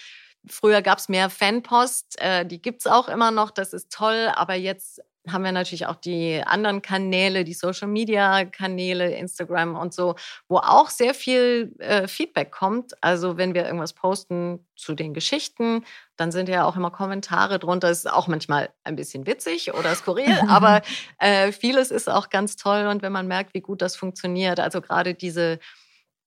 früher 0.46 0.82
gab 0.82 0.98
es 0.98 1.08
mehr 1.08 1.28
Fanpost, 1.30 2.20
äh, 2.20 2.46
die 2.46 2.62
gibt 2.62 2.80
es 2.80 2.86
auch 2.86 3.08
immer 3.08 3.30
noch, 3.30 3.50
das 3.50 3.72
ist 3.72 3.92
toll, 3.92 4.30
aber 4.34 4.54
jetzt 4.54 5.02
haben 5.32 5.44
wir 5.44 5.52
natürlich 5.52 5.86
auch 5.86 5.96
die 5.96 6.42
anderen 6.44 6.82
Kanäle, 6.82 7.44
die 7.44 7.54
Social-Media-Kanäle, 7.54 9.10
Instagram 9.14 9.76
und 9.76 9.94
so, 9.94 10.14
wo 10.48 10.58
auch 10.58 10.90
sehr 10.90 11.14
viel 11.14 11.74
äh, 11.78 12.08
Feedback 12.08 12.50
kommt. 12.50 12.92
Also 13.02 13.36
wenn 13.36 13.54
wir 13.54 13.64
irgendwas 13.64 13.92
posten 13.92 14.66
zu 14.76 14.94
den 14.94 15.14
Geschichten, 15.14 15.84
dann 16.16 16.32
sind 16.32 16.48
ja 16.48 16.64
auch 16.64 16.76
immer 16.76 16.90
Kommentare 16.90 17.58
drunter. 17.58 17.88
Das 17.88 17.98
ist 17.98 18.10
auch 18.10 18.28
manchmal 18.28 18.70
ein 18.84 18.96
bisschen 18.96 19.26
witzig 19.26 19.74
oder 19.74 19.94
skurril, 19.94 20.38
aber 20.48 20.82
äh, 21.18 21.52
vieles 21.52 21.90
ist 21.90 22.08
auch 22.08 22.28
ganz 22.28 22.56
toll. 22.56 22.86
Und 22.86 23.02
wenn 23.02 23.12
man 23.12 23.26
merkt, 23.26 23.54
wie 23.54 23.60
gut 23.60 23.82
das 23.82 23.96
funktioniert, 23.96 24.60
also 24.60 24.80
gerade 24.80 25.14
diese 25.14 25.58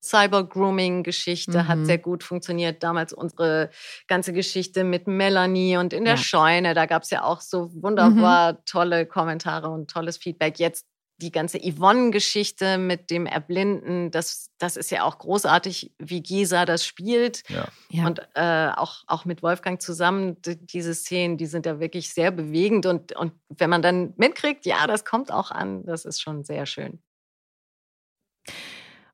Cyber-Grooming-Geschichte 0.03 1.63
mhm. 1.63 1.67
hat 1.67 1.85
sehr 1.85 1.97
gut 1.97 2.23
funktioniert. 2.23 2.81
Damals 2.83 3.13
unsere 3.13 3.69
ganze 4.07 4.33
Geschichte 4.33 4.83
mit 4.83 5.07
Melanie 5.07 5.77
und 5.77 5.93
in 5.93 6.05
der 6.05 6.15
ja. 6.15 6.21
Scheune, 6.21 6.73
da 6.73 6.85
gab 6.85 7.03
es 7.03 7.11
ja 7.11 7.23
auch 7.23 7.41
so 7.41 7.71
wunderbar 7.81 8.53
mhm. 8.53 8.57
tolle 8.65 9.05
Kommentare 9.05 9.69
und 9.69 9.89
tolles 9.89 10.17
Feedback. 10.17 10.59
Jetzt 10.59 10.85
die 11.21 11.31
ganze 11.31 11.59
Yvonne-Geschichte 11.59 12.77
mit 12.77 13.11
dem 13.11 13.25
Erblinden, 13.25 14.11
das, 14.11 14.49
das 14.57 14.75
ist 14.75 14.89
ja 14.89 15.03
auch 15.03 15.19
großartig, 15.19 15.93
wie 15.99 16.21
Gisa 16.21 16.65
das 16.65 16.85
spielt. 16.85 17.43
Ja. 17.49 17.67
Ja. 17.89 18.07
Und 18.07 18.21
äh, 18.33 18.69
auch, 18.75 19.03
auch 19.07 19.25
mit 19.25 19.43
Wolfgang 19.43 19.81
zusammen, 19.81 20.37
diese 20.41 20.95
Szenen, 20.95 21.37
die 21.37 21.45
sind 21.45 21.65
ja 21.65 21.79
wirklich 21.79 22.11
sehr 22.13 22.31
bewegend. 22.31 22.85
Und, 22.85 23.15
und 23.15 23.33
wenn 23.49 23.69
man 23.69 23.81
dann 23.81 24.13
mitkriegt, 24.17 24.65
ja, 24.65 24.87
das 24.87 25.05
kommt 25.05 25.31
auch 25.31 25.51
an, 25.51 25.85
das 25.85 26.05
ist 26.05 26.21
schon 26.21 26.43
sehr 26.43 26.65
schön. 26.65 27.01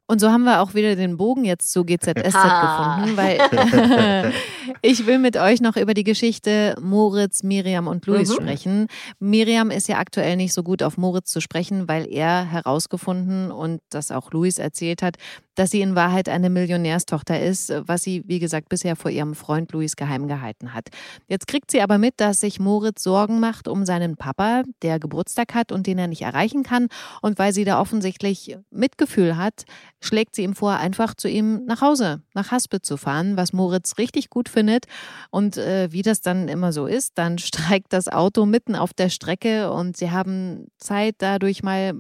Und 0.07 0.21
so 0.21 0.31
haben 0.31 0.45
wir 0.45 0.61
auch 0.61 0.73
wieder 0.73 0.95
den 0.95 1.17
Bogen 1.17 1.43
jetzt 1.43 1.71
zu 1.71 1.83
GZSZ 1.83 2.13
gefunden, 2.15 3.17
weil 3.17 3.39
ich 4.81 5.05
will 5.05 5.19
mit 5.19 5.37
euch 5.37 5.61
noch 5.61 5.77
über 5.77 5.93
die 5.93 6.03
Geschichte 6.03 6.75
Moritz, 6.81 7.43
Miriam 7.43 7.87
und 7.87 8.05
Luis 8.05 8.29
mhm. 8.29 8.33
sprechen. 8.33 8.87
Miriam 9.19 9.71
ist 9.71 9.87
ja 9.87 9.97
aktuell 9.97 10.35
nicht 10.35 10.53
so 10.53 10.63
gut 10.63 10.83
auf 10.83 10.97
Moritz 10.97 11.31
zu 11.31 11.41
sprechen, 11.41 11.87
weil 11.87 12.07
er 12.11 12.45
herausgefunden 12.45 13.51
und 13.51 13.81
das 13.89 14.11
auch 14.11 14.31
Luis 14.31 14.57
erzählt 14.59 15.01
hat, 15.01 15.17
dass 15.55 15.71
sie 15.71 15.81
in 15.81 15.95
Wahrheit 15.95 16.29
eine 16.29 16.49
Millionärstochter 16.49 17.41
ist, 17.41 17.73
was 17.85 18.03
sie, 18.03 18.23
wie 18.27 18.39
gesagt, 18.39 18.69
bisher 18.69 18.95
vor 18.95 19.09
ihrem 19.09 19.33
Freund 19.33 19.71
Luis 19.71 19.95
geheim 19.95 20.27
gehalten 20.27 20.73
hat. 20.73 20.89
Jetzt 21.27 21.47
kriegt 21.47 21.71
sie 21.71 21.81
aber 21.81 21.97
mit, 21.97 22.15
dass 22.17 22.39
sich 22.39 22.59
Moritz 22.59 23.03
Sorgen 23.03 23.39
macht 23.39 23.67
um 23.67 23.85
seinen 23.85 24.17
Papa, 24.17 24.63
der 24.83 24.99
Geburtstag 24.99 25.55
hat 25.55 25.71
und 25.71 25.87
den 25.87 25.97
er 25.97 26.07
nicht 26.07 26.21
erreichen 26.21 26.63
kann. 26.63 26.87
Und 27.21 27.39
weil 27.39 27.53
sie 27.53 27.65
da 27.65 27.81
offensichtlich 27.81 28.57
Mitgefühl 28.69 29.37
hat, 29.37 29.63
schlägt 29.99 30.35
sie 30.35 30.43
ihm 30.43 30.53
vor, 30.53 30.73
einfach 30.73 31.15
zu 31.15 31.27
ihm 31.27 31.65
nach 31.65 31.81
Hause, 31.81 32.21
nach 32.35 32.51
Haspe 32.51 32.81
zu 32.81 32.97
fahren, 32.97 33.35
was 33.35 33.51
Moritz 33.53 33.97
richtig 33.97 34.29
gut 34.29 34.49
findet. 34.49 34.56
Und 35.29 35.57
äh, 35.57 35.91
wie 35.91 36.01
das 36.01 36.21
dann 36.21 36.47
immer 36.47 36.71
so 36.71 36.87
ist, 36.87 37.17
dann 37.17 37.37
streikt 37.37 37.93
das 37.93 38.07
Auto 38.07 38.45
mitten 38.45 38.75
auf 38.75 38.93
der 38.93 39.09
Strecke 39.09 39.71
und 39.71 39.97
sie 39.97 40.11
haben 40.11 40.67
Zeit, 40.77 41.15
dadurch 41.19 41.63
mal 41.63 41.93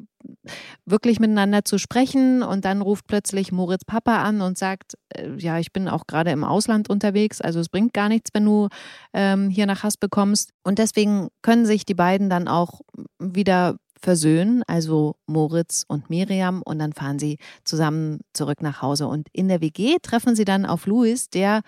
wirklich 0.85 1.19
miteinander 1.19 1.63
zu 1.63 1.77
sprechen. 1.77 2.43
Und 2.43 2.65
dann 2.65 2.81
ruft 2.81 3.07
plötzlich 3.07 3.51
Moritz 3.51 3.85
Papa 3.85 4.23
an 4.23 4.41
und 4.41 4.57
sagt, 4.57 4.97
äh, 5.09 5.35
ja, 5.37 5.59
ich 5.59 5.71
bin 5.71 5.87
auch 5.87 6.07
gerade 6.07 6.31
im 6.31 6.43
Ausland 6.43 6.89
unterwegs, 6.89 7.41
also 7.41 7.59
es 7.59 7.69
bringt 7.69 7.93
gar 7.93 8.09
nichts, 8.09 8.31
wenn 8.33 8.45
du 8.45 8.67
ähm, 9.13 9.49
hier 9.49 9.65
nach 9.65 9.83
Hass 9.83 9.97
bekommst. 9.97 10.51
Und 10.63 10.79
deswegen 10.79 11.29
können 11.41 11.65
sich 11.65 11.85
die 11.85 11.93
beiden 11.93 12.29
dann 12.29 12.47
auch 12.47 12.81
wieder 13.19 13.77
versöhnen, 13.99 14.63
also 14.67 15.15
Moritz 15.25 15.83
und 15.87 16.09
Miriam, 16.09 16.61
und 16.61 16.79
dann 16.79 16.93
fahren 16.93 17.19
sie 17.19 17.37
zusammen 17.63 18.19
zurück 18.33 18.61
nach 18.61 18.81
Hause. 18.81 19.07
Und 19.07 19.27
in 19.31 19.47
der 19.47 19.61
WG 19.61 19.97
treffen 20.01 20.35
sie 20.35 20.45
dann 20.45 20.65
auf 20.65 20.85
Louis, 20.85 21.29
der 21.29 21.61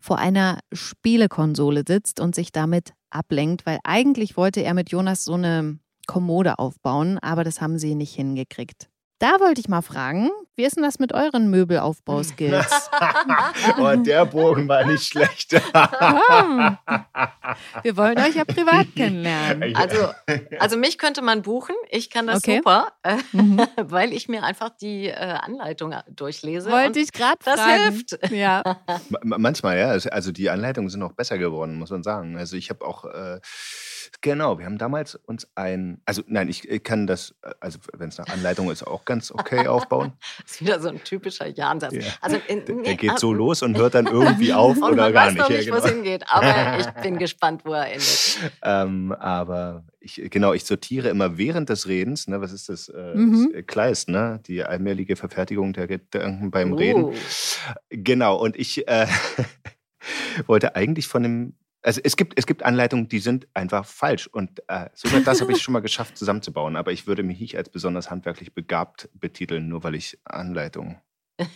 vor 0.00 0.18
einer 0.18 0.58
Spielekonsole 0.72 1.84
sitzt 1.86 2.20
und 2.20 2.34
sich 2.34 2.52
damit 2.52 2.92
ablenkt, 3.10 3.66
weil 3.66 3.78
eigentlich 3.84 4.36
wollte 4.36 4.62
er 4.62 4.74
mit 4.74 4.90
Jonas 4.90 5.24
so 5.24 5.34
eine 5.34 5.78
Kommode 6.06 6.58
aufbauen, 6.58 7.18
aber 7.18 7.44
das 7.44 7.60
haben 7.60 7.78
sie 7.78 7.94
nicht 7.94 8.14
hingekriegt. 8.14 8.88
Da 9.18 9.40
wollte 9.40 9.62
ich 9.62 9.68
mal 9.68 9.80
fragen, 9.80 10.30
wie 10.56 10.64
ist 10.64 10.76
denn 10.76 10.82
das 10.82 10.98
mit 10.98 11.14
euren 11.14 11.48
Möbelaufbauskills? 11.48 12.90
oh, 13.78 13.96
der 13.96 14.26
Bogen 14.26 14.68
war 14.68 14.84
nicht 14.84 15.04
schlecht. 15.04 15.52
Wir 17.82 17.96
wollen 17.96 18.18
euch 18.18 18.34
ja 18.34 18.44
privat 18.44 18.88
kennenlernen. 18.94 19.74
Also, 19.74 20.08
also 20.58 20.76
mich 20.76 20.98
könnte 20.98 21.22
man 21.22 21.40
buchen. 21.40 21.74
Ich 21.88 22.10
kann 22.10 22.26
das 22.26 22.38
okay. 22.38 22.58
super, 22.58 22.92
äh, 23.02 23.16
mhm. 23.32 23.66
weil 23.76 24.12
ich 24.12 24.28
mir 24.28 24.42
einfach 24.42 24.68
die 24.70 25.06
äh, 25.06 25.14
Anleitung 25.14 25.94
durchlese. 26.10 26.70
Wollte 26.70 27.00
ich 27.00 27.12
gerade 27.12 27.42
fragen. 27.42 27.58
Das 27.58 28.18
hilft. 28.18 28.32
Ja. 28.32 28.62
Manchmal, 29.22 29.78
ja. 29.78 29.88
Also 29.88 30.30
die 30.30 30.50
Anleitungen 30.50 30.90
sind 30.90 31.02
auch 31.02 31.12
besser 31.12 31.38
geworden, 31.38 31.78
muss 31.78 31.88
man 31.88 32.02
sagen. 32.02 32.36
Also 32.36 32.56
ich 32.56 32.68
habe 32.68 32.84
auch... 32.84 33.06
Äh, 33.06 33.40
Genau, 34.20 34.58
wir 34.58 34.66
haben 34.66 34.78
damals 34.78 35.14
uns 35.14 35.48
ein, 35.54 36.00
also 36.04 36.22
nein, 36.26 36.48
ich 36.48 36.82
kann 36.82 37.06
das, 37.06 37.34
also 37.60 37.78
wenn 37.96 38.08
es 38.08 38.18
eine 38.18 38.28
Anleitung 38.32 38.70
ist, 38.70 38.86
auch 38.86 39.04
ganz 39.04 39.30
okay 39.30 39.66
aufbauen. 39.66 40.12
das 40.42 40.52
ist 40.52 40.60
wieder 40.60 40.80
so 40.80 40.88
ein 40.88 41.02
typischer 41.02 41.46
Jahnsatz. 41.46 41.94
Ja. 41.94 42.02
Also 42.20 42.38
in, 42.48 42.84
er 42.84 42.96
geht 42.96 43.18
so 43.18 43.32
los 43.32 43.62
und 43.62 43.76
hört 43.76 43.94
dann 43.94 44.06
irgendwie 44.06 44.52
auf 44.52 44.80
oder 44.80 45.12
gar 45.12 45.26
weiß 45.26 45.34
nicht. 45.34 45.40
Noch 45.40 45.48
nicht, 45.48 45.58
ja, 45.58 45.64
genau. 45.64 45.82
wo 45.82 45.86
es 45.86 45.92
hingeht, 45.92 46.24
aber 46.28 46.78
ich 46.96 47.02
bin 47.02 47.18
gespannt, 47.18 47.62
wo 47.64 47.72
er 47.72 47.86
endet. 47.86 48.38
Ähm, 48.62 49.12
aber 49.12 49.84
ich, 50.00 50.22
genau, 50.30 50.52
ich 50.52 50.64
sortiere 50.64 51.08
immer 51.08 51.36
während 51.36 51.68
des 51.68 51.88
Redens, 51.88 52.28
ne, 52.28 52.40
was 52.40 52.52
ist 52.52 52.68
das? 52.68 52.88
Äh, 52.88 53.14
mhm. 53.14 53.52
das 53.52 53.66
Kleist, 53.66 54.08
ne? 54.08 54.40
Die 54.46 54.62
allmähliche 54.62 55.16
Verfertigung 55.16 55.72
der 55.72 55.86
Gedanken 55.86 56.50
beim 56.50 56.72
uh. 56.72 56.76
Reden. 56.76 57.12
Genau, 57.90 58.36
und 58.36 58.56
ich 58.56 58.86
äh, 58.88 59.06
wollte 60.46 60.76
eigentlich 60.76 61.08
von 61.08 61.22
dem 61.22 61.54
also 61.86 62.00
es 62.02 62.16
gibt, 62.16 62.36
es 62.36 62.46
gibt 62.46 62.64
Anleitungen, 62.64 63.08
die 63.08 63.20
sind 63.20 63.46
einfach 63.54 63.86
falsch. 63.86 64.26
Und 64.26 64.60
äh, 64.66 64.86
sogar 64.92 65.20
das 65.20 65.40
habe 65.40 65.52
ich 65.52 65.58
schon 65.62 65.72
mal 65.72 65.80
geschafft 65.80 66.18
zusammenzubauen. 66.18 66.74
Aber 66.74 66.90
ich 66.90 67.06
würde 67.06 67.22
mich 67.22 67.38
nicht 67.38 67.56
als 67.56 67.68
besonders 67.68 68.10
handwerklich 68.10 68.54
begabt 68.54 69.08
betiteln, 69.14 69.68
nur 69.68 69.84
weil 69.84 69.94
ich 69.94 70.18
Anleitungen 70.24 71.00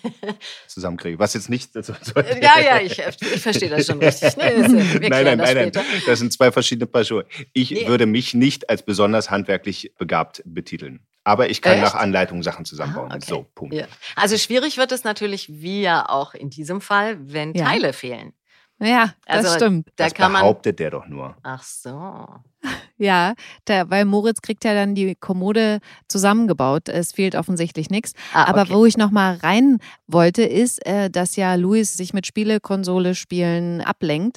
zusammenkriege. 0.68 1.18
Was 1.18 1.34
jetzt 1.34 1.50
nicht. 1.50 1.72
So, 1.72 1.82
so 2.00 2.20
ja, 2.20 2.60
ja, 2.60 2.80
ich, 2.80 3.00
ich 3.00 3.40
verstehe 3.40 3.70
das 3.70 3.86
schon 3.86 3.98
richtig. 3.98 4.36
Nee, 4.36 4.62
das, 4.62 4.70
nein, 4.70 5.10
nein, 5.10 5.38
nein, 5.38 5.72
nein. 5.74 5.84
Das 6.06 6.20
sind 6.20 6.32
zwei 6.32 6.52
verschiedene 6.52 6.86
Paar 6.86 7.02
Schuhe. 7.02 7.26
Ich 7.52 7.72
nee. 7.72 7.88
würde 7.88 8.06
mich 8.06 8.32
nicht 8.32 8.70
als 8.70 8.84
besonders 8.84 9.32
handwerklich 9.32 9.94
begabt 9.98 10.42
betiteln. 10.44 11.00
Aber 11.24 11.50
ich 11.50 11.60
kann 11.60 11.74
Echt? 11.74 11.82
nach 11.82 11.94
Anleitung 11.96 12.44
Sachen 12.44 12.64
zusammenbauen. 12.64 13.10
Ah, 13.10 13.16
okay. 13.16 13.26
So, 13.28 13.46
Punkt. 13.54 13.74
Ja. 13.74 13.86
Also 14.14 14.38
schwierig 14.38 14.78
wird 14.78 14.92
es 14.92 15.02
natürlich, 15.02 15.48
wie 15.60 15.82
ja 15.82 16.08
auch 16.08 16.34
in 16.34 16.50
diesem 16.50 16.80
Fall, 16.80 17.18
wenn 17.20 17.52
ja. 17.52 17.64
Teile 17.64 17.92
fehlen. 17.92 18.32
Ja, 18.80 19.12
das 19.26 19.44
also, 19.44 19.56
stimmt. 19.56 19.88
Da 19.96 20.04
das 20.04 20.14
kann 20.14 20.32
behauptet 20.32 20.74
man, 20.74 20.76
der 20.76 20.90
doch 20.90 21.06
nur. 21.06 21.36
Ach 21.42 21.62
so. 21.62 22.26
Ja, 23.02 23.32
der, 23.66 23.88
weil 23.88 24.04
Moritz 24.04 24.42
kriegt 24.42 24.62
ja 24.62 24.74
dann 24.74 24.94
die 24.94 25.14
Kommode 25.14 25.80
zusammengebaut. 26.06 26.90
Es 26.90 27.12
fehlt 27.12 27.34
offensichtlich 27.34 27.88
nichts. 27.88 28.12
Ah, 28.34 28.44
Aber 28.44 28.60
okay. 28.60 28.74
wo 28.74 28.84
ich 28.84 28.98
noch 28.98 29.10
mal 29.10 29.36
rein 29.36 29.78
wollte, 30.06 30.42
ist, 30.42 30.86
äh, 30.86 31.08
dass 31.08 31.34
ja 31.36 31.54
Luis 31.54 31.96
sich 31.96 32.12
mit 32.12 32.26
Spielekonsole 32.26 33.14
spielen 33.14 33.80
ablenkt. 33.80 34.36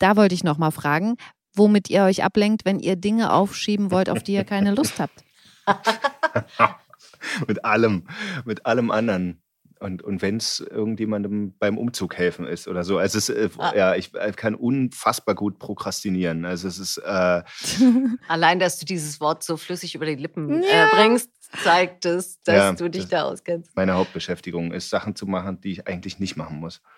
Da 0.00 0.16
wollte 0.16 0.34
ich 0.34 0.42
noch 0.42 0.58
mal 0.58 0.72
fragen, 0.72 1.18
womit 1.54 1.88
ihr 1.88 2.02
euch 2.02 2.24
ablenkt, 2.24 2.64
wenn 2.64 2.80
ihr 2.80 2.96
Dinge 2.96 3.32
aufschieben 3.32 3.92
wollt, 3.92 4.10
auf 4.10 4.24
die 4.24 4.32
ihr 4.32 4.44
keine 4.44 4.74
Lust 4.74 4.98
habt. 4.98 5.22
mit 7.46 7.64
allem, 7.64 8.08
mit 8.44 8.66
allem 8.66 8.90
anderen. 8.90 9.40
Und, 9.80 10.02
und 10.02 10.22
wenn 10.22 10.36
es 10.36 10.60
irgendjemandem 10.60 11.54
beim 11.58 11.78
Umzug 11.78 12.16
helfen 12.16 12.46
ist 12.46 12.68
oder 12.68 12.84
so. 12.84 12.98
Also 12.98 13.18
es, 13.18 13.28
äh, 13.28 13.48
ah. 13.58 13.72
ja, 13.76 13.94
ich 13.94 14.14
äh, 14.14 14.32
kann 14.32 14.54
unfassbar 14.54 15.34
gut 15.34 15.58
prokrastinieren. 15.58 16.44
Also 16.44 16.68
es 16.68 16.78
ist 16.78 16.98
äh, 16.98 17.42
allein, 18.28 18.58
dass 18.58 18.78
du 18.78 18.86
dieses 18.86 19.20
Wort 19.20 19.42
so 19.42 19.56
flüssig 19.56 19.94
über 19.94 20.06
die 20.06 20.16
Lippen 20.16 20.62
äh, 20.62 20.70
ja. 20.70 20.88
bringst, 20.92 21.30
zeigt 21.62 22.04
es, 22.06 22.42
dass 22.42 22.56
ja, 22.56 22.72
du 22.72 22.88
dich 22.88 23.02
das, 23.02 23.10
da 23.10 23.22
auskennst. 23.24 23.74
Meine 23.76 23.94
Hauptbeschäftigung 23.94 24.72
ist, 24.72 24.90
Sachen 24.90 25.14
zu 25.14 25.26
machen, 25.26 25.60
die 25.60 25.72
ich 25.72 25.86
eigentlich 25.86 26.18
nicht 26.18 26.36
machen 26.36 26.58
muss. 26.60 26.82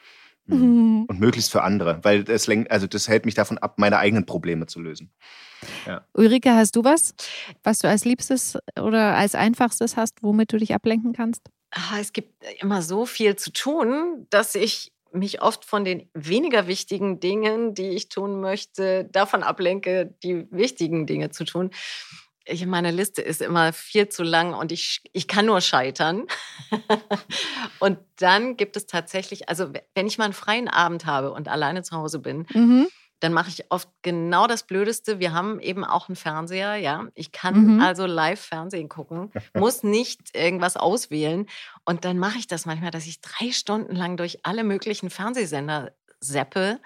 Mhm. 0.46 1.04
Und 1.06 1.20
möglichst 1.20 1.52
für 1.52 1.62
andere, 1.62 2.00
weil 2.02 2.24
das, 2.24 2.48
also 2.48 2.86
das 2.86 3.06
hält 3.06 3.24
mich 3.24 3.34
davon 3.34 3.58
ab, 3.58 3.74
meine 3.78 3.98
eigenen 3.98 4.26
Probleme 4.26 4.66
zu 4.66 4.80
lösen. 4.80 5.12
Ja. 5.86 6.04
Ulrike, 6.14 6.54
hast 6.54 6.74
du 6.74 6.82
was, 6.82 7.14
was 7.62 7.78
du 7.78 7.88
als 7.88 8.04
Liebstes 8.04 8.58
oder 8.80 9.16
als 9.16 9.34
Einfachstes 9.34 9.96
hast, 9.96 10.22
womit 10.22 10.52
du 10.52 10.56
dich 10.56 10.74
ablenken 10.74 11.12
kannst? 11.12 11.50
Ah, 11.70 11.98
es 12.00 12.12
gibt 12.12 12.44
immer 12.60 12.82
so 12.82 13.06
viel 13.06 13.36
zu 13.36 13.52
tun, 13.52 14.26
dass 14.30 14.54
ich 14.54 14.92
mich 15.12 15.42
oft 15.42 15.64
von 15.64 15.84
den 15.84 16.08
weniger 16.14 16.66
wichtigen 16.66 17.20
Dingen, 17.20 17.74
die 17.74 17.90
ich 17.90 18.08
tun 18.08 18.40
möchte, 18.40 19.04
davon 19.06 19.42
ablenke, 19.42 20.14
die 20.22 20.46
wichtigen 20.50 21.06
Dinge 21.06 21.30
zu 21.30 21.44
tun. 21.44 21.70
Ich, 22.44 22.64
meine 22.66 22.90
Liste 22.90 23.22
ist 23.22 23.42
immer 23.42 23.72
viel 23.72 24.08
zu 24.08 24.22
lang 24.22 24.54
und 24.54 24.72
ich, 24.72 25.02
ich 25.12 25.28
kann 25.28 25.46
nur 25.46 25.60
scheitern. 25.60 26.26
und 27.80 27.98
dann 28.16 28.56
gibt 28.56 28.76
es 28.76 28.86
tatsächlich, 28.86 29.48
also 29.48 29.72
wenn 29.94 30.06
ich 30.06 30.18
mal 30.18 30.24
einen 30.24 30.32
freien 30.32 30.68
Abend 30.68 31.06
habe 31.06 31.32
und 31.32 31.48
alleine 31.48 31.82
zu 31.82 31.96
Hause 31.96 32.18
bin, 32.18 32.46
mhm 32.52 32.88
dann 33.20 33.32
mache 33.32 33.50
ich 33.50 33.70
oft 33.70 33.88
genau 34.02 34.46
das 34.46 34.64
Blödeste. 34.64 35.18
Wir 35.18 35.32
haben 35.32 35.60
eben 35.60 35.84
auch 35.84 36.08
einen 36.08 36.16
Fernseher, 36.16 36.76
ja. 36.76 37.06
Ich 37.14 37.32
kann 37.32 37.76
mhm. 37.76 37.80
also 37.80 38.06
live 38.06 38.40
Fernsehen 38.40 38.88
gucken, 38.88 39.30
muss 39.54 39.82
nicht 39.82 40.34
irgendwas 40.34 40.76
auswählen. 40.76 41.46
Und 41.84 42.04
dann 42.04 42.18
mache 42.18 42.38
ich 42.38 42.46
das 42.46 42.66
manchmal, 42.66 42.90
dass 42.90 43.06
ich 43.06 43.20
drei 43.20 43.52
Stunden 43.52 43.94
lang 43.94 44.16
durch 44.16 44.40
alle 44.44 44.64
möglichen 44.64 45.10
Fernsehsender 45.10 45.92
seppe 46.20 46.80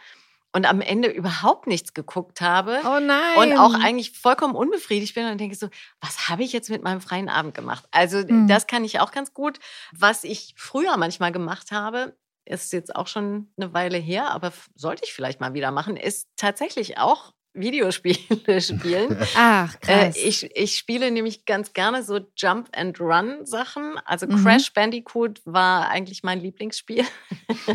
und 0.54 0.66
am 0.66 0.80
Ende 0.80 1.08
überhaupt 1.08 1.66
nichts 1.66 1.94
geguckt 1.94 2.40
habe. 2.40 2.80
Oh 2.84 3.00
nein. 3.00 3.36
Und 3.36 3.58
auch 3.58 3.74
eigentlich 3.74 4.12
vollkommen 4.12 4.54
unbefriedigt 4.54 5.14
bin 5.14 5.26
und 5.26 5.38
denke 5.38 5.56
so, 5.56 5.68
was 6.00 6.28
habe 6.28 6.44
ich 6.44 6.52
jetzt 6.52 6.70
mit 6.70 6.82
meinem 6.82 7.00
freien 7.00 7.28
Abend 7.28 7.54
gemacht? 7.54 7.84
Also 7.90 8.18
mhm. 8.18 8.46
das 8.46 8.68
kann 8.68 8.84
ich 8.84 9.00
auch 9.00 9.10
ganz 9.10 9.34
gut. 9.34 9.58
Was 9.92 10.22
ich 10.22 10.54
früher 10.56 10.96
manchmal 10.96 11.32
gemacht 11.32 11.72
habe, 11.72 12.16
ist 12.46 12.72
jetzt 12.72 12.94
auch 12.94 13.06
schon 13.06 13.48
eine 13.56 13.72
Weile 13.72 13.98
her, 13.98 14.30
aber 14.30 14.52
sollte 14.74 15.02
ich 15.04 15.12
vielleicht 15.12 15.40
mal 15.40 15.54
wieder 15.54 15.70
machen, 15.70 15.96
ist 15.96 16.28
tatsächlich 16.36 16.98
auch 16.98 17.32
Videospiele 17.54 18.60
spielen. 18.60 19.16
Ach, 19.36 19.74
äh, 19.74 19.78
krass. 19.78 20.16
Äh, 20.16 20.28
ich, 20.28 20.56
ich 20.56 20.76
spiele 20.76 21.10
nämlich 21.10 21.46
ganz 21.46 21.72
gerne 21.72 22.02
so 22.02 22.20
Jump 22.36 22.68
and 22.76 23.00
Run 23.00 23.46
Sachen. 23.46 23.96
Also 24.04 24.26
mhm. 24.26 24.42
Crash 24.42 24.72
Bandicoot 24.72 25.40
war 25.44 25.88
eigentlich 25.88 26.22
mein 26.22 26.40
Lieblingsspiel. 26.40 27.04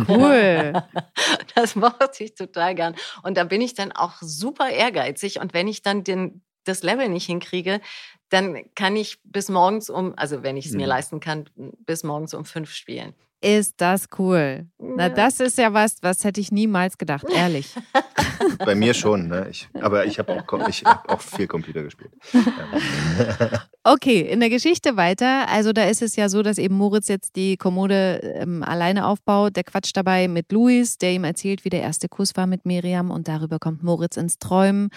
Cool. 0.08 0.74
das 1.56 1.76
mochte 1.76 2.26
ich 2.26 2.36
total 2.36 2.76
gern. 2.76 2.96
Und 3.24 3.38
da 3.38 3.46
bin 3.46 3.62
ich 3.62 3.74
dann 3.74 3.92
auch 3.94 4.16
super 4.22 4.70
ehrgeizig. 4.70 5.40
Und 5.40 5.54
wenn 5.54 5.68
ich 5.68 5.82
dann 5.82 6.04
den, 6.04 6.44
das 6.66 6.84
Level 6.84 7.08
nicht 7.08 7.26
hinkriege, 7.26 7.80
dann 8.30 8.64
kann 8.76 8.96
ich 8.96 9.20
bis 9.24 9.50
morgens 9.50 9.90
um, 9.90 10.14
also 10.18 10.44
wenn 10.44 10.58
ich 10.58 10.68
es 10.68 10.74
mir 10.74 10.84
mhm. 10.84 10.90
leisten 10.90 11.20
kann, 11.20 11.50
bis 11.56 12.04
morgens 12.04 12.34
um 12.34 12.46
fünf 12.46 12.72
spielen. 12.74 13.16
Ist 13.42 13.76
das 13.78 14.08
cool. 14.18 14.68
Na, 14.78 15.08
das 15.08 15.40
ist 15.40 15.58
ja 15.58 15.74
was, 15.74 15.98
was 16.02 16.26
hätte 16.26 16.42
ich 16.42 16.52
niemals 16.52 16.98
gedacht, 16.98 17.26
ehrlich. 17.34 17.74
Bei 18.66 18.76
mir 18.76 18.94
schon, 18.94 19.30
ne? 19.30 19.48
Ich, 19.50 19.70
aber 19.80 20.06
ich 20.06 20.20
habe 20.20 20.34
auch, 20.34 20.46
hab 20.46 21.10
auch 21.10 21.22
viel 21.22 21.48
Computer 21.48 21.84
gespielt. 21.84 22.12
Okay, 23.86 24.20
in 24.20 24.42
der 24.42 24.50
Geschichte 24.50 24.98
weiter. 24.98 25.48
Also 25.50 25.72
da 25.72 25.86
ist 25.86 26.02
es 26.02 26.16
ja 26.18 26.28
so, 26.28 26.44
dass 26.44 26.58
eben 26.58 26.76
Moritz 26.76 27.08
jetzt 27.08 27.38
die 27.38 27.56
Kommode 27.56 28.20
ähm, 28.36 28.62
alleine 28.62 29.08
aufbaut. 29.08 29.56
Der 29.56 29.64
quatscht 29.64 29.96
dabei 29.96 30.28
mit 30.28 30.52
Luis, 30.52 30.98
der 30.98 31.14
ihm 31.14 31.24
erzählt, 31.24 31.64
wie 31.64 31.70
der 31.70 31.82
erste 31.82 32.10
Kuss 32.10 32.36
war 32.36 32.46
mit 32.46 32.66
Miriam 32.66 33.10
und 33.10 33.30
darüber 33.30 33.58
kommt 33.58 33.82
Moritz 33.82 34.18
ins 34.18 34.38
Träumen 34.38 34.90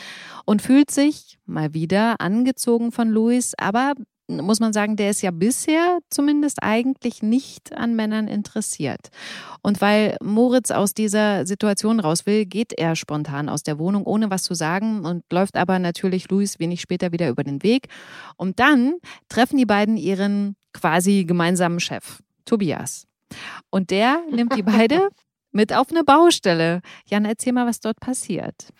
und 0.44 0.62
fühlt 0.62 0.90
sich 0.90 1.38
mal 1.46 1.74
wieder 1.74 2.20
angezogen 2.20 2.90
von 2.90 3.08
Luis, 3.08 3.54
aber 3.56 3.94
muss 4.40 4.60
man 4.60 4.72
sagen, 4.72 4.96
der 4.96 5.10
ist 5.10 5.22
ja 5.22 5.30
bisher 5.30 5.98
zumindest 6.10 6.62
eigentlich 6.62 7.22
nicht 7.22 7.74
an 7.76 7.94
Männern 7.94 8.28
interessiert. 8.28 9.10
Und 9.62 9.80
weil 9.80 10.16
Moritz 10.22 10.70
aus 10.70 10.94
dieser 10.94 11.46
Situation 11.46 12.00
raus 12.00 12.26
will, 12.26 12.46
geht 12.46 12.72
er 12.72 12.96
spontan 12.96 13.48
aus 13.48 13.62
der 13.62 13.78
Wohnung, 13.78 14.04
ohne 14.04 14.30
was 14.30 14.42
zu 14.42 14.54
sagen 14.54 15.04
und 15.04 15.24
läuft 15.32 15.56
aber 15.56 15.78
natürlich 15.78 16.30
Luis 16.30 16.58
wenig 16.58 16.80
später 16.80 17.12
wieder 17.12 17.28
über 17.28 17.44
den 17.44 17.62
Weg. 17.62 17.88
Und 18.36 18.60
dann 18.60 18.94
treffen 19.28 19.56
die 19.56 19.66
beiden 19.66 19.96
ihren 19.96 20.56
quasi 20.72 21.24
gemeinsamen 21.24 21.80
Chef, 21.80 22.22
Tobias. 22.44 23.06
Und 23.70 23.90
der 23.90 24.22
nimmt 24.30 24.56
die 24.56 24.62
beide 24.62 25.08
mit 25.52 25.72
auf 25.72 25.90
eine 25.90 26.04
Baustelle. 26.04 26.80
Jan, 27.06 27.24
erzähl 27.24 27.52
mal, 27.52 27.66
was 27.66 27.80
dort 27.80 28.00
passiert. 28.00 28.72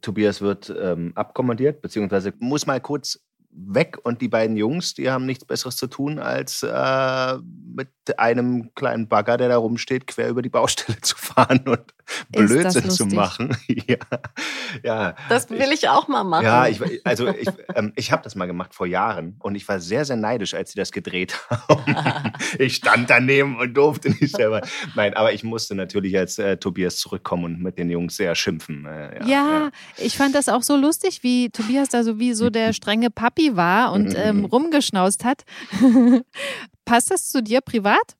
Tobias 0.00 0.40
wird 0.40 0.74
ähm, 0.80 1.12
abkommandiert, 1.14 1.82
beziehungsweise 1.82 2.32
muss 2.38 2.66
mal 2.66 2.80
kurz 2.80 3.20
weg 3.50 3.98
und 4.02 4.20
die 4.20 4.28
beiden 4.28 4.56
Jungs, 4.56 4.94
die 4.94 5.10
haben 5.10 5.26
nichts 5.26 5.44
Besseres 5.44 5.76
zu 5.76 5.86
tun, 5.86 6.18
als 6.18 6.62
äh, 6.62 7.38
mit 7.74 7.88
einem 8.16 8.74
kleinen 8.74 9.08
Bagger, 9.08 9.36
der 9.36 9.48
da 9.48 9.56
rumsteht, 9.56 10.06
quer 10.06 10.28
über 10.28 10.42
die 10.42 10.48
Baustelle 10.48 10.98
zu 11.02 11.16
fahren 11.16 11.66
und 11.66 11.94
Blödsinn 12.30 12.90
zu 12.90 13.06
machen. 13.06 13.56
ja. 13.68 13.96
ja. 14.82 15.14
Das 15.28 15.50
will 15.50 15.72
ich 15.72 15.88
auch 15.88 16.08
mal 16.08 16.24
machen. 16.24 16.44
Ja, 16.44 16.66
ich, 16.66 16.80
also 17.04 17.28
ich, 17.28 17.48
ähm, 17.74 17.92
ich 17.96 18.12
habe 18.12 18.22
das 18.22 18.34
mal 18.34 18.46
gemacht 18.46 18.74
vor 18.74 18.86
Jahren 18.86 19.36
und 19.40 19.54
ich 19.54 19.66
war 19.68 19.80
sehr, 19.80 20.04
sehr 20.04 20.16
neidisch, 20.16 20.54
als 20.54 20.72
sie 20.72 20.78
das 20.78 20.92
gedreht 20.92 21.38
haben. 21.50 22.32
ich 22.58 22.76
stand 22.76 23.10
daneben 23.10 23.58
und 23.58 23.74
durfte 23.74 24.10
nicht 24.10 24.34
selber. 24.34 24.62
Nein, 24.94 25.14
aber 25.14 25.32
ich 25.32 25.44
musste 25.44 25.74
natürlich 25.74 26.16
als 26.16 26.38
äh, 26.38 26.56
Tobias 26.56 26.96
zurückkommen 26.96 27.44
und 27.44 27.62
mit 27.62 27.78
den 27.78 27.90
Jungs 27.90 28.16
sehr 28.16 28.34
schimpfen. 28.34 28.86
Äh, 28.86 29.20
ja, 29.20 29.26
ja, 29.26 29.58
ja, 29.58 29.70
ich 29.96 30.16
fand 30.16 30.34
das 30.34 30.48
auch 30.48 30.62
so 30.62 30.76
lustig, 30.76 31.22
wie 31.22 31.50
Tobias 31.50 31.88
da 31.88 32.04
so 32.04 32.18
wie 32.18 32.34
so 32.34 32.50
der 32.50 32.72
strenge 32.72 33.10
Papi 33.10 33.56
war 33.56 33.92
und 33.92 34.14
ähm, 34.16 34.44
rumgeschnauzt 34.44 35.24
hat. 35.24 35.44
Passt 36.84 37.10
das 37.10 37.28
zu 37.28 37.42
dir 37.42 37.60
privat? 37.60 38.16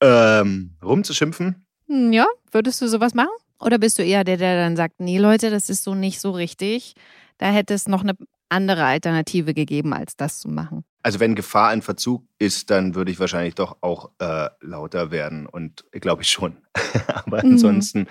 Ähm, 0.00 0.76
rumzuschimpfen? 0.82 1.66
Hm, 1.90 2.12
ja, 2.12 2.26
würdest 2.52 2.80
du 2.80 2.88
sowas 2.88 3.14
machen? 3.14 3.32
Oder 3.58 3.78
bist 3.78 3.98
du 3.98 4.04
eher 4.04 4.22
der, 4.22 4.36
der 4.36 4.56
dann 4.56 4.76
sagt, 4.76 5.00
nee 5.00 5.18
Leute, 5.18 5.50
das 5.50 5.68
ist 5.68 5.82
so 5.82 5.94
nicht 5.94 6.20
so 6.20 6.30
richtig. 6.30 6.94
Da 7.38 7.50
hätte 7.50 7.74
es 7.74 7.88
noch 7.88 8.02
eine 8.02 8.16
andere 8.48 8.84
Alternative 8.84 9.54
gegeben, 9.54 9.92
als 9.92 10.16
das 10.16 10.38
zu 10.38 10.48
machen. 10.48 10.84
Also 11.02 11.18
wenn 11.18 11.34
Gefahr 11.34 11.72
in 11.72 11.82
Verzug 11.82 12.24
ist, 12.38 12.70
dann 12.70 12.94
würde 12.94 13.10
ich 13.10 13.18
wahrscheinlich 13.18 13.54
doch 13.54 13.78
auch 13.80 14.10
äh, 14.18 14.50
lauter 14.60 15.10
werden 15.10 15.46
und 15.46 15.84
glaube 15.92 16.22
ich 16.22 16.30
schon. 16.30 16.58
Aber 17.08 17.44
mhm. 17.44 17.52
ansonsten, 17.52 18.06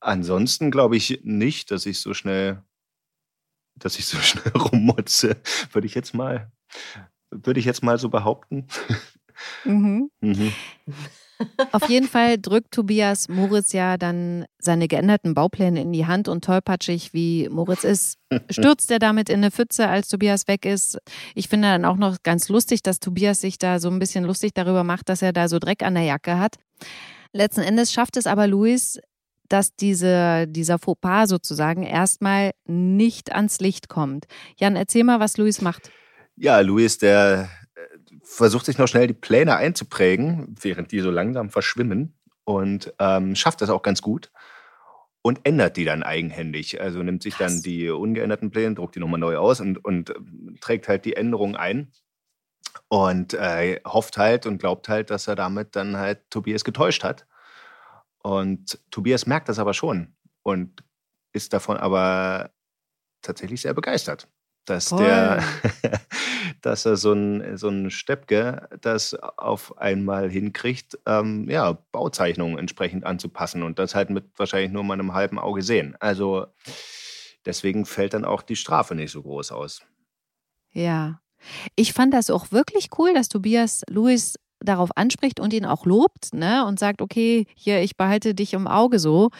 ansonsten 0.00 0.70
glaube 0.70 0.96
ich 0.96 1.20
nicht, 1.22 1.70
dass 1.70 1.86
ich 1.86 2.00
so 2.00 2.14
schnell, 2.14 2.62
dass 3.76 3.98
ich 3.98 4.06
so 4.06 4.16
schnell 4.22 4.52
rummutze. 4.54 5.36
Würde 5.72 5.86
ich 5.86 5.94
jetzt 5.94 6.14
mal, 6.14 6.50
würde 7.30 7.60
ich 7.60 7.66
jetzt 7.66 7.82
mal 7.82 7.98
so 7.98 8.08
behaupten. 8.08 8.66
Mhm. 9.64 10.10
mhm. 10.20 10.52
Auf 11.72 11.88
jeden 11.88 12.06
Fall 12.06 12.38
drückt 12.38 12.72
Tobias 12.72 13.28
Moritz 13.28 13.72
ja 13.72 13.96
dann 13.96 14.44
seine 14.58 14.88
geänderten 14.88 15.34
Baupläne 15.34 15.80
in 15.80 15.92
die 15.92 16.06
Hand 16.06 16.28
und 16.28 16.44
tollpatschig 16.44 17.14
wie 17.14 17.48
Moritz 17.48 17.84
ist, 17.84 18.18
stürzt 18.50 18.90
er 18.90 18.98
damit 18.98 19.30
in 19.30 19.36
eine 19.36 19.50
Pfütze, 19.50 19.88
als 19.88 20.08
Tobias 20.08 20.48
weg 20.48 20.66
ist. 20.66 20.98
Ich 21.34 21.48
finde 21.48 21.68
dann 21.68 21.84
auch 21.84 21.96
noch 21.96 22.18
ganz 22.22 22.48
lustig, 22.48 22.82
dass 22.82 23.00
Tobias 23.00 23.40
sich 23.40 23.58
da 23.58 23.78
so 23.78 23.88
ein 23.88 23.98
bisschen 23.98 24.24
lustig 24.24 24.52
darüber 24.54 24.84
macht, 24.84 25.08
dass 25.08 25.22
er 25.22 25.32
da 25.32 25.48
so 25.48 25.58
Dreck 25.58 25.82
an 25.82 25.94
der 25.94 26.04
Jacke 26.04 26.38
hat. 26.38 26.56
Letzten 27.32 27.62
Endes 27.62 27.92
schafft 27.92 28.16
es 28.16 28.26
aber 28.26 28.46
Luis, 28.46 28.98
dass 29.48 29.74
diese, 29.74 30.46
dieser 30.46 30.78
Fauxpas 30.78 31.28
sozusagen 31.28 31.82
erstmal 31.82 32.52
nicht 32.66 33.32
ans 33.32 33.60
Licht 33.60 33.88
kommt. 33.88 34.26
Jan, 34.58 34.76
erzähl 34.76 35.04
mal, 35.04 35.20
was 35.20 35.36
Luis 35.38 35.60
macht. 35.60 35.90
Ja, 36.36 36.60
Luis, 36.60 36.98
der 36.98 37.48
versucht 38.30 38.64
sich 38.64 38.78
noch 38.78 38.86
schnell 38.86 39.08
die 39.08 39.12
Pläne 39.12 39.56
einzuprägen, 39.56 40.54
während 40.60 40.92
die 40.92 41.00
so 41.00 41.10
langsam 41.10 41.50
verschwimmen 41.50 42.14
und 42.44 42.94
ähm, 43.00 43.34
schafft 43.34 43.60
das 43.60 43.70
auch 43.70 43.82
ganz 43.82 44.02
gut 44.02 44.30
und 45.20 45.40
ändert 45.42 45.76
die 45.76 45.84
dann 45.84 46.04
eigenhändig. 46.04 46.80
Also 46.80 47.02
nimmt 47.02 47.24
sich 47.24 47.34
Krass. 47.34 47.54
dann 47.54 47.62
die 47.62 47.90
ungeänderten 47.90 48.50
Pläne, 48.50 48.76
druckt 48.76 48.94
die 48.94 49.00
nochmal 49.00 49.18
neu 49.18 49.36
aus 49.36 49.60
und, 49.60 49.84
und 49.84 50.10
ähm, 50.10 50.56
trägt 50.60 50.86
halt 50.86 51.04
die 51.04 51.16
Änderungen 51.16 51.56
ein 51.56 51.92
und 52.88 53.34
äh, 53.34 53.80
hofft 53.84 54.16
halt 54.16 54.46
und 54.46 54.58
glaubt 54.58 54.88
halt, 54.88 55.10
dass 55.10 55.26
er 55.26 55.34
damit 55.34 55.74
dann 55.74 55.96
halt 55.96 56.30
Tobias 56.30 56.62
getäuscht 56.62 57.02
hat. 57.02 57.26
Und 58.22 58.78
Tobias 58.92 59.26
merkt 59.26 59.48
das 59.48 59.58
aber 59.58 59.74
schon 59.74 60.14
und 60.42 60.84
ist 61.32 61.52
davon 61.52 61.78
aber 61.78 62.52
tatsächlich 63.22 63.60
sehr 63.60 63.74
begeistert 63.74 64.28
dass 64.70 64.88
Voll. 64.88 65.04
der, 65.04 65.42
dass 66.62 66.86
er 66.86 66.96
so 66.96 67.12
ein, 67.12 67.56
so 67.56 67.68
ein 67.68 67.90
Steppke 67.90 68.68
das 68.80 69.14
auf 69.14 69.78
einmal 69.78 70.30
hinkriegt, 70.30 70.98
ähm, 71.06 71.48
ja, 71.48 71.78
Bauzeichnungen 71.92 72.58
entsprechend 72.58 73.04
anzupassen 73.04 73.62
und 73.62 73.78
das 73.78 73.94
halt 73.94 74.10
mit 74.10 74.24
wahrscheinlich 74.36 74.72
nur 74.72 74.84
mal 74.84 74.94
einem 74.94 75.14
halben 75.14 75.38
Auge 75.38 75.62
sehen. 75.62 75.96
Also 76.00 76.46
deswegen 77.44 77.86
fällt 77.86 78.14
dann 78.14 78.24
auch 78.24 78.42
die 78.42 78.56
Strafe 78.56 78.94
nicht 78.94 79.12
so 79.12 79.22
groß 79.22 79.52
aus. 79.52 79.82
Ja. 80.72 81.20
Ich 81.74 81.92
fand 81.94 82.12
das 82.12 82.30
auch 82.30 82.52
wirklich 82.52 82.90
cool, 82.98 83.14
dass 83.14 83.28
Tobias 83.28 83.82
Louis 83.88 84.34
darauf 84.60 84.90
anspricht 84.96 85.40
und 85.40 85.52
ihn 85.52 85.64
auch 85.64 85.86
lobt, 85.86 86.34
ne? 86.34 86.66
Und 86.66 86.78
sagt, 86.78 87.00
okay, 87.00 87.46
hier, 87.54 87.80
ich 87.80 87.96
behalte 87.96 88.34
dich 88.34 88.52
im 88.52 88.66
Auge 88.66 88.98
so, 88.98 89.30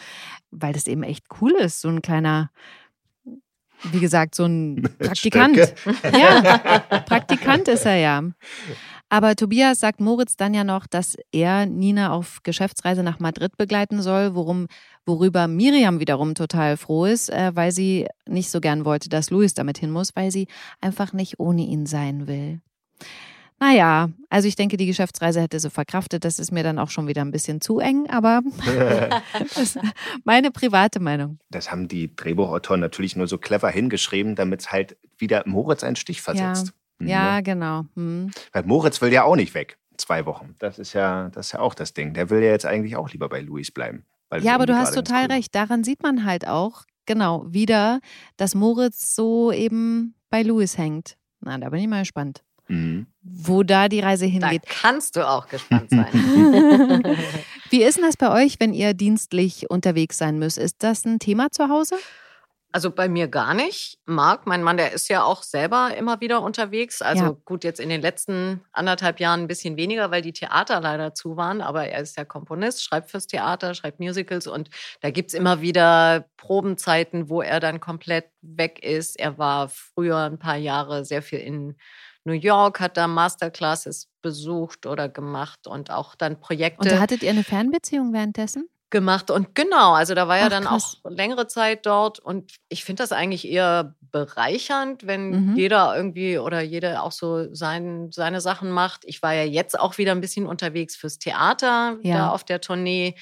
weil 0.49 0.73
das 0.73 0.87
eben 0.87 1.03
echt 1.03 1.25
cool 1.39 1.51
ist, 1.51 1.81
so 1.81 1.89
ein 1.89 2.01
kleiner 2.01 2.49
wie 3.91 3.99
gesagt, 3.99 4.35
so 4.35 4.45
ein 4.45 4.89
Praktikant. 4.99 5.57
Ja, 6.17 6.79
Praktikant 7.05 7.67
ist 7.67 7.85
er 7.85 7.95
ja. 7.95 8.23
Aber 9.09 9.35
Tobias 9.35 9.81
sagt 9.81 9.99
Moritz 9.99 10.37
dann 10.37 10.53
ja 10.53 10.63
noch, 10.63 10.87
dass 10.87 11.17
er 11.33 11.65
Nina 11.65 12.13
auf 12.13 12.39
Geschäftsreise 12.43 13.03
nach 13.03 13.19
Madrid 13.19 13.57
begleiten 13.57 14.01
soll, 14.01 14.35
worum, 14.35 14.67
worüber 15.05 15.49
Miriam 15.49 15.99
wiederum 15.99 16.33
total 16.33 16.77
froh 16.77 17.03
ist, 17.03 17.29
äh, 17.29 17.51
weil 17.53 17.73
sie 17.73 18.07
nicht 18.25 18.49
so 18.49 18.61
gern 18.61 18.85
wollte, 18.85 19.09
dass 19.09 19.29
Luis 19.29 19.53
damit 19.53 19.77
hin 19.77 19.91
muss, 19.91 20.15
weil 20.15 20.31
sie 20.31 20.47
einfach 20.79 21.11
nicht 21.11 21.39
ohne 21.39 21.63
ihn 21.63 21.85
sein 21.87 22.25
will. 22.27 22.61
Naja, 23.61 24.09
also 24.31 24.47
ich 24.47 24.55
denke, 24.55 24.75
die 24.75 24.87
Geschäftsreise 24.87 25.39
hätte 25.39 25.59
sie 25.59 25.69
verkraftet. 25.69 26.25
Das 26.25 26.39
ist 26.39 26.51
mir 26.51 26.63
dann 26.63 26.79
auch 26.79 26.89
schon 26.89 27.07
wieder 27.07 27.21
ein 27.21 27.29
bisschen 27.29 27.61
zu 27.61 27.77
eng, 27.77 28.09
aber 28.09 28.41
das 29.37 29.55
ist 29.55 29.79
meine 30.23 30.49
private 30.49 30.99
Meinung. 30.99 31.37
Das 31.51 31.71
haben 31.71 31.87
die 31.87 32.15
Drehbuchautoren 32.15 32.81
natürlich 32.81 33.15
nur 33.15 33.27
so 33.27 33.37
clever 33.37 33.69
hingeschrieben, 33.69 34.35
damit 34.35 34.61
es 34.61 34.71
halt 34.71 34.97
wieder 35.19 35.43
Moritz 35.45 35.83
einen 35.83 35.95
Stich 35.95 36.23
versetzt. 36.23 36.73
Ja, 36.99 37.07
ja 37.07 37.35
ne? 37.35 37.43
genau. 37.43 37.85
Hm. 37.95 38.31
Weil 38.51 38.63
Moritz 38.63 38.99
will 38.99 39.13
ja 39.13 39.25
auch 39.25 39.35
nicht 39.35 39.53
weg. 39.53 39.77
Zwei 39.95 40.25
Wochen. 40.25 40.55
Das 40.57 40.79
ist 40.79 40.93
ja, 40.93 41.29
das 41.29 41.47
ist 41.47 41.51
ja 41.51 41.59
auch 41.59 41.75
das 41.75 41.93
Ding. 41.93 42.15
Der 42.15 42.31
will 42.31 42.41
ja 42.41 42.49
jetzt 42.49 42.65
eigentlich 42.65 42.95
auch 42.95 43.11
lieber 43.11 43.29
bei 43.29 43.41
Luis 43.41 43.69
bleiben. 43.69 44.05
ja, 44.39 44.55
aber 44.55 44.65
du 44.65 44.75
hast 44.75 44.95
total 44.95 45.27
recht. 45.27 45.53
Daran 45.53 45.83
sieht 45.83 46.01
man 46.01 46.25
halt 46.25 46.47
auch, 46.47 46.85
genau, 47.05 47.45
wieder, 47.47 47.99
dass 48.37 48.55
Moritz 48.55 49.13
so 49.13 49.51
eben 49.51 50.15
bei 50.31 50.41
Luis 50.41 50.79
hängt. 50.79 51.15
Na, 51.41 51.59
da 51.59 51.69
bin 51.69 51.79
ich 51.79 51.87
mal 51.87 51.99
gespannt. 51.99 52.41
Mhm. 52.67 53.05
Wo 53.23 53.61
da 53.61 53.87
die 53.87 53.99
Reise 53.99 54.25
hingeht. 54.25 54.63
Da 54.65 54.73
kannst 54.81 55.15
du 55.15 55.27
auch 55.27 55.47
gespannt 55.47 55.89
sein. 55.91 56.11
Wie 57.69 57.83
ist 57.83 57.97
denn 57.97 58.03
das 58.03 58.17
bei 58.17 58.43
euch, 58.43 58.59
wenn 58.59 58.73
ihr 58.73 58.93
dienstlich 58.93 59.69
unterwegs 59.69 60.17
sein 60.17 60.39
müsst? 60.39 60.57
Ist 60.57 60.77
das 60.79 61.05
ein 61.05 61.19
Thema 61.19 61.51
zu 61.51 61.69
Hause? 61.69 61.95
Also 62.73 62.89
bei 62.89 63.09
mir 63.09 63.27
gar 63.27 63.53
nicht. 63.53 63.99
Marc, 64.05 64.47
mein 64.47 64.63
Mann, 64.63 64.77
der 64.77 64.93
ist 64.93 65.09
ja 65.09 65.23
auch 65.23 65.43
selber 65.43 65.93
immer 65.97 66.21
wieder 66.21 66.41
unterwegs. 66.41 67.01
Also 67.01 67.23
ja. 67.23 67.37
gut, 67.43 67.65
jetzt 67.65 67.81
in 67.81 67.89
den 67.89 68.01
letzten 68.01 68.61
anderthalb 68.71 69.19
Jahren 69.19 69.41
ein 69.41 69.47
bisschen 69.47 69.75
weniger, 69.75 70.09
weil 70.09 70.21
die 70.21 70.31
Theater 70.31 70.79
leider 70.79 71.13
zu 71.13 71.35
waren. 71.35 71.61
Aber 71.61 71.87
er 71.87 72.01
ist 72.01 72.17
ja 72.17 72.23
Komponist, 72.23 72.83
schreibt 72.83 73.11
fürs 73.11 73.27
Theater, 73.27 73.73
schreibt 73.73 73.99
Musicals 73.99 74.47
und 74.47 74.69
da 75.01 75.11
gibt 75.11 75.29
es 75.29 75.33
immer 75.33 75.61
wieder 75.61 76.25
Probenzeiten, 76.37 77.29
wo 77.29 77.41
er 77.41 77.59
dann 77.59 77.81
komplett 77.81 78.29
weg 78.41 78.81
ist. 78.81 79.19
Er 79.19 79.37
war 79.37 79.67
früher 79.67 80.19
ein 80.19 80.39
paar 80.39 80.57
Jahre 80.57 81.03
sehr 81.03 81.21
viel 81.21 81.39
in 81.39 81.75
New 82.23 82.33
York, 82.33 82.79
hat 82.79 82.97
da 82.97 83.07
Masterclasses 83.07 84.09
besucht 84.21 84.85
oder 84.85 85.09
gemacht 85.09 85.67
und 85.67 85.91
auch 85.91 86.15
dann 86.15 86.39
Projekte. 86.39 86.81
Und 86.81 86.91
da 86.91 86.99
hattet 86.99 87.23
ihr 87.23 87.31
eine 87.31 87.43
Fernbeziehung 87.43 88.13
währenddessen? 88.13 88.69
gemacht. 88.91 89.31
Und 89.31 89.55
genau, 89.55 89.93
also 89.93 90.13
da 90.13 90.27
war 90.27 90.37
ja 90.37 90.49
dann 90.49 90.65
krass. 90.65 90.99
auch 91.03 91.09
längere 91.09 91.47
Zeit 91.47 91.85
dort. 91.85 92.19
Und 92.19 92.57
ich 92.69 92.83
finde 92.83 93.01
das 93.01 93.11
eigentlich 93.11 93.47
eher 93.47 93.95
bereichernd, 94.11 95.07
wenn 95.07 95.51
mhm. 95.51 95.55
jeder 95.55 95.95
irgendwie 95.95 96.37
oder 96.37 96.61
jede 96.61 97.01
auch 97.01 97.13
so 97.13 97.51
sein, 97.53 98.09
seine 98.11 98.41
Sachen 98.41 98.69
macht. 98.69 99.03
Ich 99.05 99.23
war 99.23 99.33
ja 99.33 99.43
jetzt 99.43 99.79
auch 99.79 99.97
wieder 99.97 100.11
ein 100.11 100.21
bisschen 100.21 100.45
unterwegs 100.45 100.95
fürs 100.95 101.17
Theater, 101.17 101.97
ja. 102.03 102.17
da 102.17 102.29
auf 102.29 102.43
der 102.43 102.61
Tournee. 102.61 103.15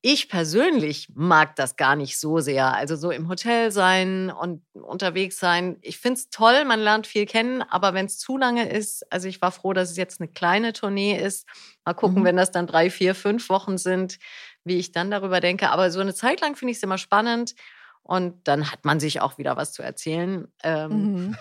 Ich 0.00 0.28
persönlich 0.28 1.08
mag 1.14 1.56
das 1.56 1.74
gar 1.74 1.96
nicht 1.96 2.20
so 2.20 2.38
sehr. 2.38 2.72
Also 2.72 2.94
so 2.94 3.10
im 3.10 3.28
Hotel 3.28 3.72
sein 3.72 4.30
und 4.30 4.62
unterwegs 4.74 5.40
sein. 5.40 5.76
Ich 5.82 5.98
finde 5.98 6.20
es 6.20 6.30
toll, 6.30 6.64
man 6.64 6.78
lernt 6.78 7.08
viel 7.08 7.26
kennen, 7.26 7.62
aber 7.62 7.94
wenn 7.94 8.06
es 8.06 8.18
zu 8.18 8.36
lange 8.36 8.68
ist, 8.68 9.10
also 9.12 9.26
ich 9.26 9.42
war 9.42 9.50
froh, 9.50 9.72
dass 9.72 9.90
es 9.90 9.96
jetzt 9.96 10.20
eine 10.20 10.28
kleine 10.28 10.72
Tournee 10.72 11.18
ist. 11.18 11.48
Mal 11.84 11.94
gucken, 11.94 12.20
mhm. 12.20 12.26
wenn 12.26 12.36
das 12.36 12.52
dann 12.52 12.68
drei, 12.68 12.90
vier, 12.90 13.16
fünf 13.16 13.48
Wochen 13.48 13.76
sind, 13.76 14.18
wie 14.62 14.78
ich 14.78 14.92
dann 14.92 15.10
darüber 15.10 15.40
denke. 15.40 15.70
Aber 15.70 15.90
so 15.90 15.98
eine 15.98 16.14
Zeit 16.14 16.40
lang 16.40 16.54
finde 16.54 16.70
ich 16.70 16.76
es 16.76 16.82
immer 16.84 16.98
spannend. 16.98 17.56
Und 18.02 18.48
dann 18.48 18.72
hat 18.72 18.86
man 18.86 19.00
sich 19.00 19.20
auch 19.20 19.36
wieder 19.36 19.56
was 19.56 19.72
zu 19.72 19.82
erzählen. 19.82 20.48
Ähm, 20.62 20.90
mhm. 20.90 21.36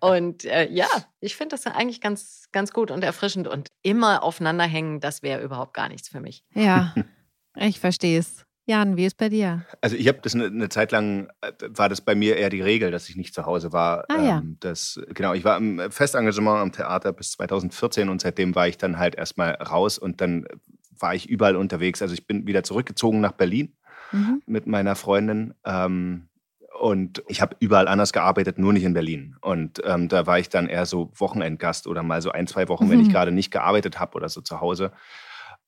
und 0.00 0.44
äh, 0.44 0.68
ja, 0.68 0.88
ich 1.20 1.36
finde 1.36 1.54
das 1.54 1.66
eigentlich 1.66 2.00
ganz, 2.00 2.48
ganz 2.50 2.72
gut 2.72 2.90
und 2.90 3.04
erfrischend. 3.04 3.46
Und 3.46 3.68
immer 3.82 4.22
aufeinander 4.22 4.64
hängen, 4.64 5.00
das 5.00 5.22
wäre 5.22 5.42
überhaupt 5.42 5.74
gar 5.74 5.88
nichts 5.88 6.08
für 6.08 6.20
mich. 6.20 6.44
Ja. 6.54 6.94
Ich 7.56 7.80
verstehe 7.80 8.18
es. 8.18 8.44
Jan, 8.66 8.96
wie 8.96 9.04
ist 9.04 9.18
bei 9.18 9.28
dir? 9.28 9.66
Also 9.82 9.94
ich 9.96 10.08
habe 10.08 10.20
das 10.22 10.34
eine, 10.34 10.46
eine, 10.46 10.68
Zeit 10.70 10.90
lang, 10.90 11.28
äh, 11.42 11.52
war 11.68 11.90
das 11.90 12.00
bei 12.00 12.14
mir 12.14 12.36
eher 12.36 12.48
die 12.48 12.62
Regel, 12.62 12.90
dass 12.90 13.10
ich 13.10 13.16
nicht 13.16 13.34
zu 13.34 13.44
Hause 13.44 13.72
war. 13.72 14.04
Ah, 14.08 14.22
ja. 14.22 14.38
Ähm, 14.38 14.56
das, 14.60 14.98
genau, 15.12 15.34
ich 15.34 15.44
war 15.44 15.58
im 15.58 15.90
Festengagement 15.90 16.60
am 16.60 16.72
Theater 16.72 17.12
bis 17.12 17.32
2014 17.32 18.08
und 18.08 18.22
seitdem 18.22 18.54
war 18.54 18.66
ich 18.66 18.78
dann 18.78 18.98
halt 18.98 19.16
erstmal 19.16 19.52
raus 19.56 19.98
und 19.98 20.22
dann 20.22 20.46
war 20.98 21.14
ich 21.14 21.28
überall 21.28 21.56
unterwegs. 21.56 22.00
Also 22.00 22.14
ich 22.14 22.26
bin 22.26 22.46
wieder 22.46 22.62
zurückgezogen 22.62 23.20
nach 23.20 23.32
Berlin 23.32 23.74
mhm. 24.12 24.42
mit 24.46 24.66
meiner 24.66 24.94
Freundin. 24.94 25.52
Ähm, 25.64 26.28
und 26.80 27.22
ich 27.28 27.42
habe 27.42 27.56
überall 27.60 27.86
anders 27.86 28.12
gearbeitet, 28.12 28.58
nur 28.58 28.72
nicht 28.72 28.84
in 28.84 28.94
Berlin. 28.94 29.36
Und 29.42 29.80
ähm, 29.84 30.08
da 30.08 30.26
war 30.26 30.38
ich 30.38 30.48
dann 30.48 30.68
eher 30.68 30.86
so 30.86 31.12
Wochenendgast 31.16 31.86
oder 31.86 32.02
mal 32.02 32.22
so 32.22 32.30
ein, 32.30 32.46
zwei 32.46 32.68
Wochen, 32.68 32.86
mhm. 32.86 32.90
wenn 32.90 33.00
ich 33.00 33.08
mhm. 33.08 33.12
gerade 33.12 33.30
nicht 33.30 33.50
gearbeitet 33.50 34.00
habe 34.00 34.16
oder 34.16 34.30
so 34.30 34.40
zu 34.40 34.60
Hause 34.60 34.90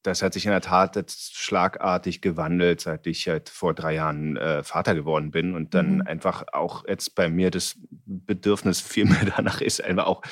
das 0.07 0.23
hat 0.23 0.33
sich 0.33 0.45
in 0.47 0.53
der 0.53 0.61
Tat 0.61 0.95
jetzt 0.97 1.37
schlagartig 1.37 2.21
gewandelt, 2.21 2.81
seit 2.81 3.07
ich 3.07 3.29
halt 3.29 3.49
vor 3.49 3.75
drei 3.75 3.95
Jahren 3.95 4.37
äh, 4.37 4.63
Vater 4.63 4.95
geworden 4.95 5.31
bin 5.33 5.55
und 5.55 5.75
dann 5.75 5.97
mhm. 5.97 6.03
einfach 6.03 6.45
auch 6.53 6.85
jetzt 6.87 7.15
bei 7.15 7.29
mir 7.29 7.51
das 7.51 7.77
Bedürfnis 8.07 8.81
viel 8.81 9.07
mehr 9.07 9.25
danach 9.37 9.61
ist, 9.61 9.83
einfach 9.83 10.07
auch 10.07 10.23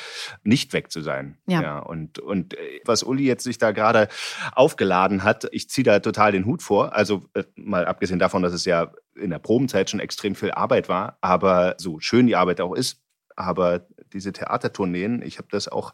nicht 0.45 0.73
weg 0.73 0.93
zu 0.93 1.01
sein. 1.01 1.39
Ja. 1.47 1.63
ja 1.63 1.79
und, 1.81 2.19
und 2.21 2.55
äh, 2.55 2.81
was 2.85 3.03
Uli 3.03 3.25
jetzt 3.25 3.45
sich 3.45 3.59
da 3.59 3.73
gerade 3.73 4.09
aufgeladen 4.53 5.25
hat, 5.25 5.49
ich 5.51 5.69
ziehe 5.69 5.85
da 5.85 5.99
total 5.99 6.33
den 6.33 6.47
Hut 6.47 6.63
vor. 6.63 6.95
Also 6.95 7.25
äh, 7.35 7.45
mal 7.57 7.87
abgesehen 7.87 8.19
davon, 8.19 8.43
dass 8.43 8.53
es 8.53 8.65
ja 8.65 8.93
in 9.17 9.31
der 9.31 9.39
Probenzeit 9.39 9.91
schon 9.91 10.01
extrem 10.01 10.35
viel 10.35 10.53
Arbeit 10.53 10.89
war, 10.89 11.19
aber 11.21 11.75
so 11.79 11.99
schön 12.01 12.27
die 12.27 12.37
Arbeit 12.37 12.61
auch 12.61 12.75
ist, 12.75 13.03
aber 13.37 13.87
diese 14.13 14.33
Theatertourneen, 14.33 15.23
ich 15.23 15.39
habe 15.39 15.49
das 15.51 15.69
auch 15.69 15.93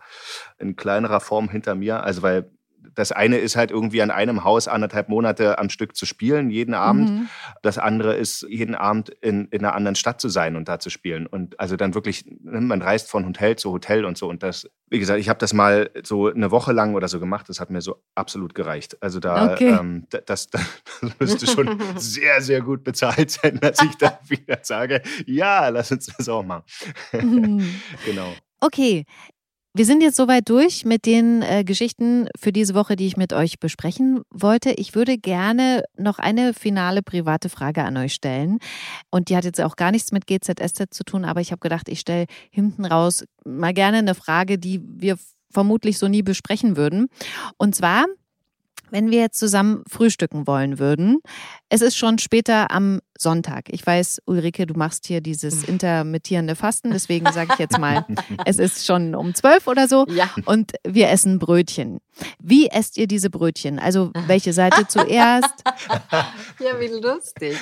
in 0.58 0.76
kleinerer 0.76 1.20
Form 1.20 1.48
hinter 1.48 1.74
mir, 1.74 2.02
also 2.02 2.22
weil 2.22 2.50
das 2.94 3.12
eine 3.12 3.38
ist 3.38 3.56
halt 3.56 3.70
irgendwie 3.70 4.02
an 4.02 4.10
einem 4.10 4.44
Haus 4.44 4.68
anderthalb 4.68 5.08
Monate 5.08 5.58
am 5.58 5.70
Stück 5.70 5.96
zu 5.96 6.06
spielen, 6.06 6.50
jeden 6.50 6.74
Abend. 6.74 7.10
Mhm. 7.10 7.28
Das 7.62 7.78
andere 7.78 8.14
ist, 8.14 8.46
jeden 8.48 8.74
Abend 8.74 9.10
in, 9.10 9.46
in 9.46 9.64
einer 9.64 9.74
anderen 9.74 9.94
Stadt 9.94 10.20
zu 10.20 10.28
sein 10.28 10.56
und 10.56 10.68
da 10.68 10.78
zu 10.78 10.90
spielen. 10.90 11.26
Und 11.26 11.58
also 11.60 11.76
dann 11.76 11.94
wirklich, 11.94 12.24
ne, 12.26 12.60
man 12.60 12.82
reist 12.82 13.10
von 13.10 13.26
Hotel 13.26 13.56
zu 13.56 13.72
Hotel 13.72 14.04
und 14.04 14.18
so. 14.18 14.28
Und 14.28 14.42
das, 14.42 14.68
wie 14.88 14.98
gesagt, 14.98 15.20
ich 15.20 15.28
habe 15.28 15.38
das 15.38 15.52
mal 15.52 15.90
so 16.02 16.28
eine 16.28 16.50
Woche 16.50 16.72
lang 16.72 16.94
oder 16.94 17.08
so 17.08 17.20
gemacht. 17.20 17.48
Das 17.48 17.60
hat 17.60 17.70
mir 17.70 17.80
so 17.80 18.02
absolut 18.14 18.54
gereicht. 18.54 19.02
Also 19.02 19.20
da, 19.20 19.52
okay. 19.52 19.76
ähm, 19.78 20.06
das, 20.10 20.48
das, 20.48 20.62
müsste 21.18 21.46
schon 21.46 21.80
sehr, 21.96 22.40
sehr 22.40 22.60
gut 22.62 22.84
bezahlt 22.84 23.30
sein, 23.30 23.58
dass 23.60 23.80
ich 23.82 23.96
da 23.96 24.18
wieder 24.28 24.58
sage, 24.62 25.02
ja, 25.26 25.68
lass 25.68 25.92
uns 25.92 26.06
das 26.06 26.28
auch 26.28 26.44
machen. 26.44 26.64
Mhm. 27.12 27.80
genau. 28.04 28.32
Okay, 28.60 29.06
wir 29.72 29.84
sind 29.84 30.02
jetzt 30.02 30.16
soweit 30.16 30.48
durch 30.48 30.84
mit 30.84 31.06
den 31.06 31.42
äh, 31.42 31.62
Geschichten 31.62 32.28
für 32.38 32.50
diese 32.50 32.74
Woche, 32.74 32.96
die 32.96 33.06
ich 33.06 33.16
mit 33.16 33.32
euch 33.32 33.60
besprechen 33.60 34.22
wollte. 34.30 34.70
Ich 34.72 34.94
würde 34.96 35.16
gerne 35.16 35.84
noch 35.96 36.18
eine 36.18 36.54
finale 36.54 37.02
private 37.02 37.48
Frage 37.48 37.84
an 37.84 37.96
euch 37.96 38.14
stellen. 38.14 38.58
Und 39.10 39.28
die 39.28 39.36
hat 39.36 39.44
jetzt 39.44 39.60
auch 39.60 39.76
gar 39.76 39.92
nichts 39.92 40.10
mit 40.10 40.26
GZSZ 40.26 40.92
zu 40.92 41.04
tun, 41.04 41.24
aber 41.24 41.40
ich 41.40 41.52
habe 41.52 41.60
gedacht, 41.60 41.88
ich 41.88 42.00
stelle 42.00 42.26
hinten 42.50 42.84
raus 42.84 43.24
mal 43.44 43.72
gerne 43.72 43.98
eine 43.98 44.16
Frage, 44.16 44.58
die 44.58 44.80
wir 44.84 45.16
vermutlich 45.52 45.98
so 45.98 46.08
nie 46.08 46.22
besprechen 46.22 46.76
würden. 46.76 47.06
Und 47.56 47.74
zwar, 47.74 48.06
wenn 48.90 49.10
wir 49.10 49.20
jetzt 49.20 49.38
zusammen 49.38 49.82
frühstücken 49.88 50.46
wollen 50.46 50.78
würden, 50.78 51.20
es 51.68 51.82
ist 51.82 51.96
schon 51.96 52.18
später 52.18 52.70
am 52.70 53.00
Sonntag. 53.16 53.66
Ich 53.68 53.86
weiß, 53.86 54.22
Ulrike, 54.26 54.66
du 54.66 54.74
machst 54.74 55.06
hier 55.06 55.20
dieses 55.20 55.64
intermittierende 55.64 56.56
Fasten, 56.56 56.90
deswegen 56.90 57.30
sage 57.32 57.50
ich 57.52 57.58
jetzt 57.58 57.78
mal, 57.78 58.06
es 58.46 58.58
ist 58.58 58.86
schon 58.86 59.14
um 59.14 59.34
zwölf 59.34 59.66
oder 59.66 59.88
so 59.88 60.06
ja. 60.08 60.30
und 60.46 60.72
wir 60.86 61.10
essen 61.10 61.38
Brötchen. 61.38 62.00
Wie 62.42 62.68
esst 62.68 62.96
ihr 62.96 63.06
diese 63.06 63.30
Brötchen? 63.30 63.78
Also 63.78 64.10
welche 64.26 64.52
Seite 64.52 64.86
zuerst? 64.86 65.54
Ja, 66.58 66.78
wie 66.78 66.88
lustig. 66.88 67.56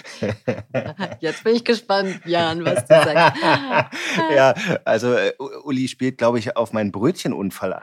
Jetzt 1.20 1.44
bin 1.44 1.54
ich 1.54 1.64
gespannt, 1.64 2.20
Jan, 2.24 2.64
was 2.64 2.84
du 2.86 2.94
sagst. 2.94 3.40
Ja, 4.34 4.54
also 4.84 5.14
äh, 5.14 5.32
Uli 5.64 5.88
spielt, 5.88 6.18
glaube 6.18 6.38
ich, 6.38 6.56
auf 6.56 6.72
meinen 6.72 6.90
Brötchenunfall 6.90 7.74
an. 7.74 7.82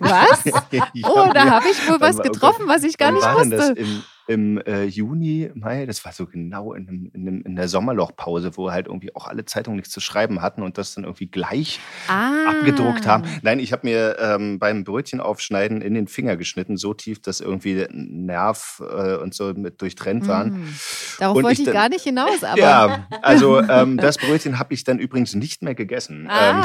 Was? 0.00 0.44
oh, 1.04 1.30
da 1.32 1.50
habe 1.50 1.68
ich 1.70 1.88
wohl 1.88 2.00
was 2.00 2.18
getroffen, 2.18 2.66
was 2.66 2.82
ich 2.82 2.98
gar 2.98 3.12
nicht 3.12 3.24
wusste. 3.24 3.74
im 3.76 4.02
äh, 4.28 4.84
Juni, 4.84 5.50
Mai, 5.54 5.86
das 5.86 6.04
war 6.04 6.12
so 6.12 6.26
genau 6.26 6.74
in, 6.74 7.10
in, 7.12 7.42
in, 7.42 7.56
der 7.56 7.68
Sommerlochpause, 7.68 8.56
wo 8.56 8.70
halt 8.70 8.86
irgendwie 8.86 9.14
auch 9.14 9.26
alle 9.26 9.44
Zeitungen 9.44 9.76
nichts 9.76 9.92
zu 9.92 10.00
schreiben 10.00 10.42
hatten 10.42 10.62
und 10.62 10.78
das 10.78 10.94
dann 10.94 11.04
irgendwie 11.04 11.26
gleich 11.26 11.80
ah. 12.08 12.50
abgedruckt 12.50 13.06
haben. 13.06 13.24
Nein, 13.42 13.58
ich 13.58 13.72
habe 13.72 13.86
mir 13.86 14.16
ähm, 14.20 14.58
beim 14.58 14.84
Brötchen 14.84 15.20
aufschneiden 15.20 15.80
in 15.82 15.94
den 15.94 16.06
Finger 16.06 16.36
geschnitten, 16.36 16.76
so 16.76 16.94
tief, 16.94 17.20
dass 17.20 17.40
irgendwie 17.40 17.86
Nerv 17.90 18.82
äh, 18.88 19.16
und 19.16 19.34
so 19.34 19.52
mit 19.54 19.80
durchtrennt 19.80 20.28
waren. 20.28 20.48
Mm. 20.48 20.74
Darauf 21.18 21.36
und 21.36 21.42
wollte 21.44 21.62
ich, 21.62 21.66
dann, 21.66 21.74
gar 21.74 21.88
nicht 21.88 22.02
hinaus, 22.02 22.44
aber. 22.44 22.58
Ja, 22.58 23.08
also 23.22 23.60
ähm, 23.68 23.96
das 23.96 24.18
Brötchen 24.18 24.58
habe 24.58 24.74
ich 24.74 24.84
dann 24.84 24.98
übrigens 24.98 25.34
nicht 25.34 25.62
mehr 25.62 25.74
gegessen. 25.74 26.28
Ah. 26.28 26.62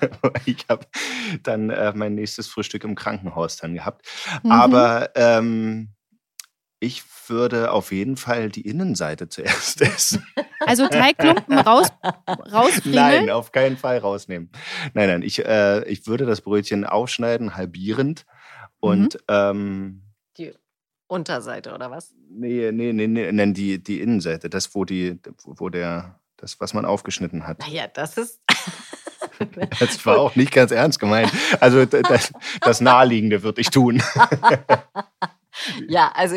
Ähm, 0.00 0.30
ich 0.44 0.66
habe 0.68 0.86
dann 1.42 1.70
äh, 1.70 1.92
mein 1.94 2.14
nächstes 2.14 2.48
Frühstück 2.48 2.84
im 2.84 2.94
Krankenhaus 2.94 3.56
dann 3.56 3.74
gehabt. 3.74 4.06
Mhm. 4.42 4.50
Aber 4.50 5.10
ähm, 5.14 5.95
ich 6.80 7.02
würde 7.28 7.70
auf 7.72 7.90
jeden 7.92 8.16
Fall 8.16 8.48
die 8.50 8.62
Innenseite 8.68 9.28
zuerst 9.30 9.80
essen. 9.82 10.26
Also 10.66 10.86
Teigklumpen 10.88 11.58
raus, 11.58 11.88
rausfriemeln? 12.52 12.94
Nein, 13.26 13.30
auf 13.30 13.52
keinen 13.52 13.76
Fall 13.76 13.98
rausnehmen. 13.98 14.50
Nein, 14.94 15.08
nein, 15.08 15.22
ich, 15.22 15.44
äh, 15.44 15.84
ich 15.84 16.06
würde 16.06 16.26
das 16.26 16.40
Brötchen 16.40 16.84
aufschneiden, 16.84 17.56
halbierend 17.56 18.26
und 18.80 19.14
Mhm. 19.14 19.20
ähm, 19.28 20.02
Die 20.38 20.52
Unterseite 21.08 21.72
oder 21.74 21.90
was? 21.90 22.12
nee, 22.28 22.70
nee, 22.72 22.92
nee, 22.92 23.06
nee, 23.06 23.30
nein, 23.32 23.54
die, 23.54 23.82
die 23.82 24.00
Innenseite, 24.00 24.50
das, 24.50 24.74
wo 24.74 24.84
die, 24.84 25.18
wo 25.44 25.68
der, 25.68 26.20
das, 26.36 26.60
was 26.60 26.74
man 26.74 26.84
aufgeschnitten 26.84 27.46
hat. 27.46 27.60
Naja, 27.60 27.86
das 27.88 28.16
ist. 28.18 28.40
Das 29.80 30.06
war 30.06 30.18
auch 30.18 30.34
nicht 30.34 30.50
ganz 30.50 30.70
ernst 30.70 30.98
gemeint. 30.98 31.30
Also 31.60 31.84
das, 31.84 32.32
das 32.62 32.80
Naheliegende 32.80 33.42
würde 33.42 33.60
ich 33.60 33.68
tun. 33.68 34.02
ja, 35.88 36.10
also 36.14 36.36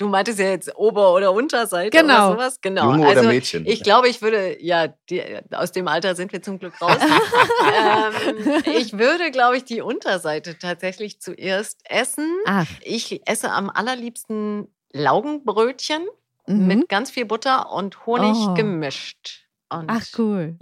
du 0.00 0.08
meintest 0.08 0.38
ja 0.38 0.46
jetzt 0.46 0.74
Ober- 0.76 1.12
oder 1.14 1.32
Unterseite 1.32 1.90
Genau. 1.90 2.28
oder 2.28 2.32
sowas. 2.32 2.60
Genau. 2.60 2.92
Junge 2.92 3.06
also, 3.06 3.20
oder 3.20 3.28
Mädchen? 3.28 3.66
Ich 3.66 3.82
glaube, 3.82 4.08
ich 4.08 4.22
würde, 4.22 4.62
ja, 4.62 4.88
die, 5.10 5.22
aus 5.52 5.72
dem 5.72 5.88
Alter 5.88 6.14
sind 6.14 6.32
wir 6.32 6.42
zum 6.42 6.58
Glück 6.58 6.80
raus. 6.80 6.96
ähm, 7.00 8.62
ich 8.76 8.98
würde, 8.98 9.30
glaube 9.30 9.56
ich, 9.58 9.64
die 9.64 9.80
Unterseite 9.82 10.58
tatsächlich 10.58 11.20
zuerst 11.20 11.80
essen. 11.84 12.26
Ach, 12.46 12.66
Ich 12.82 13.20
esse 13.28 13.50
am 13.50 13.68
allerliebsten 13.70 14.68
Laugenbrötchen 14.92 16.06
mhm. 16.46 16.66
mit 16.66 16.88
ganz 16.88 17.10
viel 17.10 17.26
Butter 17.26 17.70
und 17.72 18.06
Honig 18.06 18.36
Oh. 18.36 18.54
gemischt. 18.54 19.46
Und 19.68 19.84
Ach 19.88 20.04
cool. 20.18 20.56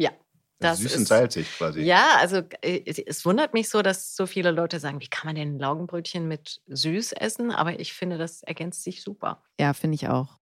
Das 0.61 0.79
Süß 0.79 0.93
ist, 0.93 0.99
und 0.99 1.07
salzig 1.09 1.47
quasi. 1.57 1.81
Ja, 1.83 2.17
also 2.19 2.43
äh, 2.63 2.83
es- 3.07 3.25
wundert 3.25 3.55
mich 3.55 3.69
so, 3.69 3.83
dass 3.83 4.17
so 4.17 4.27
viele 4.27 4.51
Leute 4.51 4.81
sagen, 4.81 5.01
wie 5.01 5.09
kann 5.09 5.27
man 5.27 5.35
denn 5.37 5.59
Laugenbrötchen 5.59 6.27
mit 6.27 6.61
süß 6.67 7.13
essen? 7.13 7.51
Aber 7.53 7.79
ich 7.79 7.93
finde, 7.93 8.19
das 8.19 8.43
ergänzt 8.43 8.83
sich 8.83 9.03
super. 9.03 9.43
Ja, 9.61 9.73
finde 9.73 9.95
ich 9.97 10.09
auch. 10.09 10.39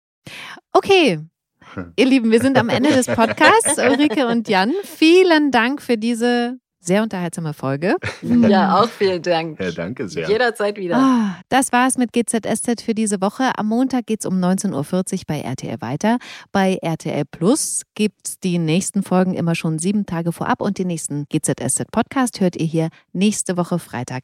Okay. 0.73 1.19
Ihr 1.95 2.05
Lieben, 2.05 2.31
wir 2.31 2.41
sind 2.41 2.57
am 2.57 2.69
Ende 2.69 2.89
des 2.91 3.05
Podcasts. 3.07 3.77
Ulrike 3.77 4.27
und 4.27 4.49
Jan, 4.49 4.73
vielen 4.83 5.51
Dank 5.51 5.81
für 5.81 5.97
diese 5.97 6.57
sehr 6.81 7.03
unterhaltsame 7.03 7.53
Folge. 7.53 7.95
Ja, 8.51 8.81
auch 8.81 8.89
vielen 8.89 9.21
Dank. 9.21 9.59
Ja, 9.59 9.71
danke 9.71 10.09
sehr. 10.09 10.27
Jederzeit 10.27 10.77
wieder. 10.77 10.97
Ah, 10.97 11.39
das 11.49 11.71
war's 11.71 11.97
mit 11.97 12.11
GZSZ 12.11 12.81
für 12.81 12.93
diese 12.93 13.21
Woche. 13.21 13.51
Am 13.57 13.67
Montag 13.67 14.07
geht's 14.07 14.25
um 14.25 14.35
19.40 14.35 14.73
Uhr 15.13 15.19
bei 15.27 15.41
RTL 15.41 15.81
weiter. 15.81 16.17
Bei 16.51 16.77
RTL 16.81 17.23
Plus 17.29 17.83
gibt's 17.95 18.39
die 18.39 18.57
nächsten 18.57 19.03
Folgen 19.03 19.33
immer 19.33 19.55
schon 19.55 19.79
sieben 19.79 20.05
Tage 20.05 20.31
vorab 20.31 20.61
und 20.61 20.77
den 20.77 20.87
nächsten 20.87 21.25
GZSZ 21.29 21.91
Podcast 21.91 22.39
hört 22.41 22.55
ihr 22.55 22.65
hier 22.65 22.89
nächste 23.13 23.57
Woche 23.57 23.79
Freitag. 23.79 24.23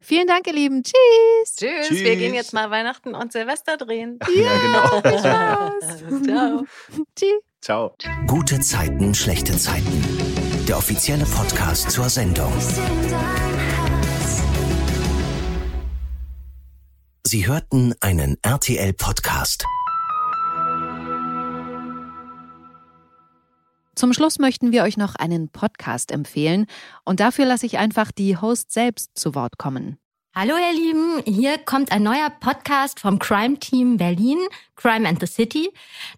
Vielen 0.00 0.26
Dank, 0.26 0.46
ihr 0.46 0.52
Lieben. 0.52 0.82
Tschüss. 0.82 1.56
Tschüss. 1.56 1.88
Tschüss. 1.88 2.00
Wir 2.00 2.16
gehen 2.16 2.34
jetzt 2.34 2.52
mal 2.52 2.70
Weihnachten 2.70 3.14
und 3.14 3.32
Silvester 3.32 3.76
drehen. 3.76 4.18
Ja, 4.36 4.50
genau. 4.58 5.18
Spaß. 5.18 6.24
Ciao. 6.24 6.64
Tschüss. 7.16 7.40
Ciao. 7.62 7.94
Gute 8.26 8.60
Zeiten, 8.60 9.14
schlechte 9.14 9.56
Zeiten. 9.56 10.43
Der 10.68 10.78
offizielle 10.78 11.26
Podcast 11.26 11.90
zur 11.90 12.08
Sendung. 12.08 12.50
Sie 17.22 17.46
hörten 17.46 17.94
einen 18.00 18.38
RTL-Podcast. 18.40 19.66
Zum 23.94 24.14
Schluss 24.14 24.38
möchten 24.38 24.72
wir 24.72 24.84
euch 24.84 24.96
noch 24.96 25.16
einen 25.16 25.50
Podcast 25.50 26.10
empfehlen 26.10 26.64
und 27.04 27.20
dafür 27.20 27.44
lasse 27.44 27.66
ich 27.66 27.76
einfach 27.76 28.10
die 28.10 28.38
Host 28.38 28.72
selbst 28.72 29.10
zu 29.18 29.34
Wort 29.34 29.58
kommen. 29.58 29.98
Hallo 30.34 30.54
ihr 30.56 30.72
Lieben, 30.74 31.22
hier 31.26 31.58
kommt 31.58 31.92
ein 31.92 32.02
neuer 32.02 32.30
Podcast 32.40 33.00
vom 33.00 33.18
Crime 33.18 33.58
Team 33.58 33.98
Berlin, 33.98 34.38
Crime 34.76 35.06
and 35.06 35.20
the 35.20 35.26
City. 35.26 35.70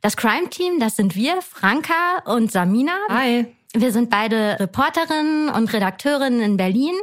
Das 0.02 0.16
Crime 0.16 0.48
Team, 0.50 0.78
das 0.78 0.94
sind 0.94 1.16
wir, 1.16 1.42
Franka 1.42 2.22
und 2.26 2.52
Samina. 2.52 2.96
Hi. 3.08 3.55
Wir 3.72 3.92
sind 3.92 4.10
beide 4.10 4.58
Reporterinnen 4.60 5.48
und 5.48 5.72
Redakteurinnen 5.72 6.40
in 6.40 6.56
Berlin 6.56 6.94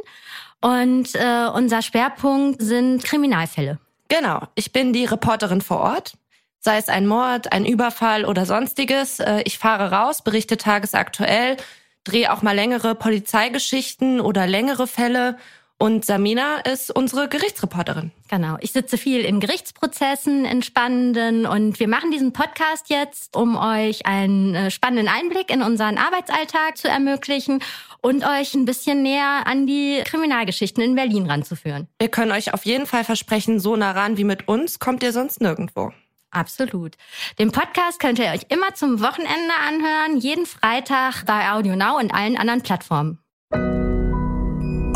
und 0.60 1.14
äh, 1.14 1.46
unser 1.54 1.82
Schwerpunkt 1.82 2.62
sind 2.62 3.04
Kriminalfälle. 3.04 3.78
Genau, 4.08 4.42
ich 4.54 4.72
bin 4.72 4.92
die 4.92 5.04
Reporterin 5.04 5.60
vor 5.60 5.80
Ort. 5.80 6.14
Sei 6.60 6.78
es 6.78 6.88
ein 6.88 7.06
Mord, 7.06 7.52
ein 7.52 7.66
Überfall 7.66 8.24
oder 8.24 8.46
sonstiges. 8.46 9.20
Äh, 9.20 9.42
Ich 9.44 9.58
fahre 9.58 9.90
raus, 9.90 10.22
berichte 10.22 10.56
tagesaktuell, 10.56 11.56
drehe 12.04 12.32
auch 12.32 12.42
mal 12.42 12.54
längere 12.54 12.94
Polizeigeschichten 12.94 14.20
oder 14.20 14.46
längere 14.46 14.86
Fälle. 14.86 15.36
Und 15.78 16.04
Samina 16.04 16.60
ist 16.60 16.90
unsere 16.90 17.28
Gerichtsreporterin. 17.28 18.12
Genau, 18.28 18.56
ich 18.60 18.72
sitze 18.72 18.96
viel 18.96 19.20
in 19.20 19.40
Gerichtsprozessen, 19.40 20.44
in 20.44 20.62
spannenden 20.62 21.46
und 21.46 21.80
wir 21.80 21.88
machen 21.88 22.10
diesen 22.10 22.32
Podcast 22.32 22.90
jetzt, 22.90 23.36
um 23.36 23.56
euch 23.56 24.06
einen 24.06 24.54
äh, 24.54 24.70
spannenden 24.70 25.08
Einblick 25.08 25.50
in 25.50 25.62
unseren 25.62 25.98
Arbeitsalltag 25.98 26.78
zu 26.78 26.88
ermöglichen 26.88 27.60
und 28.00 28.24
euch 28.24 28.54
ein 28.54 28.64
bisschen 28.64 29.02
näher 29.02 29.46
an 29.46 29.66
die 29.66 30.00
Kriminalgeschichten 30.04 30.82
in 30.82 30.94
Berlin 30.94 31.26
ranzuführen. 31.28 31.88
Wir 31.98 32.08
können 32.08 32.32
euch 32.32 32.54
auf 32.54 32.64
jeden 32.64 32.86
Fall 32.86 33.04
versprechen, 33.04 33.58
so 33.58 33.74
nah 33.76 33.90
ran 33.90 34.16
wie 34.16 34.24
mit 34.24 34.46
uns 34.46 34.78
kommt 34.78 35.02
ihr 35.02 35.12
sonst 35.12 35.40
nirgendwo. 35.40 35.92
Absolut. 36.30 36.96
Den 37.38 37.52
Podcast 37.52 38.00
könnt 38.00 38.18
ihr 38.18 38.26
euch 38.26 38.42
immer 38.48 38.74
zum 38.74 39.00
Wochenende 39.00 39.54
anhören, 39.66 40.18
jeden 40.18 40.46
Freitag 40.46 41.24
bei 41.26 41.50
Audio 41.50 41.76
Now 41.76 41.98
und 41.98 42.12
allen 42.12 42.36
anderen 42.36 42.62
Plattformen. 42.62 43.18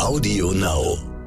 Audio 0.09 0.49
Now. 0.53 1.18